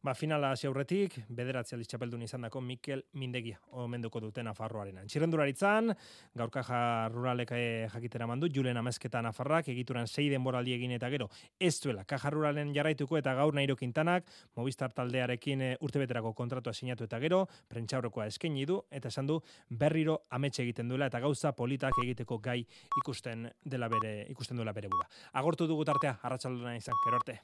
Ba, 0.00 0.14
finala 0.16 0.54
hasi 0.54 0.64
aurretik, 0.64 1.18
bederatzi 1.36 1.74
aldiz 1.76 1.84
txapeldun 1.92 2.22
izan 2.24 2.46
dako 2.46 2.62
Mikel 2.64 3.02
Mindegia, 3.20 3.58
omenduko 3.82 4.22
duten 4.24 4.46
Nafarroaren. 4.48 5.02
Txirrenduraritzan, 5.04 5.92
gaur 6.40 6.48
kaja 6.54 6.78
ruralek 7.12 7.52
eh, 7.52 7.84
jakitera 7.92 8.24
mandu, 8.30 8.48
Julen 8.48 8.80
Amezketa 8.80 9.20
Nafarrak, 9.20 9.68
egituran 9.68 10.08
sei 10.08 10.30
denboraldi 10.32 10.72
egin 10.78 10.96
eta 10.96 11.12
gero, 11.12 11.28
ez 11.60 11.74
duela, 11.84 12.06
kaja 12.08 12.32
ruralen 12.32 12.72
jarraituko 12.72 13.20
eta 13.20 13.36
gaur 13.36 13.52
nairo 13.52 13.76
kintanak, 13.76 14.24
Movistar 14.56 14.96
taldearekin 14.96 15.66
eh, 15.68 15.70
urtebeterako 15.84 16.32
kontratua 16.32 16.72
sinatu 16.72 17.04
eta 17.04 17.20
gero, 17.20 17.44
prentxaurrekoa 17.68 18.30
eskaini 18.32 18.64
du, 18.64 18.80
eta 18.88 19.12
esan 19.12 19.28
du, 19.28 19.36
berriro 19.68 20.22
ametxe 20.32 20.64
egiten 20.64 20.88
duela, 20.88 21.12
eta 21.12 21.20
gauza 21.20 21.52
politak 21.52 22.00
egiteko 22.06 22.40
gai 22.40 22.62
ikusten 23.04 23.50
dela 23.60 23.92
bere, 23.92 24.22
ikusten 24.32 24.56
duela 24.56 24.72
bere 24.72 24.88
bura. 24.88 25.12
Agortu 25.44 25.68
dugu 25.68 25.84
tartea, 25.84 26.16
arratsalduna 26.24 26.78
izan, 26.80 26.96
gero 27.04 27.20
arte 27.20 27.42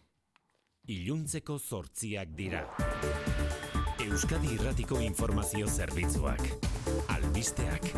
iluntzeko 0.86 1.58
zortziak 1.58 2.28
dira. 2.38 2.60
Euskadi 4.04 4.52
Irratiko 4.54 5.00
Informazio 5.02 5.66
Zerbitzuak. 5.66 6.42
Albisteak. 7.10 7.88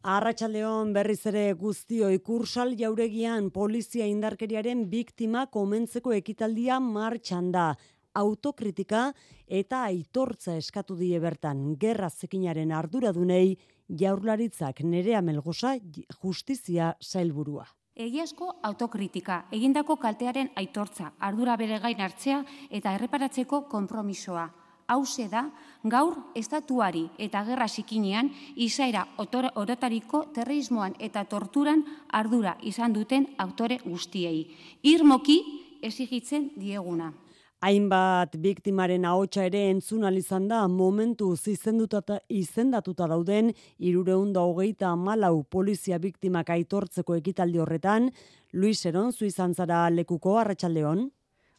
Arratxaldeon 0.00 0.94
berriz 0.96 1.20
ere 1.28 1.42
guztio 1.60 2.08
ikursal 2.08 2.72
jauregian 2.78 3.50
polizia 3.52 4.06
indarkeriaren 4.08 4.86
biktima 4.88 5.44
komentzeko 5.52 6.14
ekitaldia 6.16 6.78
martxan 6.80 7.50
da. 7.52 7.74
Autokritika 8.16 9.10
eta 9.46 9.82
aitortza 9.90 10.56
eskatu 10.56 10.96
die 10.96 11.20
bertan 11.20 11.76
gerra 11.78 12.08
zekinaren 12.08 12.72
arduradunei 12.72 13.58
jaurlaritzak 14.00 14.80
nerea 14.80 15.20
melgosa 15.20 15.76
justizia 16.22 16.94
zailburua. 17.04 17.68
Egiazko 17.98 18.52
autokritika, 18.62 19.44
egindako 19.50 19.96
kaltearen 19.98 20.50
aitortza, 20.56 21.10
ardura 21.18 21.56
bere 21.58 21.78
gain 21.82 22.00
hartzea 22.00 22.44
eta 22.70 22.94
erreparatzeko 22.94 23.64
konpromisoa. 23.68 24.48
Hauze 24.90 25.28
da, 25.30 25.44
gaur 25.84 26.16
estatuari 26.34 27.04
eta 27.18 27.44
gerra 27.46 27.68
sikinean 27.68 28.30
izaera 28.56 29.04
orotariko 29.18 30.24
terrorismoan 30.34 30.94
eta 30.98 31.24
torturan 31.24 31.84
ardura 32.10 32.56
izan 32.62 32.92
duten 32.92 33.28
autore 33.38 33.78
guztiei. 33.84 34.48
Irmoki 34.82 35.42
ezigitzen 35.82 36.50
dieguna. 36.56 37.12
Hainbat 37.60 38.38
biktimaren 38.40 39.02
ahotsa 39.04 39.42
ere 39.44 39.66
entzun 39.68 40.06
izan 40.16 40.46
da 40.48 40.66
momentu 40.66 41.34
izenduta 41.52 42.00
izendatuta 42.28 43.06
dauden 43.06 43.52
irureunda 43.78 44.40
hogeita 44.40 44.96
malau 44.96 45.42
polizia 45.44 45.98
biktimak 45.98 46.48
aitortzeko 46.48 47.16
ekitaldi 47.16 47.58
horretan, 47.58 48.10
Luis 48.54 48.86
Eron, 48.86 49.12
zu 49.12 49.26
izan 49.26 49.52
zara 49.54 49.90
lekuko, 49.90 50.38
arratsaldeon. 50.38 51.10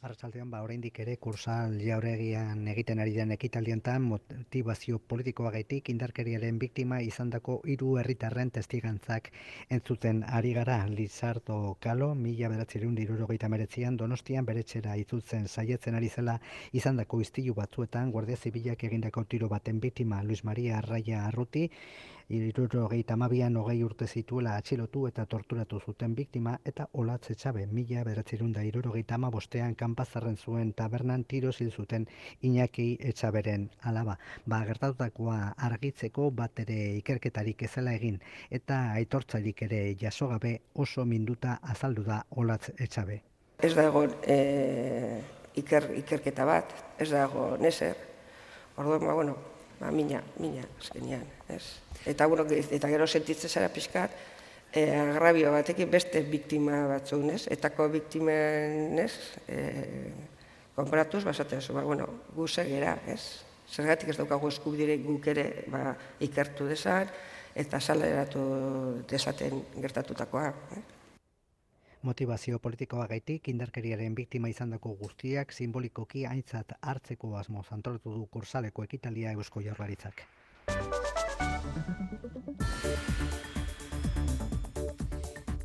Arratsaldean 0.01 0.49
ba 0.49 0.59
oraindik 0.65 0.95
ere 1.03 1.13
kursal 1.23 1.75
jauregian 1.79 2.63
egiten 2.71 3.01
ari 3.03 3.11
den 3.13 3.33
ekitaldientan 3.35 4.01
motivazio 4.01 4.97
politikoagatik 5.13 5.91
indarkeriaren 5.93 6.57
biktima 6.63 6.97
izandako 7.05 7.59
hiru 7.73 7.91
herritarren 8.01 8.49
testigantzak 8.55 9.29
entzuten 9.77 10.23
ari 10.39 10.55
gara. 10.57 10.79
Lizardo 10.87 11.77
Kalo 11.85 12.07
1979an 12.23 13.99
Donostian 14.01 14.49
beretzera 14.49 14.97
itzultzen 15.03 15.45
saietzen 15.47 15.99
ari 16.01 16.09
zela 16.09 16.39
izandako 16.81 17.21
istilu 17.21 17.53
batzuetan 17.61 18.09
Guardia 18.17 18.41
Zibilak 18.41 18.87
egindako 18.89 19.27
tiro 19.35 19.53
baten 19.53 19.79
biktima 19.85 20.23
Luis 20.23 20.43
Maria 20.43 20.79
Arraia 20.79 21.27
Arruti 21.27 21.69
iruro 22.29 22.87
gehi 22.89 23.03
tamabian 23.03 23.55
hogei 23.57 23.83
urte 23.83 24.07
zituela 24.07 24.55
atxilotu 24.57 25.05
eta 25.07 25.25
torturatu 25.25 25.79
zuten 25.79 26.15
biktima 26.15 26.57
eta 26.65 26.87
olatze 26.93 27.35
txabe 27.35 27.65
mila 27.67 28.03
beratzerunda 28.03 28.63
iruro 28.63 28.91
gehi 28.91 29.03
tamabostean 29.03 29.75
kanpazarren 29.75 30.37
zuen 30.37 30.73
tabernan 30.73 31.23
tiro 31.23 31.51
zuten 31.51 32.07
Iñaki 32.41 32.97
etxaberen 32.99 33.69
alaba. 33.81 34.17
Ba, 34.45 34.63
gertatutakoa 34.65 35.53
argitzeko 35.57 36.31
bat 36.31 36.59
ere 36.59 36.97
ikerketarik 36.97 37.63
ezela 37.63 37.93
egin 37.93 38.19
eta 38.49 38.91
aitortzalik 38.93 39.61
ere 39.61 39.95
jasogabe 39.99 40.59
oso 40.75 41.05
minduta 41.05 41.59
azaldu 41.61 42.03
da 42.03 42.23
olatz 42.31 42.71
etxabe. 42.77 43.21
Ez 43.61 43.75
dago 43.75 44.05
e, 44.23 45.21
iker, 45.55 45.91
ikerketa 46.01 46.45
bat, 46.45 46.73
ez 46.99 47.09
dago 47.11 47.57
neser, 47.61 47.95
orduan, 48.77 49.05
ba, 49.05 49.13
bueno, 49.13 49.35
ba, 49.81 49.91
mina, 49.91 50.21
mina, 50.39 50.63
azkenian, 50.79 51.25
ez? 51.49 51.63
Eta, 52.05 52.27
bueno, 52.29 52.45
eta 52.47 52.89
gero 52.91 53.07
sentitzen 53.07 53.49
zara 53.49 53.71
pixkat, 53.73 54.13
e, 54.71 54.85
agrabio 54.93 55.51
batekin 55.51 55.89
beste 55.91 56.21
biktima 56.21 56.85
batzuk, 56.91 57.25
ez? 57.33 57.47
Etako 57.51 57.89
biktimen, 57.97 58.99
ez? 59.01 59.13
E, 59.49 59.57
konparatuz, 60.77 61.23
basatea 61.25 61.61
zu, 61.61 61.73
ba, 61.73 61.83
bueno, 61.83 62.07
gu 62.35 62.47
segera, 62.47 62.99
ez? 63.09 63.43
Zergatik 63.71 64.11
ez 64.11 64.17
daukagu 64.19 64.49
eskubidire 64.51 64.97
guk 65.01 65.27
ere 65.31 65.45
ba, 65.71 65.95
ikertu 66.23 66.67
desan, 66.67 67.09
eta 67.55 67.79
saleratu 67.79 68.41
desaten 69.09 69.63
gertatutakoa. 69.79 70.49
Eh? 70.77 70.81
Motivazio 72.01 72.57
politikoa 72.57 73.03
gaitik, 73.05 73.47
indarkeriaren 73.51 74.15
biktima 74.17 74.49
izandako 74.49 74.95
guztiak 75.01 75.53
simbolikoki 75.53 76.25
aintzat 76.25 76.73
hartzeko 76.81 77.35
asmo 77.37 77.61
antolatu 77.77 78.15
du 78.15 78.25
kursaleko 78.25 78.83
ekitalia 78.89 79.33
eusko 79.37 79.61
jorlaritzak. 79.61 80.25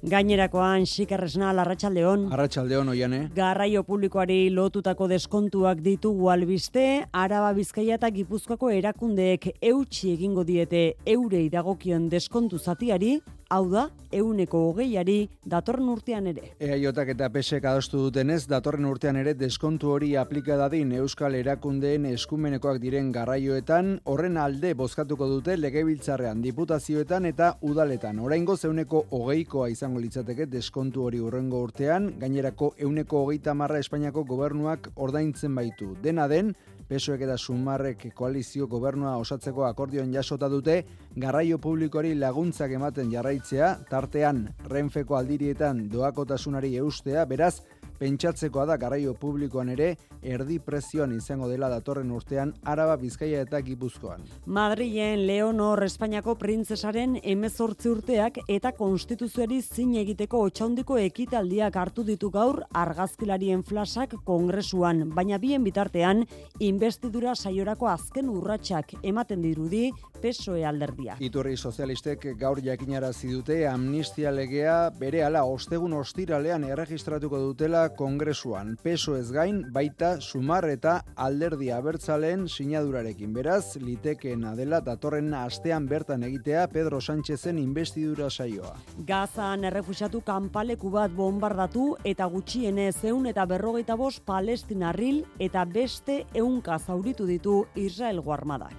Gainerakoan 0.07 0.85
xikerresna 0.87 1.55
larratsaldeon. 1.57 2.29
Arratsaldeon 2.37 2.93
oiane. 2.93 3.19
Garraio 3.35 3.83
publikoari 3.83 4.51
lotutako 4.55 5.09
deskontuak 5.11 5.81
ditugu 5.83 6.29
albiste, 6.31 6.85
Araba 7.13 7.55
Bizkaia 7.57 7.97
eta 7.99 8.13
Gipuzkoako 8.15 8.71
erakundeek 8.77 9.49
eutxi 9.57 10.13
egingo 10.13 10.45
diete 10.45 10.85
eurei 11.17 11.49
dagokion 11.51 12.07
deskontu 12.13 12.61
zatiari, 12.61 13.17
hau 13.49 13.67
da, 13.71 13.87
euneko 14.17 14.59
hogeiari 14.71 15.29
datorren 15.47 15.89
urtean 15.93 16.27
ere. 16.31 16.53
EAJak 16.63 17.13
eta 17.15 17.29
PSek 17.31 17.67
adostu 17.71 18.01
dutenez, 18.07 18.47
datorren 18.51 18.87
urtean 18.89 19.19
ere 19.21 19.35
deskontu 19.39 19.93
hori 19.95 20.15
aplika 20.19 20.57
dadin 20.59 20.93
Euskal 20.99 21.37
Erakundeen 21.39 22.09
eskumenekoak 22.11 22.81
diren 22.83 23.13
garraioetan, 23.15 23.97
horren 24.11 24.39
alde 24.43 24.73
bozkatuko 24.75 25.29
dute 25.31 25.57
legebiltzarrean, 25.61 26.43
diputazioetan 26.43 27.31
eta 27.31 27.53
udaletan. 27.63 28.19
Oraingo 28.19 28.57
zeuneko 28.57 29.05
hogeikoa 29.11 29.69
izango 29.71 30.03
litzateke 30.03 30.49
deskontu 30.51 31.07
hori 31.07 31.23
urrengo 31.23 31.63
urtean, 31.69 32.15
gainerako 32.19 32.75
euneko 32.89 33.23
hogeita 33.27 33.55
marra 33.55 33.79
Espainiako 33.83 34.25
gobernuak 34.27 34.91
ordaintzen 34.97 35.55
baitu. 35.55 35.95
Dena 36.03 36.27
den, 36.29 36.55
Pesoek 36.87 37.23
eta 37.27 37.35
Sumarrek 37.35 38.05
koalizio 38.15 38.69
gobernua 38.71 39.17
osatzeko 39.19 39.65
akordioen 39.67 40.13
jasota 40.15 40.47
dute 40.49 40.77
garraio 41.19 41.59
publikoari 41.59 42.13
laguntzak 42.15 42.71
ematen 42.77 43.11
jarraitzea, 43.11 43.73
tartean 43.91 44.45
Renfeko 44.71 45.17
aldirietan 45.19 45.89
doakotasunari 45.91 46.77
eustea, 46.79 47.25
beraz, 47.27 47.57
pentsatzekoa 47.99 48.67
da 48.67 48.77
garraio 48.77 49.15
publikoan 49.15 49.69
ere 49.73 49.95
erdi 50.23 50.59
prezioan 50.61 51.13
izango 51.17 51.49
dela 51.49 51.69
datorren 51.73 52.11
urtean 52.11 52.53
Araba, 52.65 52.97
Bizkaia 52.97 53.43
eta 53.47 53.61
Gipuzkoan. 53.61 54.25
Madrilen 54.47 55.27
Leonor 55.27 55.83
Espainiako 55.85 56.37
printzesaren 56.41 57.19
emezortzi 57.23 57.91
urteak 57.91 58.41
eta 58.49 58.73
konstituzioari 58.77 59.61
zin 59.63 59.95
egiteko 60.01 60.43
otxaundiko 60.49 60.99
ekitaldiak 60.99 61.77
hartu 61.77 62.05
ditu 62.05 62.31
gaur 62.31 62.63
argazkilarien 62.73 63.63
flasak 63.67 64.17
kongresuan, 64.25 65.07
baina 65.15 65.39
bien 65.39 65.65
bitartean 65.65 66.25
investidura 66.61 67.35
saiorako 67.35 67.89
azken 67.89 68.29
urratsak 68.33 68.97
ematen 69.03 69.43
dirudi 69.43 69.91
PSOE 70.21 70.65
alderdia. 70.67 71.17
Iturri 71.21 71.57
sozialistek 71.57 72.25
gaur 72.41 72.61
jakinarazi 72.65 73.31
dute 73.33 73.59
amnistia 73.69 74.33
legea 74.33 74.91
bere 74.99 75.23
ala 75.25 75.45
ostegun 75.45 75.93
ostiralean 75.97 76.65
erregistratuko 76.65 77.41
dutela 77.43 77.86
kongresuan. 77.95 78.77
Peso 78.83 79.17
ez 79.17 79.31
gain, 79.33 79.63
baita 79.73 80.21
sumar 80.21 80.65
eta 80.71 81.03
alderdi 81.17 81.71
abertzaleen 81.71 82.47
sinadurarekin. 82.49 83.33
Beraz, 83.37 83.77
litekeena 83.81 84.55
dela 84.57 84.81
datorren 84.81 85.35
astean 85.35 85.87
bertan 85.89 86.25
egitea 86.27 86.67
Pedro 86.73 87.01
Sánchezen 87.01 87.59
investidura 87.59 88.31
saioa. 88.31 88.75
Gazan 89.07 89.65
errefuxatu 89.65 90.23
kanpaleku 90.27 90.91
bat 90.91 91.11
bombardatu 91.11 91.97
eta 92.05 92.27
gutxienez 92.33 93.05
eun 93.05 93.27
eta 93.27 93.47
berrogeita 93.47 93.97
bost 93.97 94.25
palestinarril 94.27 95.25
eta 95.39 95.65
beste 95.65 96.25
eunka 96.35 96.79
zauritu 96.79 97.27
ditu 97.27 97.67
Israel 97.75 98.21
guarmadak. 98.21 98.75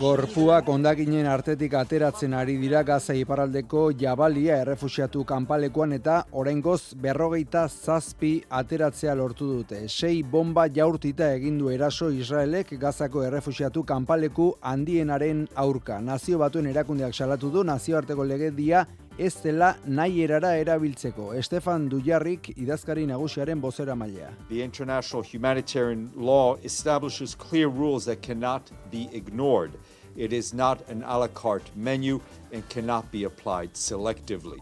Gorpuak 0.00 0.68
ondakinen 0.68 1.26
artetik 1.26 1.74
ateratzen 1.74 2.34
ari 2.34 2.56
dira 2.60 2.82
Gaza 2.82 3.14
iparraldeko 3.18 3.84
jabalia 3.98 4.58
errefusiatu 4.62 5.24
kanpalekoan 5.28 5.92
eta 5.98 6.18
oraingoz 6.32 6.94
berrogeita 7.04 7.66
zazpi 7.68 8.32
ateratzea 8.60 9.14
lortu 9.14 9.48
dute. 9.52 9.88
Sei 9.88 10.22
bomba 10.22 10.66
jaurtita 10.68 11.32
egindu 11.34 11.70
eraso 11.70 12.10
Israelek 12.10 12.74
Gazako 12.80 13.24
errefusiatu 13.28 13.84
kanpaleku 13.84 14.52
handienaren 14.60 15.46
aurka. 15.54 16.00
Nazio 16.00 16.38
batuen 16.38 16.66
erakundeak 16.66 17.14
salatu 17.14 17.50
du 17.50 17.64
nazioarteko 17.64 18.24
legedia 18.24 18.86
ez 19.18 19.34
dela 19.42 19.74
nahi 19.86 20.24
erara 20.24 20.54
erabiltzeko. 20.56 21.32
Estefan 21.36 21.88
Dujarrik 21.90 22.48
idazkari 22.56 23.06
nagusiaren 23.06 23.60
bozera 23.60 23.94
mailea. 23.94 24.30
The 24.48 24.62
international 24.62 25.22
humanitarian 25.22 26.10
law 26.16 26.56
establishes 26.64 27.34
clear 27.34 27.68
rules 27.68 28.04
that 28.06 28.22
cannot 28.22 28.70
be 28.90 29.08
ignored. 29.12 29.72
It 30.16 30.32
is 30.32 30.52
not 30.54 30.88
an 30.88 31.02
a 31.06 31.18
la 31.18 31.28
carte 31.28 31.70
menu 31.74 32.20
and 32.52 32.68
cannot 32.68 33.10
be 33.10 33.24
applied 33.24 33.74
selectively. 33.74 34.60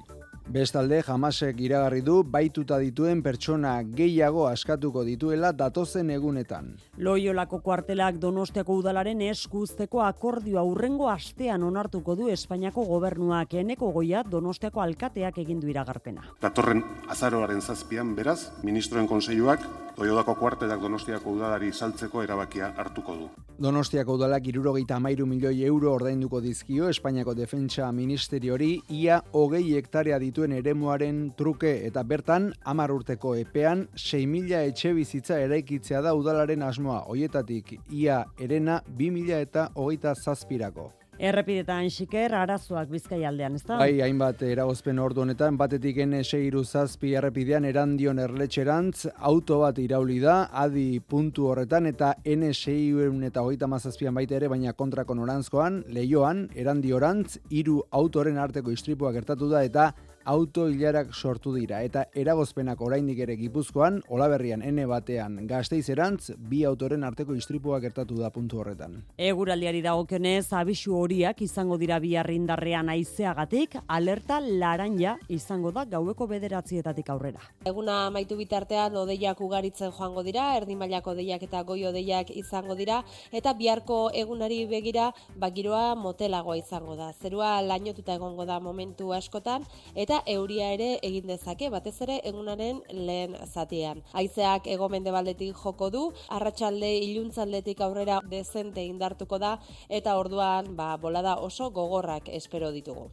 Bestalde, 0.50 0.96
jamasek 1.06 1.60
iragarri 1.62 2.00
du 2.02 2.16
baituta 2.26 2.80
dituen 2.82 3.20
pertsona 3.22 3.76
gehiago 3.86 4.48
askatuko 4.48 5.04
dituela 5.06 5.52
datozen 5.54 6.08
egunetan. 6.10 6.72
Loiolako 6.98 7.60
kuartelak 7.62 8.18
donostiako 8.18 8.80
udalaren 8.80 9.22
eskuzteko 9.28 10.02
akordioa 10.02 10.64
urrengo 10.66 11.06
astean 11.12 11.62
onartuko 11.62 12.16
du 12.18 12.26
Espainiako 12.34 12.82
gobernuak 12.88 13.54
eneko 13.62 13.92
goia 13.94 14.24
donostiako 14.26 14.82
alkateak 14.82 15.38
egindu 15.44 15.70
iragarpena. 15.70 16.26
Datorren 16.42 16.82
azaroaren 17.14 17.62
zazpian, 17.62 18.16
beraz, 18.18 18.40
ministroen 18.66 19.06
konseiluak 19.06 19.68
Loiolako 20.00 20.32
kuartelak 20.38 20.80
donostiako 20.80 21.34
udalari 21.34 21.74
saltzeko 21.76 22.22
erabakia 22.24 22.70
hartuko 22.80 23.16
du. 23.18 23.26
Donostiako 23.60 24.14
udalak 24.16 24.46
irurogeita 24.48 24.96
amairu 24.96 25.26
milioi 25.28 25.58
euro 25.66 25.90
ordainduko 25.92 26.40
dizkio 26.40 26.88
Espainiako 26.88 27.34
Defentsa 27.36 27.90
Ministeriori 27.92 28.70
ia 28.88 29.20
hogei 29.36 29.74
hektarea 29.74 30.18
dituen 30.40 30.56
eremuaren 30.56 31.32
truke 31.36 31.70
eta 31.84 32.02
bertan 32.02 32.46
amar 32.64 32.90
urteko 32.94 33.34
epean 33.36 33.88
6 33.94 34.26
mila 34.26 34.62
etxe 34.64 34.94
bizitza 34.96 35.36
eraikitzea 35.38 36.00
da 36.00 36.14
udalaren 36.14 36.62
asmoa. 36.62 37.04
Hoietatik 37.12 37.76
ia 37.90 38.24
erena 38.40 38.80
2 38.88 39.10
mila 39.12 39.40
eta 39.40 39.68
hogeita 39.74 40.14
zazpirako. 40.14 40.92
Errepidetan 41.20 41.90
xiker 41.92 42.32
arazoak 42.32 42.88
bizkai 42.88 43.18
aldean, 43.28 43.58
ez 43.58 43.62
da? 43.66 43.76
Bai, 43.76 44.00
hainbat 44.00 44.40
eragozpen 44.40 44.98
ordu 44.98 45.20
honetan, 45.20 45.58
batetik 45.60 45.98
N6 46.00 46.62
zazpi 46.64 47.12
errepidean 47.12 47.66
erandion 47.68 48.18
erletxerantz, 48.18 49.10
auto 49.18 49.58
bat 49.60 49.76
irauli 49.76 50.16
da, 50.22 50.46
adi 50.48 51.02
puntu 51.04 51.50
horretan, 51.50 51.90
eta 51.92 52.14
N6 52.24 53.26
eta 53.28 53.42
hogeita 53.44 53.68
mazazpian 53.68 54.16
baita 54.16 54.38
ere, 54.38 54.48
baina 54.48 54.72
kontrako 54.72 55.18
norantzkoan, 55.18 55.82
lehioan, 55.92 56.46
erandiorantz, 56.56 57.36
hiru 57.50 57.82
autoren 57.90 58.40
arteko 58.40 58.72
istripua 58.72 59.12
gertatu 59.12 59.50
da, 59.52 59.60
eta 59.62 59.90
auto 60.24 60.68
hilarak 60.68 61.14
sortu 61.14 61.54
dira 61.54 61.80
eta 61.82 62.04
eragozpenak 62.14 62.80
oraindik 62.80 63.18
ere 63.24 63.36
Gipuzkoan 63.40 64.00
Olaberrian 64.08 64.62
N 64.62 64.84
batean 64.88 65.46
Gasteizerantz 65.48 66.32
bi 66.36 66.64
autoren 66.64 67.04
arteko 67.04 67.34
istripua 67.34 67.80
gertatu 67.80 68.18
da 68.18 68.30
puntu 68.30 68.60
horretan. 68.60 68.98
Eguraldiari 69.16 69.80
dagokionez 69.82 70.52
abisu 70.52 70.96
horiak 70.98 71.40
izango 71.46 71.78
dira 71.80 71.98
biarrindarrean 72.02 72.90
aizeagatik 72.92 73.78
alerta 73.86 74.40
laranja 74.40 75.16
izango 75.28 75.72
da 75.72 75.84
gaueko 75.84 76.26
bederatzietatik 76.26 77.08
aurrera. 77.10 77.40
Eguna 77.64 78.06
amaitu 78.08 78.36
bitartean 78.36 78.96
odeiak 78.96 79.40
ugaritzen 79.40 79.92
joango 79.96 80.22
dira, 80.26 80.56
erdi 80.56 80.76
mailako 80.76 81.14
odeiak 81.14 81.42
eta 81.48 81.62
goi 81.62 81.84
odeiak 81.86 82.34
izango 82.36 82.74
dira 82.74 83.00
eta 83.32 83.54
biharko 83.54 84.10
egunari 84.12 84.66
begira 84.66 85.10
bagiroa 85.38 85.94
motelagoa 85.94 86.58
izango 86.60 86.96
da. 86.96 87.12
Zerua 87.12 87.60
lainotuta 87.62 88.14
egongo 88.20 88.44
da 88.44 88.60
momentu 88.60 89.12
askotan 89.16 89.64
eta 89.94 90.09
euria 90.26 90.72
ere 90.74 90.98
egin 91.06 91.26
dezake, 91.30 91.70
batez 91.70 91.94
ere 92.02 92.20
egunaren 92.24 92.80
lehen 92.90 93.36
zatean. 93.46 94.02
Haizeak 94.12 94.66
baldetik 95.12 95.56
joko 95.56 95.90
du, 95.90 96.12
arratsalde 96.28 96.98
iluntzaldetik 96.98 97.80
aurrera 97.80 98.20
dezente 98.28 98.84
indartuko 98.84 99.38
da, 99.38 99.58
eta 99.88 100.16
orduan 100.16 100.76
ba, 100.76 100.96
bolada 100.96 101.36
oso 101.36 101.70
gogorrak 101.70 102.28
espero 102.28 102.70
ditugu. 102.70 103.10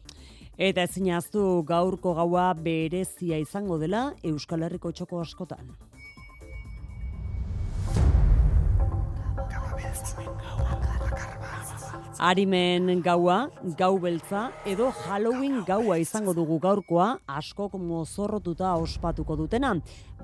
Eta 0.58 0.82
ezin 0.82 1.10
aztu 1.14 1.62
gaurko 1.62 2.14
gaua 2.14 2.52
berezia 2.54 3.38
izango 3.38 3.78
dela 3.78 4.14
Euskal 4.24 4.62
Herriko 4.62 4.90
txoko 4.92 5.20
askotan. 5.20 5.76
Arimen 12.18 12.98
gaua, 12.98 13.48
gau 13.78 13.92
beltza, 14.02 14.48
edo 14.66 14.88
Halloween 14.90 15.60
gaua 15.62 16.00
izango 16.02 16.32
dugu 16.34 16.56
gaurkoa, 16.58 17.12
askok 17.30 17.76
mozorrotuta 17.78 18.72
ospatuko 18.74 19.36
dutena. 19.38 19.76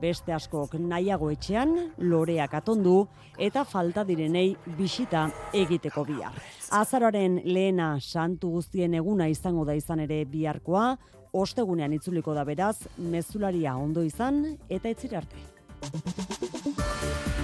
Beste 0.03 0.35
askok 0.35 0.75
nahiago 0.75 1.31
etxean, 1.31 1.93
loreak 2.03 2.57
atondu, 2.59 3.07
eta 3.39 3.63
falta 3.63 4.03
direnei 4.03 4.57
bisita 4.75 5.29
egiteko 5.55 6.03
bihar. 6.09 6.35
Azaroaren 6.75 7.39
lehena 7.47 8.01
santu 8.01 8.51
guztien 8.57 8.99
eguna 8.99 9.31
izango 9.31 9.63
da 9.65 9.79
izan 9.79 10.03
ere 10.03 10.25
biharkoa, 10.27 10.97
ostegunean 11.31 11.95
itzuliko 11.95 12.35
da 12.35 12.43
beraz, 12.43 12.89
mezularia 12.99 13.77
ondo 13.79 14.03
izan, 14.03 14.59
eta 14.69 14.91
etzirarte. 14.91 15.37
arte. 15.85 17.44